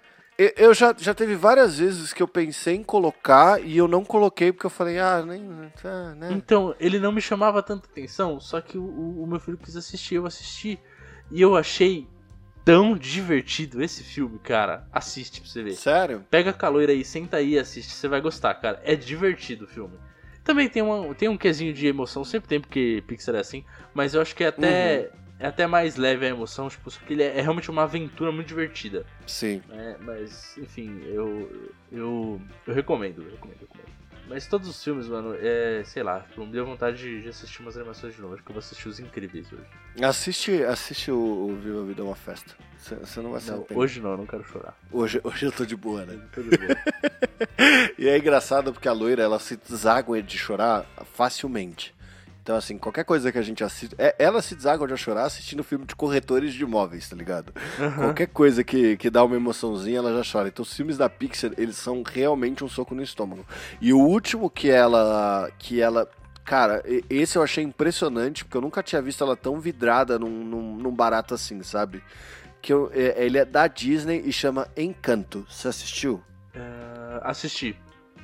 eu- 0.57 0.73
já, 0.73 0.95
já 0.97 1.12
teve 1.12 1.35
várias 1.35 1.81
vezes 1.81 2.12
que 2.12 2.23
eu 2.23 2.29
pensei 2.29 2.77
em 2.77 2.85
colocar 2.85 3.61
e 3.61 3.77
eu 3.77 3.88
não 3.88 4.05
coloquei 4.05 4.53
porque 4.53 4.67
eu 4.67 4.71
falei, 4.71 5.01
ah, 5.01 5.25
nem. 5.27 5.43
ah, 5.85 6.14
né? 6.14 6.29
Então, 6.33 6.73
ele 6.79 7.01
não 7.01 7.11
me 7.11 7.21
chamava 7.21 7.61
tanta 7.64 7.88
atenção, 7.88 8.38
só 8.38 8.61
que 8.61 8.79
o, 8.79 8.85
o- 8.85 9.25
o 9.25 9.27
meu 9.27 9.41
filho 9.41 9.59
quis 9.59 9.75
assistir, 9.75 10.14
eu 10.14 10.27
assisti. 10.27 10.79
E 11.33 11.41
eu 11.43 11.57
achei 11.57 12.07
tão 12.64 12.97
divertido 12.97 13.83
esse 13.83 14.05
filme, 14.05 14.38
cara. 14.38 14.87
Assiste 14.93 15.41
pra 15.41 15.51
você 15.51 15.62
ver. 15.64 15.73
Sério? 15.73 16.25
Pega 16.31 16.51
a 16.51 16.55
caloira 16.55 16.93
aí, 16.93 17.05
senta 17.05 17.38
aí 17.38 17.55
e 17.55 17.59
assiste, 17.59 17.91
você 17.93 18.07
vai 18.07 18.21
gostar, 18.21 18.55
cara. 18.55 18.81
É 18.85 18.95
divertido 18.95 19.64
o 19.64 19.69
filme. 19.69 19.99
Também 20.48 20.66
tem, 20.66 20.80
uma, 20.80 21.14
tem 21.14 21.28
um 21.28 21.37
quesinho 21.37 21.74
de 21.74 21.87
emoção, 21.87 22.24
sempre 22.24 22.48
tem, 22.48 22.58
porque 22.58 23.04
Pixar 23.06 23.34
é 23.34 23.40
assim, 23.40 23.62
mas 23.92 24.14
eu 24.14 24.22
acho 24.22 24.34
que 24.34 24.42
é 24.42 24.46
até, 24.46 25.11
é 25.38 25.46
até 25.46 25.66
mais 25.66 25.96
leve 25.96 26.24
a 26.24 26.28
emoção, 26.30 26.70
tipo, 26.70 26.90
só 26.90 26.98
que 27.00 27.12
ele 27.12 27.22
é, 27.22 27.37
é 27.37 27.42
realmente 27.42 27.70
uma 27.70 27.82
aventura 27.82 28.32
muito 28.32 28.48
divertida. 28.48 29.04
Sim. 29.26 29.61
né? 29.68 29.98
Mas, 30.00 30.56
enfim, 30.56 31.02
eu, 31.04 31.70
eu, 31.92 32.40
eu 32.66 32.74
recomendo, 32.74 33.22
eu 33.24 33.30
recomendo, 33.32 33.58
eu 33.61 33.68
recomendo. 33.68 33.97
Mas 34.29 34.47
todos 34.47 34.69
os 34.69 34.83
filmes, 34.85 35.07
mano, 35.09 35.35
é, 35.41 35.83
sei 35.85 36.03
lá, 36.03 36.21
tipo, 36.21 36.45
me 36.45 36.53
deu 36.53 36.67
vontade 36.67 36.99
de, 36.99 37.23
de 37.23 37.29
assistir 37.31 37.61
umas 37.62 37.77
animações 37.77 38.14
de 38.14 38.21
novo, 38.21 38.35
acho 38.35 38.43
que 38.43 38.51
eu 38.51 38.55
vou 38.55 38.59
assistir 38.61 38.88
os 38.88 39.01
incríveis 39.01 39.47
hoje. 39.53 39.64
Assiste, 40.03 40.62
assiste 40.64 41.11
o, 41.11 41.17
o 41.51 41.57
Viva 41.57 41.81
a 41.81 41.85
Vida 41.85 42.03
é 42.03 42.05
uma 42.05 42.14
festa. 42.14 42.55
Você- 42.77 43.21
não 43.21 43.33
vai 43.33 43.41
se 43.41 43.51
Não, 43.51 43.67
hoje 43.75 44.01
não, 44.01 44.11
eu 44.12 44.17
não 44.19 44.27
quero 44.27 44.45
chorar. 44.45 44.77
hoje, 44.93 45.21
hoje 45.25 45.47
eu 45.47 45.53
tô 45.53 45.64
de 45.64 45.75
boa, 45.75 46.05
né? 46.05 46.19
Tô 46.33 46.43
de 46.43 46.51
boa. 46.57 46.77
E 47.99 48.09
é 48.09 48.17
engraçado 48.19 48.73
porque 48.73 48.87
a 48.88 48.93
loira, 48.93 49.23
ela 49.23 49.38
se 49.41 49.57
deságua 49.57 50.23
de 50.23 50.38
chorar 50.38 50.85
facilmente. 51.14 51.95
Então, 52.48 52.56
assim, 52.56 52.78
qualquer 52.78 53.04
coisa 53.04 53.30
que 53.30 53.37
a 53.37 53.42
gente 53.42 53.62
assiste. 53.62 53.94
é- 53.98 54.14
Ela 54.18 54.40
se 54.40 54.54
deságua 54.54 54.88
de 54.88 54.96
chorar 54.96 55.24
assistindo 55.24 55.62
filme 55.62 55.84
de 55.84 55.94
corretores 55.94 56.54
de 56.54 56.62
imóveis, 56.62 57.06
tá 57.06 57.14
ligado? 57.14 57.52
Qualquer 57.94 58.28
coisa 58.28 58.64
que, 58.64 58.96
que 58.96 59.11
dá 59.11 59.22
uma 59.22 59.37
emoçãozinha, 59.37 59.98
ela 59.98 60.16
já 60.24 60.32
chora. 60.32 60.48
Então, 60.48 60.62
os 60.62 60.72
filmes 60.72 60.96
da 60.96 61.11
Pixar, 61.11 61.50
eles 61.58 61.76
são 61.76 62.02
realmente 62.02 62.64
um 62.64 62.68
soco 62.68 62.94
no 62.94 63.02
estômago. 63.02 63.44
E 63.82 63.92
o 63.92 63.98
último 63.98 64.48
que 64.48 64.70
ela. 64.70 65.50
que 65.58 65.78
ela. 65.78 66.08
Cara, 66.42 66.82
esse 67.11 67.37
eu 67.37 67.42
achei 67.42 67.62
impressionante, 67.62 68.46
porque 68.46 68.56
eu 68.56 68.62
nunca 68.62 68.82
tinha 68.82 69.02
visto 69.02 69.22
ela 69.22 69.37
tão 69.37 69.61
vidrada 69.61 70.18
num, 70.18 70.30
num, 70.42 70.76
num 70.78 70.90
barato 70.90 71.34
assim, 71.34 71.62
sabe? 71.62 72.02
Que 72.62 72.72
eu- 72.72 72.90
é- 72.94 73.26
ele 73.26 73.37
é 73.37 73.44
da 73.44 73.66
Disney 73.66 74.22
e 74.24 74.32
chama 74.32 74.68
Encanto. 74.74 75.44
Você 75.50 75.68
assistiu? 75.68 76.22
É, 76.54 76.61
assisti. 77.24 77.76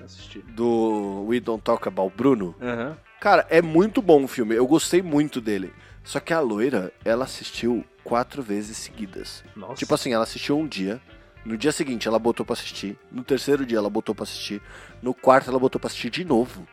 Assisti. 0.03 0.39
Do 0.39 1.27
We 1.29 1.41
Don't 1.41 1.63
Talk 1.63 1.87
About 1.87 2.15
Bruno? 2.17 2.55
Aham. 2.59 2.97
Cara, 3.25 3.47
é 3.49 3.63
muito 3.63 4.03
bom 4.03 4.25
o 4.25 4.29
filme. 4.29 4.55
Eu 4.55 4.67
gostei 4.67 5.01
muito 5.01 5.41
dele. 5.41 5.73
Só 6.03 6.21
que 6.21 6.35
a 6.35 6.41
loira, 6.41 6.93
ela 7.03 7.25
assistiu 7.25 7.83
quatro 8.05 8.43
vezes 8.43 8.77
seguidas. 8.77 9.43
Nossa. 9.57 9.77
Tipo 9.77 9.95
assim, 9.95 10.13
ela 10.13 10.25
assistiu 10.25 10.59
um 10.59 10.69
dia. 10.69 11.01
No 11.43 11.57
dia 11.57 11.73
seguinte, 11.73 12.07
ela 12.07 12.19
botou 12.19 12.45
pra 12.45 12.53
assistir. 12.53 12.99
No 13.11 13.25
terceiro 13.25 13.65
dia, 13.65 13.79
ela 13.79 13.89
botou 13.89 14.15
pra 14.15 14.25
assistir. 14.25 14.61
No 15.01 15.15
quarto, 15.15 15.49
ela 15.49 15.59
botou 15.59 15.81
pra 15.81 15.87
assistir 15.87 16.11
de 16.11 16.23
novo. 16.23 16.69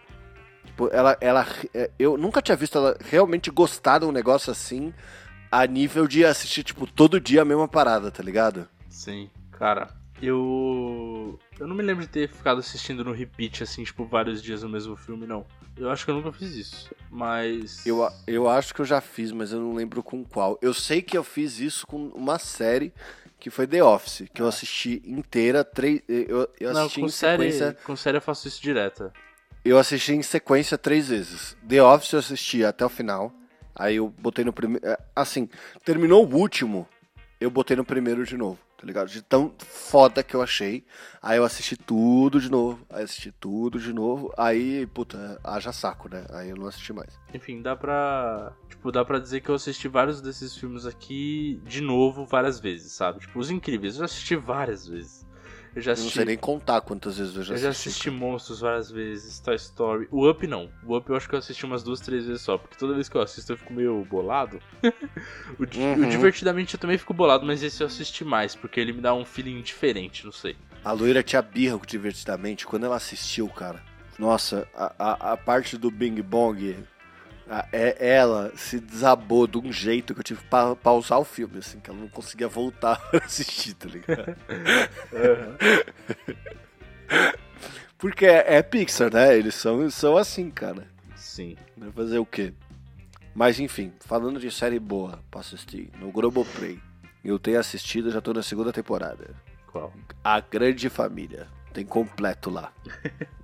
Tipo, 0.65 0.89
ela, 0.91 1.17
ela. 1.21 1.47
é, 1.73 1.89
Eu 1.97 2.17
nunca 2.17 2.41
tinha 2.41 2.57
visto 2.57 2.77
ela 2.77 2.97
realmente 2.99 3.49
gostar 3.49 3.99
de 3.99 4.05
um 4.05 4.11
negócio 4.11 4.51
assim. 4.51 4.93
A 5.49 5.65
nível 5.65 6.05
de 6.05 6.25
assistir, 6.25 6.63
tipo, 6.63 6.85
todo 6.85 7.17
dia 7.17 7.43
a 7.43 7.45
mesma 7.45 7.69
parada, 7.69 8.11
tá 8.11 8.21
ligado? 8.21 8.67
Sim, 8.89 9.29
cara, 9.51 9.87
eu. 10.21 11.39
Eu 11.57 11.65
não 11.65 11.77
me 11.77 11.81
lembro 11.81 12.03
de 12.03 12.09
ter 12.09 12.27
ficado 12.27 12.59
assistindo 12.59 13.05
no 13.05 13.13
repeat, 13.13 13.63
assim, 13.63 13.85
tipo, 13.85 14.03
vários 14.03 14.43
dias 14.43 14.63
no 14.63 14.69
mesmo 14.69 14.97
filme, 14.97 15.25
não. 15.25 15.45
Eu 15.77 15.89
acho 15.89 16.05
que 16.05 16.11
eu 16.11 16.15
nunca 16.15 16.31
fiz 16.31 16.53
isso. 16.55 16.89
Mas. 17.09 17.85
Eu, 17.85 18.07
eu 18.27 18.49
acho 18.49 18.73
que 18.73 18.81
eu 18.81 18.85
já 18.85 19.01
fiz, 19.01 19.31
mas 19.31 19.51
eu 19.51 19.59
não 19.59 19.73
lembro 19.73 20.03
com 20.03 20.23
qual. 20.23 20.57
Eu 20.61 20.73
sei 20.73 21.01
que 21.01 21.17
eu 21.17 21.23
fiz 21.23 21.59
isso 21.59 21.87
com 21.87 22.07
uma 22.09 22.37
série 22.37 22.93
que 23.39 23.49
foi 23.49 23.65
The 23.65 23.83
Office, 23.83 24.27
que 24.33 24.41
eu 24.41 24.47
assisti 24.47 25.01
inteira, 25.03 25.63
três, 25.63 26.01
eu, 26.07 26.47
eu 26.59 26.73
Não, 26.73 26.81
assisti 26.81 26.99
com 26.99 27.05
em 27.07 27.09
série, 27.09 27.51
sequência. 27.51 27.77
com 27.83 27.95
série 27.95 28.17
eu 28.17 28.21
faço 28.21 28.47
isso 28.47 28.61
direta. 28.61 29.11
Eu 29.65 29.79
assisti 29.79 30.13
em 30.13 30.21
sequência 30.21 30.77
três 30.77 31.07
vezes. 31.07 31.57
The 31.67 31.81
Office 31.81 32.11
eu 32.13 32.19
assisti 32.19 32.63
até 32.63 32.85
o 32.85 32.89
final. 32.89 33.33
Aí 33.75 33.95
eu 33.95 34.09
botei 34.09 34.45
no 34.45 34.53
primeiro. 34.53 34.85
Assim, 35.15 35.49
terminou 35.83 36.27
o 36.27 36.35
último, 36.35 36.87
eu 37.39 37.49
botei 37.49 37.75
no 37.75 37.83
primeiro 37.85 38.23
de 38.25 38.37
novo, 38.37 38.59
tá 38.81 38.87
ligado? 38.87 39.07
De 39.07 39.21
tão 39.21 39.53
foda 39.59 40.23
que 40.23 40.35
eu 40.35 40.41
achei. 40.41 40.83
Aí 41.21 41.37
eu 41.37 41.45
assisti 41.45 41.77
tudo 41.77 42.41
de 42.41 42.49
novo, 42.49 42.83
aí 42.89 43.03
assisti 43.03 43.31
tudo 43.31 43.79
de 43.79 43.93
novo. 43.93 44.33
Aí, 44.35 44.87
puta, 44.87 45.39
haja 45.43 45.71
saco, 45.71 46.09
né? 46.09 46.25
Aí 46.31 46.49
eu 46.49 46.57
não 46.57 46.65
assisti 46.65 46.91
mais. 46.91 47.19
Enfim, 47.31 47.61
dá 47.61 47.75
pra. 47.75 48.51
Tipo, 48.67 48.91
dá 48.91 49.05
pra 49.05 49.19
dizer 49.19 49.41
que 49.41 49.49
eu 49.49 49.55
assisti 49.55 49.87
vários 49.87 50.19
desses 50.19 50.57
filmes 50.57 50.87
aqui 50.87 51.61
de 51.63 51.79
novo 51.79 52.25
várias 52.25 52.59
vezes, 52.59 52.93
sabe? 52.93 53.19
Tipo, 53.19 53.39
os 53.39 53.51
incríveis, 53.51 53.97
eu 53.97 54.05
assisti 54.05 54.35
várias 54.35 54.87
vezes. 54.87 55.27
Eu 55.75 55.81
já 55.81 55.93
assisti... 55.93 56.09
não 56.09 56.13
sei 56.13 56.25
nem 56.25 56.37
contar 56.37 56.81
quantas 56.81 57.17
vezes 57.17 57.35
eu 57.35 57.43
já 57.43 57.53
assisti. 57.53 57.53
Eu 57.53 57.63
já 57.63 57.69
assisti 57.69 58.11
Monstros 58.11 58.59
várias 58.59 58.91
vezes, 58.91 59.39
Toy 59.39 59.55
Story. 59.55 60.07
O 60.11 60.29
Up 60.29 60.45
não. 60.45 60.69
O 60.85 60.97
Up 60.97 61.09
eu 61.09 61.15
acho 61.15 61.29
que 61.29 61.35
eu 61.35 61.39
assisti 61.39 61.65
umas 61.65 61.81
duas, 61.81 62.01
três 62.01 62.25
vezes 62.25 62.41
só. 62.41 62.57
Porque 62.57 62.75
toda 62.77 62.93
vez 62.93 63.07
que 63.07 63.15
eu 63.15 63.21
assisto 63.21 63.53
eu 63.53 63.57
fico 63.57 63.73
meio 63.73 64.05
bolado. 64.05 64.59
o, 64.83 65.63
uhum. 65.63 66.05
o, 66.05 66.09
Divertidamente 66.09 66.73
eu 66.73 66.79
também 66.79 66.97
fico 66.97 67.13
bolado, 67.13 67.45
mas 67.45 67.63
esse 67.63 67.81
eu 67.81 67.87
assisti 67.87 68.25
mais. 68.25 68.55
Porque 68.55 68.79
ele 68.79 68.91
me 68.91 69.01
dá 69.01 69.13
um 69.13 69.23
feeling 69.23 69.61
diferente, 69.61 70.25
não 70.25 70.31
sei. 70.31 70.57
A 70.83 70.91
loira 70.91 71.23
tinha 71.23 71.41
birra 71.41 71.77
com 71.77 71.85
Divertidamente. 71.85 72.67
Quando 72.67 72.85
ela 72.85 72.97
assistiu, 72.97 73.47
cara. 73.47 73.81
Nossa, 74.19 74.67
a, 74.75 74.93
a, 74.99 75.33
a 75.33 75.37
parte 75.37 75.77
do 75.77 75.89
Bing 75.89 76.21
Bong 76.21 76.75
é, 77.71 78.15
ela 78.15 78.51
se 78.55 78.79
desabou 78.79 79.45
de 79.45 79.57
um 79.57 79.71
jeito 79.71 80.13
que 80.13 80.21
eu 80.21 80.23
tive 80.23 80.41
que 80.41 80.47
pa 80.47 80.75
pausar 80.75 81.19
o 81.19 81.25
filme, 81.25 81.57
assim, 81.57 81.79
que 81.79 81.89
ela 81.89 81.99
não 81.99 82.07
conseguia 82.07 82.47
voltar 82.47 82.97
pra 83.11 83.25
assistir, 83.25 83.73
tá 83.73 83.89
ligado? 83.89 84.37
Porque 87.97 88.25
é, 88.25 88.55
é, 88.55 88.61
Pixar, 88.61 89.13
né? 89.13 89.37
Eles 89.37 89.55
são, 89.55 89.89
são 89.89 90.17
assim, 90.17 90.49
cara. 90.49 90.87
Sim. 91.15 91.57
Vai 91.77 91.91
fazer 91.91 92.19
o 92.19 92.25
quê? 92.25 92.53
Mas 93.33 93.59
enfim, 93.59 93.93
falando 93.99 94.39
de 94.39 94.49
série 94.49 94.79
boa 94.79 95.19
pra 95.29 95.41
assistir, 95.41 95.89
no 95.99 96.11
Globoplay, 96.11 96.79
eu 97.23 97.37
tenho 97.37 97.59
assistido, 97.59 98.11
já 98.11 98.21
tô 98.21 98.33
na 98.33 98.43
segunda 98.43 98.73
temporada. 98.73 99.35
Qual? 99.67 99.93
A 100.23 100.39
Grande 100.39 100.89
Família. 100.89 101.47
Tem 101.73 101.85
completo 101.85 102.49
lá. 102.49 102.73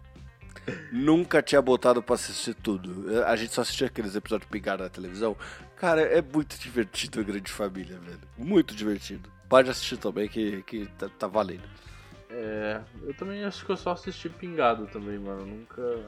Nunca 0.91 1.41
tinha 1.41 1.61
botado 1.61 2.03
pra 2.03 2.15
assistir 2.15 2.53
tudo. 2.53 3.23
A 3.25 3.35
gente 3.35 3.53
só 3.53 3.61
assistia 3.61 3.87
aqueles 3.87 4.15
episódios 4.15 4.49
pingados 4.49 4.85
na 4.85 4.89
televisão. 4.89 5.35
Cara, 5.75 6.01
é 6.01 6.21
muito 6.21 6.57
divertido 6.59 7.19
a 7.19 7.23
Grande 7.23 7.51
Família, 7.51 7.97
velho. 7.99 8.19
Muito 8.37 8.75
divertido. 8.75 9.29
Pode 9.47 9.69
assistir 9.69 9.97
também, 9.97 10.27
que, 10.27 10.61
que 10.63 10.87
tá, 10.97 11.09
tá 11.17 11.27
valendo. 11.27 11.63
É, 12.29 12.81
eu 13.03 13.13
também 13.13 13.43
acho 13.45 13.65
que 13.65 13.71
eu 13.71 13.77
só 13.77 13.91
assisti 13.91 14.27
pingado 14.29 14.87
também, 14.87 15.17
mano. 15.17 15.45
Nunca. 15.45 15.99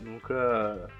Nunca. 0.00 0.90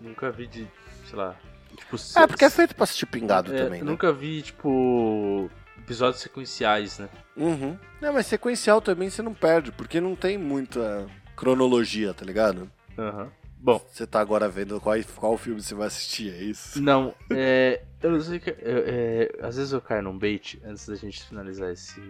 Nunca 0.00 0.30
vi 0.30 0.46
de. 0.46 0.68
sei 1.06 1.18
lá. 1.18 1.34
Tipo, 1.76 1.96
é, 2.16 2.26
porque 2.26 2.44
é 2.44 2.50
feito 2.50 2.74
pra 2.74 2.84
assistir 2.84 3.06
pingado 3.06 3.54
é, 3.54 3.64
também, 3.64 3.80
né? 3.80 3.90
Nunca 3.90 4.12
vi, 4.12 4.42
tipo. 4.42 5.50
Episódios 5.78 6.20
sequenciais, 6.20 6.98
né? 6.98 7.08
Uhum. 7.34 7.76
Não, 8.00 8.12
mas 8.12 8.26
sequencial 8.26 8.82
também 8.82 9.08
você 9.08 9.22
não 9.22 9.32
perde, 9.32 9.72
porque 9.72 9.98
não 9.98 10.14
tem 10.14 10.36
muita 10.36 11.08
cronologia, 11.40 12.12
tá 12.12 12.24
ligado? 12.24 12.70
Aham. 12.98 13.24
Uhum. 13.24 13.30
Bom. 13.62 13.86
Você 13.90 14.06
tá 14.06 14.20
agora 14.20 14.48
vendo 14.48 14.80
qual, 14.80 14.96
qual 15.16 15.36
filme 15.36 15.62
você 15.62 15.74
vai 15.74 15.86
assistir, 15.86 16.32
é 16.32 16.42
isso? 16.42 16.80
Não, 16.80 17.14
é. 17.30 17.82
Eu 18.02 18.12
não 18.12 18.20
sei 18.20 18.38
que. 18.38 18.50
É, 18.50 19.30
às 19.42 19.56
vezes 19.56 19.72
eu 19.72 19.80
caio 19.82 20.02
num 20.02 20.18
bait, 20.18 20.60
antes 20.64 20.86
da 20.86 20.94
gente 20.94 21.22
finalizar 21.24 21.70
esse, 21.70 22.00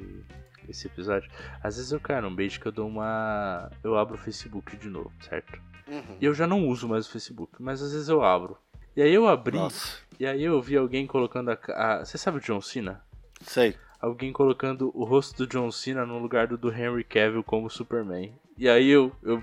esse 0.68 0.86
episódio. 0.86 1.28
Às 1.62 1.76
vezes 1.76 1.90
eu 1.90 1.98
caio 1.98 2.22
num 2.22 2.34
bait 2.34 2.58
que 2.58 2.66
eu 2.66 2.72
dou 2.72 2.86
uma. 2.86 3.68
Eu 3.82 3.98
abro 3.98 4.14
o 4.14 4.18
Facebook 4.18 4.76
de 4.76 4.88
novo, 4.88 5.12
certo? 5.28 5.60
Uhum. 5.88 6.16
E 6.20 6.24
eu 6.24 6.32
já 6.34 6.46
não 6.46 6.68
uso 6.68 6.88
mais 6.88 7.06
o 7.06 7.10
Facebook, 7.10 7.54
mas 7.58 7.82
às 7.82 7.92
vezes 7.92 8.08
eu 8.08 8.22
abro. 8.22 8.56
E 8.94 9.02
aí 9.02 9.12
eu 9.12 9.26
abri. 9.26 9.58
Nossa. 9.58 9.98
E 10.20 10.26
aí 10.26 10.44
eu 10.44 10.60
vi 10.62 10.76
alguém 10.76 11.04
colocando 11.04 11.50
a. 11.50 11.58
a... 11.68 12.04
Você 12.04 12.16
sabe 12.16 12.38
o 12.38 12.40
John 12.40 12.60
Cena? 12.60 13.02
Sei. 13.40 13.74
Alguém 14.00 14.32
colocando 14.32 14.92
o 14.94 15.04
rosto 15.04 15.36
do 15.36 15.46
John 15.48 15.70
Cena 15.72 16.06
no 16.06 16.18
lugar 16.20 16.46
do, 16.46 16.56
do 16.56 16.72
Henry 16.72 17.02
Cavill 17.02 17.42
como 17.42 17.68
Superman. 17.68 18.32
E 18.60 18.68
aí 18.68 18.90
eu, 18.90 19.10
eu 19.22 19.42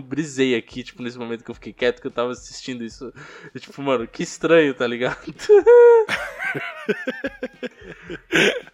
brisei 0.00 0.56
aqui, 0.56 0.82
tipo, 0.82 1.02
nesse 1.02 1.18
momento 1.18 1.44
que 1.44 1.50
eu 1.50 1.54
fiquei 1.54 1.74
quieto, 1.74 2.00
que 2.00 2.06
eu 2.06 2.10
tava 2.10 2.30
assistindo 2.30 2.82
isso. 2.82 3.12
Eu, 3.54 3.60
tipo, 3.60 3.82
mano, 3.82 4.08
que 4.08 4.22
estranho, 4.22 4.72
tá 4.72 4.86
ligado? 4.86 5.18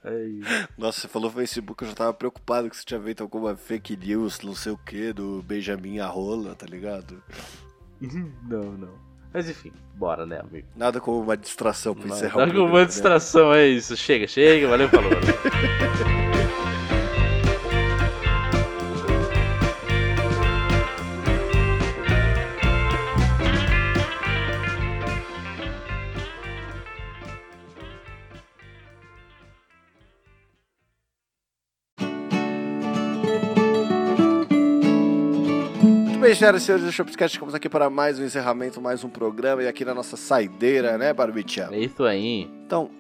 aí. 0.05 0.41
Nossa, 0.79 1.01
você 1.01 1.09
falou 1.09 1.33
Facebook, 1.33 1.83
eu 1.83 1.89
já 1.89 1.97
tava 1.97 2.15
preocupado 2.15 2.71
que 2.71 2.77
você 2.77 2.85
tinha 2.85 3.01
feito 3.01 3.25
alguma 3.25 3.57
fake 3.57 3.97
news, 3.97 4.41
não 4.43 4.55
sei 4.55 4.71
o 4.71 4.79
que, 4.79 5.13
do 5.13 5.43
Benjamin 5.43 5.99
Arrola, 5.99 6.55
tá 6.55 6.67
ligado? 6.67 7.21
Não, 8.49 8.73
não. 8.73 9.13
Mas 9.33 9.49
enfim, 9.49 9.73
bora, 9.95 10.27
né, 10.27 10.41
amigo? 10.41 10.67
Nada 10.75 11.01
como 11.01 11.21
uma 11.21 11.37
distração 11.37 11.95
pra 11.95 12.09
encerrar 12.09 12.41
Nada 12.41 12.53
como 12.53 12.67
uma 12.67 12.81
né? 12.81 12.87
distração, 12.87 13.55
é 13.55 13.69
isso. 13.69 13.97
Chega, 13.97 14.27
chega, 14.27 14.67
valeu, 14.67 14.89
falou. 14.89 15.11
senhoras 36.43 36.63
e 36.63 36.67
senhores 36.67 36.85
do 36.85 36.91
Shopscast, 36.91 37.37
estamos 37.37 37.55
aqui 37.55 37.69
para 37.69 37.89
mais 37.89 38.19
um 38.19 38.25
encerramento, 38.25 38.81
mais 38.81 39.05
um 39.05 39.09
programa 39.09 39.63
e 39.63 39.69
aqui 39.69 39.85
na 39.85 39.95
nossa 39.95 40.17
saideira, 40.17 40.99
né, 40.99 41.13
Barbicha? 41.13 41.69
É 41.71 41.79
isso 41.79 42.03
aí. 42.03 42.51
Então, 42.67 42.91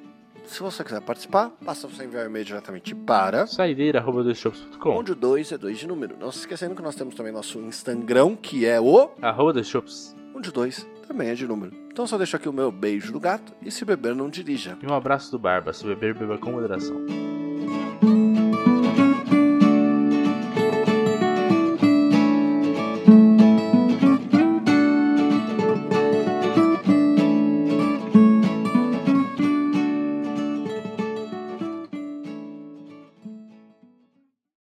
se 0.44 0.60
você 0.60 0.84
quiser 0.84 1.00
participar, 1.00 1.50
basta 1.60 1.88
você 1.88 2.04
enviar 2.04 2.22
um 2.22 2.28
e-mail 2.28 2.44
diretamente 2.44 2.94
para 2.94 3.48
saideira.com 3.48 4.90
onde 4.90 5.10
o 5.10 5.16
2 5.16 5.50
é 5.50 5.58
2 5.58 5.76
de 5.76 5.88
número. 5.88 6.14
Não 6.20 6.30
se 6.30 6.38
esquecendo 6.38 6.76
que 6.76 6.82
nós 6.82 6.94
temos 6.94 7.16
também 7.16 7.32
nosso 7.32 7.58
Instagram, 7.58 8.36
que 8.36 8.64
é 8.64 8.80
o 8.80 9.10
arroba 9.20 9.54
dos 9.54 9.66
shops. 9.66 10.14
Onde 10.32 10.50
o 10.50 10.52
2 10.52 10.86
também 11.08 11.28
é 11.28 11.34
de 11.34 11.44
número. 11.44 11.72
Então 11.90 12.06
só 12.06 12.16
deixo 12.16 12.36
aqui 12.36 12.48
o 12.48 12.52
meu 12.52 12.70
beijo 12.70 13.12
do 13.12 13.18
gato 13.18 13.52
e 13.60 13.72
se 13.72 13.84
beber 13.84 14.14
não 14.14 14.30
dirija. 14.30 14.78
E 14.80 14.86
um 14.86 14.94
abraço 14.94 15.32
do 15.32 15.38
Barba, 15.40 15.72
se 15.72 15.84
beber 15.84 16.14
beba 16.14 16.38
com 16.38 16.52
moderação. 16.52 17.31